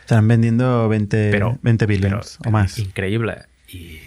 Están 0.00 0.26
vendiendo 0.26 0.88
20, 0.88 1.58
20 1.60 1.84
billions 1.84 2.38
o 2.46 2.50
más. 2.50 2.78
Increíble. 2.78 3.44
Y 3.68 4.00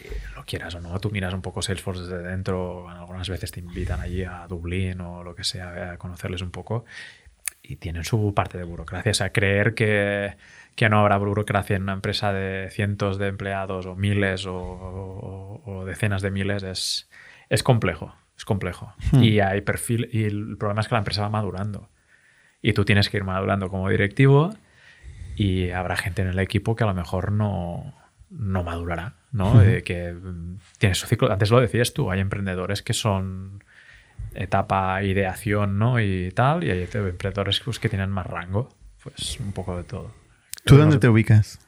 quieras 0.47 0.73
o 0.75 0.79
no, 0.79 0.97
tú 0.99 1.11
miras 1.11 1.33
un 1.33 1.41
poco 1.41 1.61
Salesforce 1.61 2.03
desde 2.03 2.23
dentro, 2.23 2.89
algunas 2.89 3.29
veces 3.29 3.51
te 3.51 3.59
invitan 3.59 3.99
allí 3.99 4.23
a 4.23 4.47
Dublín 4.47 5.01
o 5.01 5.23
lo 5.23 5.35
que 5.35 5.43
sea, 5.43 5.91
a 5.91 5.97
conocerles 5.97 6.41
un 6.41 6.51
poco 6.51 6.85
y 7.61 7.75
tienen 7.75 8.05
su 8.05 8.33
parte 8.33 8.57
de 8.57 8.63
burocracia. 8.63 9.11
O 9.11 9.13
sea, 9.13 9.31
creer 9.31 9.75
que, 9.75 10.37
que 10.75 10.89
no 10.89 10.99
habrá 10.99 11.17
burocracia 11.17 11.75
en 11.75 11.83
una 11.83 11.93
empresa 11.93 12.31
de 12.31 12.69
cientos 12.71 13.17
de 13.17 13.27
empleados 13.27 13.85
o 13.85 13.95
miles 13.95 14.45
o, 14.47 15.83
decenas 15.85 16.21
de 16.21 16.31
miles 16.31 16.63
es, 16.63 17.09
es 17.49 17.61
complejo, 17.61 18.15
es 18.37 18.45
complejo. 18.45 18.93
Hmm. 19.11 19.23
Y 19.23 19.41
hay 19.41 19.61
perfil, 19.61 20.09
y 20.11 20.23
el 20.23 20.57
problema 20.57 20.81
es 20.81 20.87
que 20.87 20.95
la 20.95 20.99
empresa 20.99 21.23
va 21.23 21.29
madurando. 21.29 21.89
Y 22.61 22.73
tú 22.73 22.85
tienes 22.85 23.09
que 23.09 23.17
ir 23.17 23.23
madurando 23.23 23.69
como 23.69 23.89
directivo 23.89 24.53
y 25.35 25.69
habrá 25.71 25.97
gente 25.97 26.21
en 26.21 26.29
el 26.29 26.39
equipo 26.39 26.75
que 26.75 26.83
a 26.83 26.87
lo 26.87 26.93
mejor 26.93 27.31
no, 27.31 27.93
no 28.29 28.63
madurará, 28.63 29.16
¿no? 29.31 29.61
que 29.83 30.13
mm, 30.13 30.57
tiene 30.77 30.95
su 30.95 31.07
ciclo. 31.07 31.31
Antes 31.31 31.51
lo 31.51 31.59
decías 31.59 31.93
tú, 31.93 32.11
hay 32.11 32.19
emprendedores 32.19 32.81
que 32.81 32.93
son 32.93 33.63
etapa 34.33 35.01
ideación, 35.03 35.79
¿no? 35.79 35.99
Y 35.99 36.31
tal, 36.31 36.63
y 36.63 36.71
hay 36.71 36.87
emprendedores 36.93 37.59
pues, 37.59 37.79
que 37.79 37.89
tienen 37.89 38.09
más 38.09 38.25
rango. 38.25 38.69
Pues 39.03 39.39
un 39.39 39.51
poco 39.51 39.77
de 39.77 39.83
todo. 39.83 40.11
¿Tú 40.65 40.77
dónde 40.77 40.97
te 40.97 41.07
ubicas? 41.07 41.59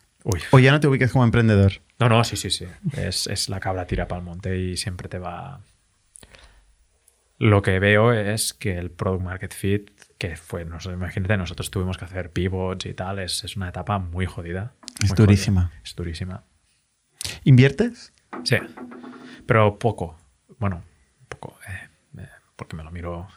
¿O 0.51 0.59
ya 0.59 0.71
no 0.71 0.79
te 0.79 0.87
ubicas 0.87 1.11
como 1.11 1.23
emprendedor? 1.23 1.73
No, 1.99 2.09
no, 2.09 2.23
sí, 2.23 2.35
sí, 2.35 2.49
sí. 2.49 2.65
Es, 2.93 3.27
es 3.27 3.49
la 3.49 3.59
cabra 3.59 3.85
tira 3.85 4.07
para 4.07 4.19
el 4.19 4.25
monte 4.25 4.57
y 4.57 4.77
siempre 4.77 5.07
te 5.09 5.19
va... 5.19 5.61
Lo 7.37 7.61
que 7.61 7.79
veo 7.79 8.11
es 8.11 8.53
que 8.53 8.77
el 8.77 8.91
product 8.91 9.23
market 9.23 9.53
fit, 9.53 9.91
que 10.17 10.35
fue, 10.35 10.65
no 10.65 10.81
sé, 10.81 10.91
imagínate, 10.91 11.37
nosotros 11.37 11.71
tuvimos 11.71 11.97
que 11.97 12.03
hacer 12.03 12.31
pivots 12.31 12.85
y 12.85 12.93
tal, 12.93 13.19
es, 13.19 13.45
es 13.45 13.55
una 13.55 13.69
etapa 13.69 13.97
muy 13.97 14.25
jodida. 14.25 14.73
Es 15.01 15.15
durísima. 15.15 15.71
Es 15.83 15.95
durísima. 15.95 16.43
¿Inviertes? 17.43 18.13
Sí, 18.43 18.57
pero 19.45 19.79
poco. 19.79 20.17
Bueno, 20.59 20.83
poco, 21.27 21.57
eh, 21.67 22.27
porque 22.55 22.75
me 22.75 22.83
lo 22.83 22.91
miro, 22.91 23.27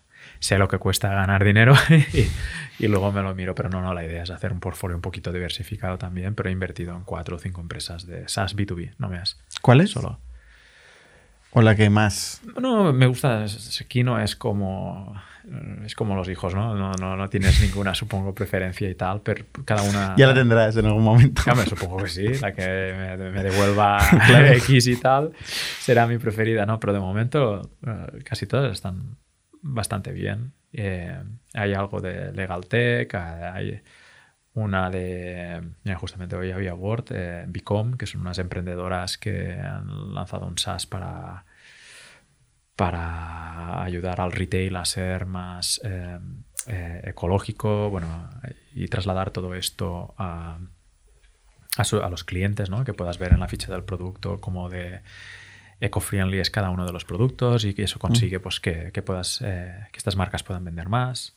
sé 0.40 0.59
lo 0.59 0.68
que 0.68 0.78
cuesta 0.78 1.09
ganar 1.09 1.44
dinero 1.44 1.74
y, 2.78 2.88
luego 2.88 3.12
me 3.12 3.22
lo 3.22 3.34
miro, 3.34 3.55
pero 3.55 3.68
no, 3.68 3.80
no, 3.80 3.94
la 3.94 4.05
idea 4.05 4.22
es 4.22 4.30
hacer 4.30 4.53
un 4.53 4.61
portfolio 4.61 4.96
un 4.96 5.03
poquito 5.03 5.32
diversificado 5.32 5.98
también, 5.98 6.34
pero 6.34 6.48
he 6.48 6.53
invertido 6.53 6.94
en 6.96 7.05
cuatro 7.05 7.36
o 7.36 7.38
cinco 7.38 7.61
empresas 7.61 8.07
de 8.07 8.28
SaaS 8.28 8.57
B2B, 8.57 8.94
no 8.98 9.09
me 9.09 9.18
has. 9.18 9.38
¿Cuáles? 9.61 9.90
Solo. 9.90 10.18
¿O 11.53 11.62
la 11.62 11.76
que 11.76 11.90
más? 11.90 12.40
No, 12.61 12.92
me 12.92 13.07
gusta, 13.07 13.46
Sekino 13.46 14.18
es 14.18 14.34
como 14.36 15.14
eh, 15.16 15.20
es 15.84 15.95
como 15.95 16.14
los 16.14 16.28
hijos, 16.28 16.55
¿no? 16.55 16.74
No, 16.74 16.93
no, 16.93 17.16
no 17.16 17.28
tienes 17.28 17.61
ninguna, 17.61 17.95
supongo, 17.95 18.34
preferencia 18.34 18.88
y 18.88 18.95
tal, 18.95 19.20
pero 19.22 19.45
cada 19.64 19.82
una... 19.82 20.14
Ya 20.16 20.28
la 20.28 20.34
tendrás 20.34 20.76
en 20.76 20.86
algún 20.86 21.03
momento. 21.03 21.43
Ya 21.45 21.55
me 21.55 21.64
supongo 21.64 21.99
que 21.99 22.09
sí, 22.09 22.28
la 22.40 22.53
que 22.53 22.62
me, 22.62 23.43
devuelva 23.43 23.99
X 24.57 24.86
y 24.86 24.97
tal 24.97 25.32
será 25.80 26.07
mi 26.07 26.18
preferida, 26.18 26.64
¿no? 26.66 26.78
Pero 26.78 26.93
de 26.93 27.01
momento 27.01 27.62
eh, 27.86 28.22
casi 28.24 28.47
todas 28.47 28.72
están 28.72 29.16
bastante 29.62 30.12
bien. 30.12 30.53
Eh, 30.72 31.20
hay 31.55 31.74
algo 31.74 32.01
de 32.01 32.32
Legal 32.32 32.66
Tech, 32.66 33.14
hay 33.14 33.82
una 34.55 34.90
de, 34.90 35.61
justamente 35.97 36.36
hoy 36.36 36.51
había 36.53 36.74
Word, 36.74 37.07
eh, 37.11 37.45
Bicom, 37.49 37.97
que 37.97 38.07
son 38.07 38.20
unas 38.20 38.38
emprendedoras 38.38 39.18
que 39.18 39.53
han 39.53 40.14
lanzado 40.14 40.47
un 40.47 40.59
SaaS 40.59 40.86
para, 40.86 41.45
para 42.82 43.84
ayudar 43.84 44.20
al 44.20 44.32
retail 44.32 44.74
a 44.74 44.84
ser 44.84 45.24
más 45.24 45.80
eh, 45.84 46.18
eh, 46.66 47.00
ecológico 47.04 47.88
bueno, 47.90 48.28
y 48.74 48.88
trasladar 48.88 49.30
todo 49.30 49.54
esto 49.54 50.16
a, 50.18 50.58
a, 51.76 52.10
los 52.10 52.24
clientes, 52.24 52.70
¿no? 52.70 52.82
que 52.82 52.92
puedas 52.92 53.18
ver 53.18 53.34
en 53.34 53.38
la 53.38 53.46
ficha 53.46 53.70
del 53.70 53.84
producto 53.84 54.40
como 54.40 54.68
de 54.68 55.02
eco-friendly 55.80 56.40
es 56.40 56.50
cada 56.50 56.70
uno 56.70 56.84
de 56.84 56.92
los 56.92 57.04
productos 57.04 57.64
y 57.64 57.72
que 57.72 57.84
eso 57.84 58.00
consigue 58.00 58.40
pues, 58.40 58.58
que, 58.58 58.90
que 58.90 59.00
puedas, 59.00 59.38
que 59.38 59.96
estas 59.96 60.16
marcas 60.16 60.42
puedan 60.42 60.64
vender 60.64 60.88
más. 60.88 61.36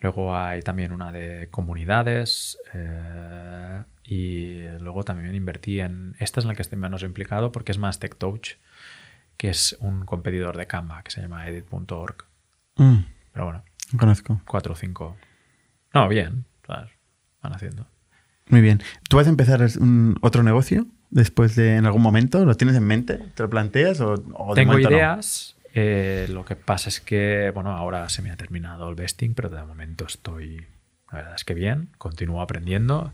Luego 0.00 0.34
hay 0.34 0.62
también 0.62 0.92
una 0.92 1.12
de 1.12 1.48
comunidades 1.50 2.58
eh, 2.72 3.82
y 4.04 4.62
luego 4.80 5.04
también 5.04 5.34
invertí 5.34 5.80
en... 5.80 6.16
Esta 6.18 6.40
es 6.40 6.46
la 6.46 6.54
que 6.54 6.62
estoy 6.62 6.78
menos 6.78 7.02
implicado 7.02 7.52
porque 7.52 7.72
es 7.72 7.78
más 7.78 8.00
TechTouch, 8.00 8.56
que 9.42 9.48
es 9.48 9.76
un 9.80 10.04
competidor 10.04 10.56
de 10.56 10.68
Canva 10.68 11.02
que 11.02 11.10
se 11.10 11.20
llama 11.20 11.48
edit.org. 11.48 12.14
Mm. 12.76 12.98
Pero 13.32 13.44
bueno. 13.44 13.64
Conozco. 13.98 14.40
Cuatro 14.46 14.74
o 14.74 14.76
cinco. 14.76 15.16
No, 15.92 16.06
bien. 16.06 16.44
Van 16.68 17.52
haciendo. 17.52 17.88
Muy 18.46 18.60
bien. 18.60 18.80
¿Tú 19.08 19.16
vas 19.16 19.26
a 19.26 19.30
empezar 19.30 19.60
un, 19.80 20.16
otro 20.20 20.44
negocio 20.44 20.86
después 21.10 21.56
de 21.56 21.74
en 21.74 21.86
algún 21.86 22.02
momento? 22.02 22.44
¿Lo 22.44 22.54
tienes 22.54 22.76
en 22.76 22.84
mente? 22.84 23.18
¿Te 23.34 23.42
lo 23.42 23.50
planteas 23.50 24.00
o, 24.00 24.14
Tengo 24.54 24.78
ideas. 24.78 25.56
Eh, 25.74 26.28
lo 26.30 26.44
que 26.44 26.54
pasa 26.54 26.88
es 26.88 27.00
que, 27.00 27.50
bueno, 27.52 27.72
ahora 27.72 28.08
se 28.10 28.22
me 28.22 28.30
ha 28.30 28.36
terminado 28.36 28.88
el 28.88 28.94
vesting, 28.94 29.34
pero 29.34 29.50
de 29.50 29.60
momento 29.64 30.06
estoy, 30.06 30.68
la 31.10 31.18
verdad 31.18 31.34
es 31.34 31.42
que 31.42 31.54
bien, 31.54 31.88
continúo 31.98 32.42
aprendiendo 32.42 33.12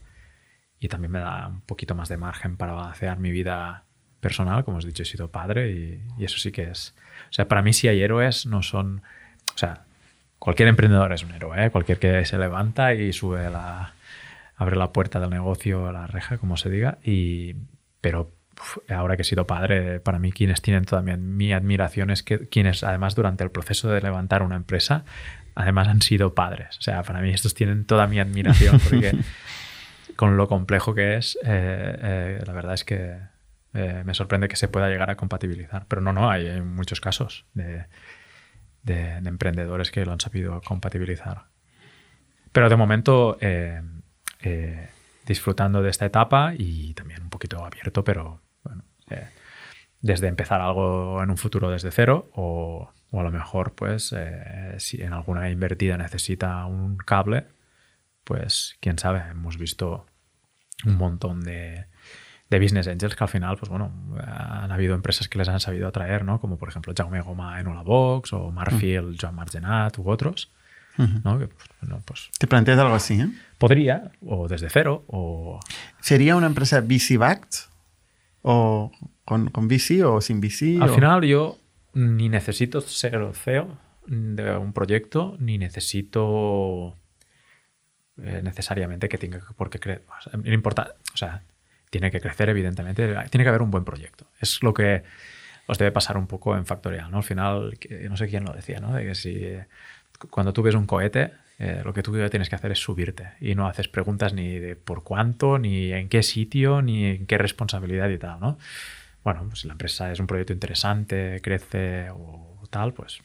y 0.79 0.89
también 0.89 1.13
me 1.13 1.21
da 1.21 1.49
un 1.49 1.63
poquito 1.63 1.95
más 1.95 2.11
de 2.11 2.19
margen 2.19 2.59
para 2.59 2.75
balancear 2.75 3.19
mi 3.19 3.31
vida 3.31 3.87
personal. 4.21 4.65
Como 4.65 4.79
os 4.79 4.85
he 4.85 4.89
dicho, 4.89 5.03
he 5.03 5.07
sido 5.07 5.31
padre 5.31 5.71
y, 5.71 6.25
eso 6.25 6.39
sí 6.39 6.53
que 6.53 6.65
es. 6.71 6.95
O 7.31 7.33
sea, 7.33 7.49
para 7.49 7.63
mí, 7.63 7.73
si 7.73 7.89
hay 7.89 8.03
héroes, 8.03 8.47
no 8.47 8.63
son. 8.63 9.03
O 9.55 9.59
sea, 9.59 9.85
cualquier 10.39 10.69
emprendedor 10.69 11.13
es 11.13 11.23
un 11.23 11.33
héroe, 11.33 11.67
¿eh? 11.67 11.71
cualquier 11.71 11.99
que 11.99 12.25
se 12.25 12.39
levanta 12.39 12.95
y 12.95 13.13
sube 13.13 13.51
la. 13.51 13.95
abre 14.57 14.77
la 14.77 14.93
puerta 14.93 15.21
del 15.21 15.31
negocio, 15.31 15.91
la 15.93 16.07
reja, 16.07 16.39
como 16.39 16.57
se 16.57 16.71
diga, 16.71 16.99
y. 17.03 17.57
Pero 18.01 18.33
ahora 18.89 19.17
que 19.17 19.23
he 19.23 19.25
sido 19.25 19.47
padre, 19.47 20.01
para 20.01 20.19
mí 20.19 20.33
quienes 20.33 20.63
tienen 20.63 20.85
toda 20.85 21.03
mi, 21.03 21.53
admiración 21.53 22.11
es 22.11 22.23
que 22.23 22.49
quienes 22.49 22.83
además 22.85 23.15
durante 23.15 23.45
el 23.45 23.51
proceso 23.51 23.89
de 23.89 24.01
levantar 24.01 24.43
una 24.43 24.57
empresa, 24.57 25.05
además 25.55 25.89
han 25.89 26.03
sido 26.03 26.35
padres. 26.35 26.79
O 26.79 26.83
sea, 26.83 27.03
para 27.03 27.21
mí 27.21 27.31
estos 27.31 27.55
tienen 27.55 27.85
toda 27.85 28.07
mi 28.07 28.21
admiración 28.21 28.79
porque 28.81 29.17
con 30.17 30.37
lo 30.37 30.49
complejo 30.49 30.95
que 30.95 31.17
es, 31.17 31.37
eh, 31.45 31.99
eh, 32.03 32.43
la 32.47 32.53
verdad 32.53 32.75
es 32.75 32.85
que 32.85 33.17
eh, 33.75 34.03
me 34.05 34.15
sorprende 34.15 34.49
que 34.49 34.57
se 34.57 34.69
pueda 34.69 34.89
llegar 34.89 35.11
a 35.11 35.17
compatibilizar. 35.17 35.87
Pero 35.89 36.01
no, 36.01 36.13
no, 36.13 36.31
hay, 36.31 36.61
muchos 36.61 37.01
casos 37.01 37.47
de, 37.55 37.87
emprendedores 38.87 39.91
que 39.91 40.05
lo 40.05 40.13
han 40.13 40.21
sabido 40.21 40.61
compatibilizar. 40.63 41.47
Pero 42.53 42.69
de 42.69 42.77
momento 42.77 43.37
disfrutando 45.29 45.83
de 45.83 45.91
esta 45.91 46.07
etapa 46.07 46.55
y 46.57 46.95
también 46.95 47.23
un 47.23 47.29
poquito 47.29 47.65
abierto, 47.65 48.03
pero 48.03 48.41
eh, 49.11 49.29
desde 50.01 50.27
empezar 50.27 50.61
algo 50.61 51.23
en 51.23 51.31
un 51.31 51.37
futuro 51.37 51.71
desde 51.71 51.91
cero 51.91 52.31
o, 52.35 52.91
a 53.13 53.23
lo 53.23 53.31
mejor 53.31 53.75
pues 53.75 54.15
eh, 54.17 54.75
si 54.79 55.03
en 55.03 55.13
alguna 55.13 55.51
invertida 55.51 55.99
necesita 55.99 56.65
un 56.65 56.97
cable, 56.97 57.47
pues 58.25 58.77
quién 58.81 58.99
sabe, 58.99 59.23
hemos 59.31 59.59
visto 59.59 60.07
un 60.87 60.97
montón 60.97 61.43
de, 61.43 61.87
de 62.51 62.59
business 62.59 62.89
angels 62.89 63.15
que 63.15 63.25
al 63.25 63.29
final, 63.29 63.57
pues 63.57 63.69
bueno, 63.69 63.93
han 64.25 64.73
habido 64.73 64.95
empresas 64.95 65.29
que 65.29 65.39
les 65.39 65.49
han 65.49 65.61
sabido 65.61 65.89
atraer, 65.89 66.25
¿no? 66.25 66.41
Como 66.41 66.57
por 66.57 66.69
ejemplo 66.69 66.95
Jaume 66.97 67.21
Goma 67.21 67.61
en 67.61 67.67
Box 67.85 68.33
o 68.33 68.51
Marfield, 68.51 69.15
mm. 69.15 69.19
Joan 69.21 69.35
Margenat 69.35 69.99
u 69.99 70.09
otros. 70.09 70.51
¿no? 70.97 71.39
Pues, 71.39 72.03
pues, 72.05 72.31
¿Te 72.39 72.49
planteas 72.49 72.79
algo 72.79 72.95
así? 72.95 73.21
¿eh? 73.21 73.29
Podría, 73.59 74.11
o 74.27 74.49
desde 74.49 74.69
cero, 74.69 75.05
o... 75.07 75.61
¿Sería 76.01 76.35
una 76.35 76.49
empresa 76.49 76.81
VC-backed? 76.81 77.69
¿O 78.43 78.91
con, 79.25 79.51
con 79.51 79.69
VC 79.69 80.03
o 80.05 80.21
sin 80.21 80.41
VC? 80.41 80.81
Al 80.81 80.91
final 80.91 81.23
yo 81.23 81.59
ni 81.95 82.29
necesito 82.29 82.81
ser 82.81 83.31
CEO 83.35 83.79
de 84.07 84.57
un 84.57 84.73
proyecto, 84.73 85.37
ni 85.39 85.59
necesito 85.59 86.97
eh, 88.23 88.41
necesariamente 88.43 89.09
que 89.09 89.19
tenga 89.19 89.41
porque 89.57 89.79
creer. 89.79 90.03
importa, 90.45 90.95
o 91.13 91.17
sea, 91.17 91.43
tiene 91.91 92.11
que 92.11 92.21
crecer, 92.21 92.49
evidentemente. 92.49 93.15
Tiene 93.31 93.45
que 93.45 93.49
haber 93.49 93.63
un 93.63 93.71
buen 93.71 93.85
proyecto. 93.85 94.27
Es 94.41 94.63
lo 94.63 94.75
que 94.75 95.03
os 95.67 95.79
debe 95.79 95.93
pasar 95.93 96.17
un 96.17 96.27
poco 96.27 96.57
en 96.57 96.67
Factorial, 96.67 97.11
¿no? 97.11 97.19
Al 97.19 97.25
final, 97.25 97.79
no 98.09 98.17
sé 98.17 98.29
quién 98.29 98.45
lo 98.45 98.53
decía, 98.53 98.81
¿no? 98.81 98.95
De 98.95 99.05
que 99.05 99.15
si 99.15 99.57
cuando 100.31 100.53
tú 100.53 100.63
ves 100.63 100.75
un 100.75 100.87
cohete, 100.87 101.33
eh, 101.59 101.83
lo 101.85 101.93
que 101.93 102.03
tú 102.03 102.13
tienes 102.31 102.49
que 102.49 102.55
hacer 102.55 102.71
es 102.73 102.79
subirte 102.79 103.33
y 103.41 103.55
no 103.55 103.67
haces 103.67 103.89
preguntas 103.89 104.33
ni 104.33 104.59
de 104.59 104.77
por 104.77 105.03
cuánto, 105.03 105.59
ni 105.59 105.93
en 105.93 106.09
qué 106.09 106.23
sitio, 106.23 106.83
ni 106.83 107.05
en 107.05 107.27
qué 107.27 107.37
responsabilidad 107.37 108.09
y 108.09 108.19
tal, 108.19 108.41
¿no? 108.41 108.59
Bueno, 109.25 109.45
pues 109.49 109.61
si 109.61 109.67
la 109.67 109.73
empresa 109.73 110.11
es 110.13 110.21
un 110.21 110.27
proyecto 110.27 110.53
interesante, 110.53 111.41
crece 111.43 112.11
o 112.11 112.63
tal, 112.71 112.95
pues, 112.95 113.21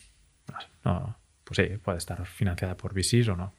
no, 0.84 1.16
pues 1.44 1.58
sí, 1.58 1.78
puede 1.78 2.00
estar 2.00 2.26
financiada 2.26 2.76
por 2.76 2.94
VCs 2.94 3.30
o 3.30 3.36
no. 3.36 3.54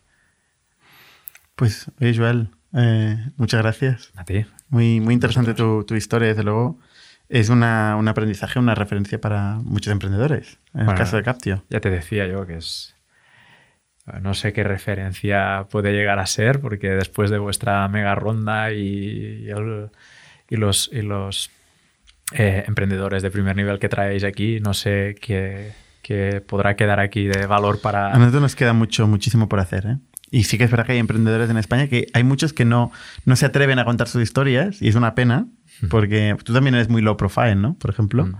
Pues, 1.54 1.90
Joel, 2.00 2.50
eh, 2.74 3.30
muchas 3.36 3.62
gracias. 3.62 4.12
A 4.16 4.24
ti. 4.24 4.46
Muy, 4.68 5.00
muy 5.00 5.14
interesante 5.14 5.54
tu, 5.54 5.84
tu, 5.84 5.94
historia, 5.94 6.28
desde 6.28 6.42
luego. 6.42 6.78
Es 7.28 7.48
una, 7.48 7.96
un 7.96 8.06
aprendizaje, 8.08 8.58
una 8.58 8.74
referencia 8.74 9.20
para 9.20 9.56
muchos 9.62 9.92
emprendedores, 9.92 10.58
en 10.74 10.88
el 10.88 10.94
caso 10.94 11.16
de 11.16 11.22
Captio. 11.22 11.64
Ya 11.70 11.80
te 11.80 11.90
decía 11.90 12.26
yo 12.26 12.46
que 12.46 12.56
es 12.56 12.94
no 14.20 14.34
sé 14.34 14.52
qué 14.52 14.64
referencia 14.64 15.66
puede 15.70 15.92
llegar 15.92 16.18
a 16.18 16.26
ser, 16.26 16.60
porque 16.60 16.90
después 16.90 17.30
de 17.30 17.38
vuestra 17.38 17.88
mega 17.88 18.14
ronda 18.14 18.72
y, 18.72 19.46
y, 19.46 20.56
los, 20.56 20.90
y 20.92 21.02
los 21.02 21.50
eh, 22.32 22.64
emprendedores 22.66 23.22
de 23.22 23.30
primer 23.30 23.56
nivel 23.56 23.78
que 23.78 23.88
traéis 23.88 24.24
aquí, 24.24 24.60
no 24.60 24.74
sé 24.74 25.16
qué, 25.20 25.72
podrá 26.46 26.76
quedar 26.76 27.00
aquí 27.00 27.24
de 27.24 27.46
valor 27.46 27.80
para... 27.80 28.12
A 28.12 28.18
nosotros 28.18 28.42
nos 28.42 28.56
queda 28.56 28.74
mucho, 28.74 29.06
muchísimo 29.06 29.48
por 29.48 29.60
hacer. 29.60 29.86
¿eh? 29.86 29.96
Y 30.30 30.44
sí 30.44 30.58
que 30.58 30.64
es 30.64 30.70
verdad 30.70 30.86
que 30.86 30.92
hay 30.92 30.98
emprendedores 30.98 31.50
en 31.50 31.58
España 31.58 31.86
que 31.86 32.06
hay 32.12 32.24
muchos 32.24 32.52
que 32.52 32.64
no, 32.64 32.90
no 33.24 33.36
se 33.36 33.46
atreven 33.46 33.78
a 33.78 33.84
contar 33.84 34.08
sus 34.08 34.22
historias 34.22 34.80
y 34.82 34.88
es 34.88 34.94
una 34.94 35.14
pena, 35.14 35.46
porque 35.90 36.36
tú 36.44 36.52
también 36.52 36.74
eres 36.74 36.88
muy 36.88 37.02
low 37.02 37.16
profile, 37.16 37.56
¿no? 37.56 37.74
Por 37.74 37.90
ejemplo. 37.90 38.26
Mm. 38.26 38.34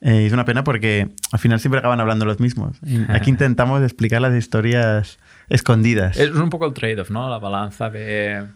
Eh, 0.00 0.26
es 0.26 0.32
una 0.32 0.44
pena 0.44 0.62
porque 0.62 1.08
al 1.32 1.38
final 1.40 1.58
siempre 1.58 1.80
acaban 1.80 1.98
hablando 2.00 2.24
los 2.24 2.38
mismos. 2.38 2.78
aquí 3.08 3.30
intentamos 3.30 3.82
explicar 3.82 4.20
las 4.20 4.34
historias 4.34 5.18
escondidas. 5.48 6.16
Es 6.16 6.30
un 6.30 6.50
poco 6.50 6.66
el 6.66 6.74
trade-off, 6.74 7.10
¿no? 7.10 7.28
La 7.28 7.38
balanza 7.38 7.90
de, 7.90 8.46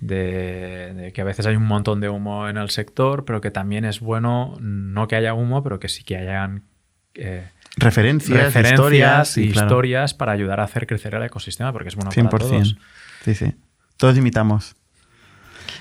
de, 0.00 1.10
que 1.12 1.20
a 1.20 1.24
veces 1.24 1.46
hay 1.46 1.56
un 1.56 1.66
montón 1.66 2.00
de 2.00 2.08
humo 2.08 2.48
en 2.48 2.56
el 2.56 2.70
sector, 2.70 3.24
pero 3.24 3.40
que 3.40 3.50
también 3.50 3.84
es 3.84 4.00
bueno 4.00 4.56
no 4.60 5.08
que 5.08 5.16
haya 5.16 5.34
humo, 5.34 5.62
pero 5.62 5.80
que 5.80 5.88
sí 5.88 6.04
que 6.04 6.16
hayan 6.16 6.64
eh, 7.14 7.48
referencias, 7.76 8.54
historias, 8.54 9.36
y 9.36 9.44
historias 9.44 10.14
para 10.14 10.32
ayudar 10.32 10.60
a 10.60 10.64
hacer 10.64 10.86
crecer 10.86 11.14
el 11.14 11.22
ecosistema, 11.22 11.72
porque 11.72 11.88
es 11.88 11.96
bueno 11.96 12.10
100%. 12.10 12.28
para 12.30 12.38
todos. 12.38 12.76
Sí, 13.24 13.34
sí. 13.34 13.54
Todos 13.96 14.16
imitamos. 14.16 14.74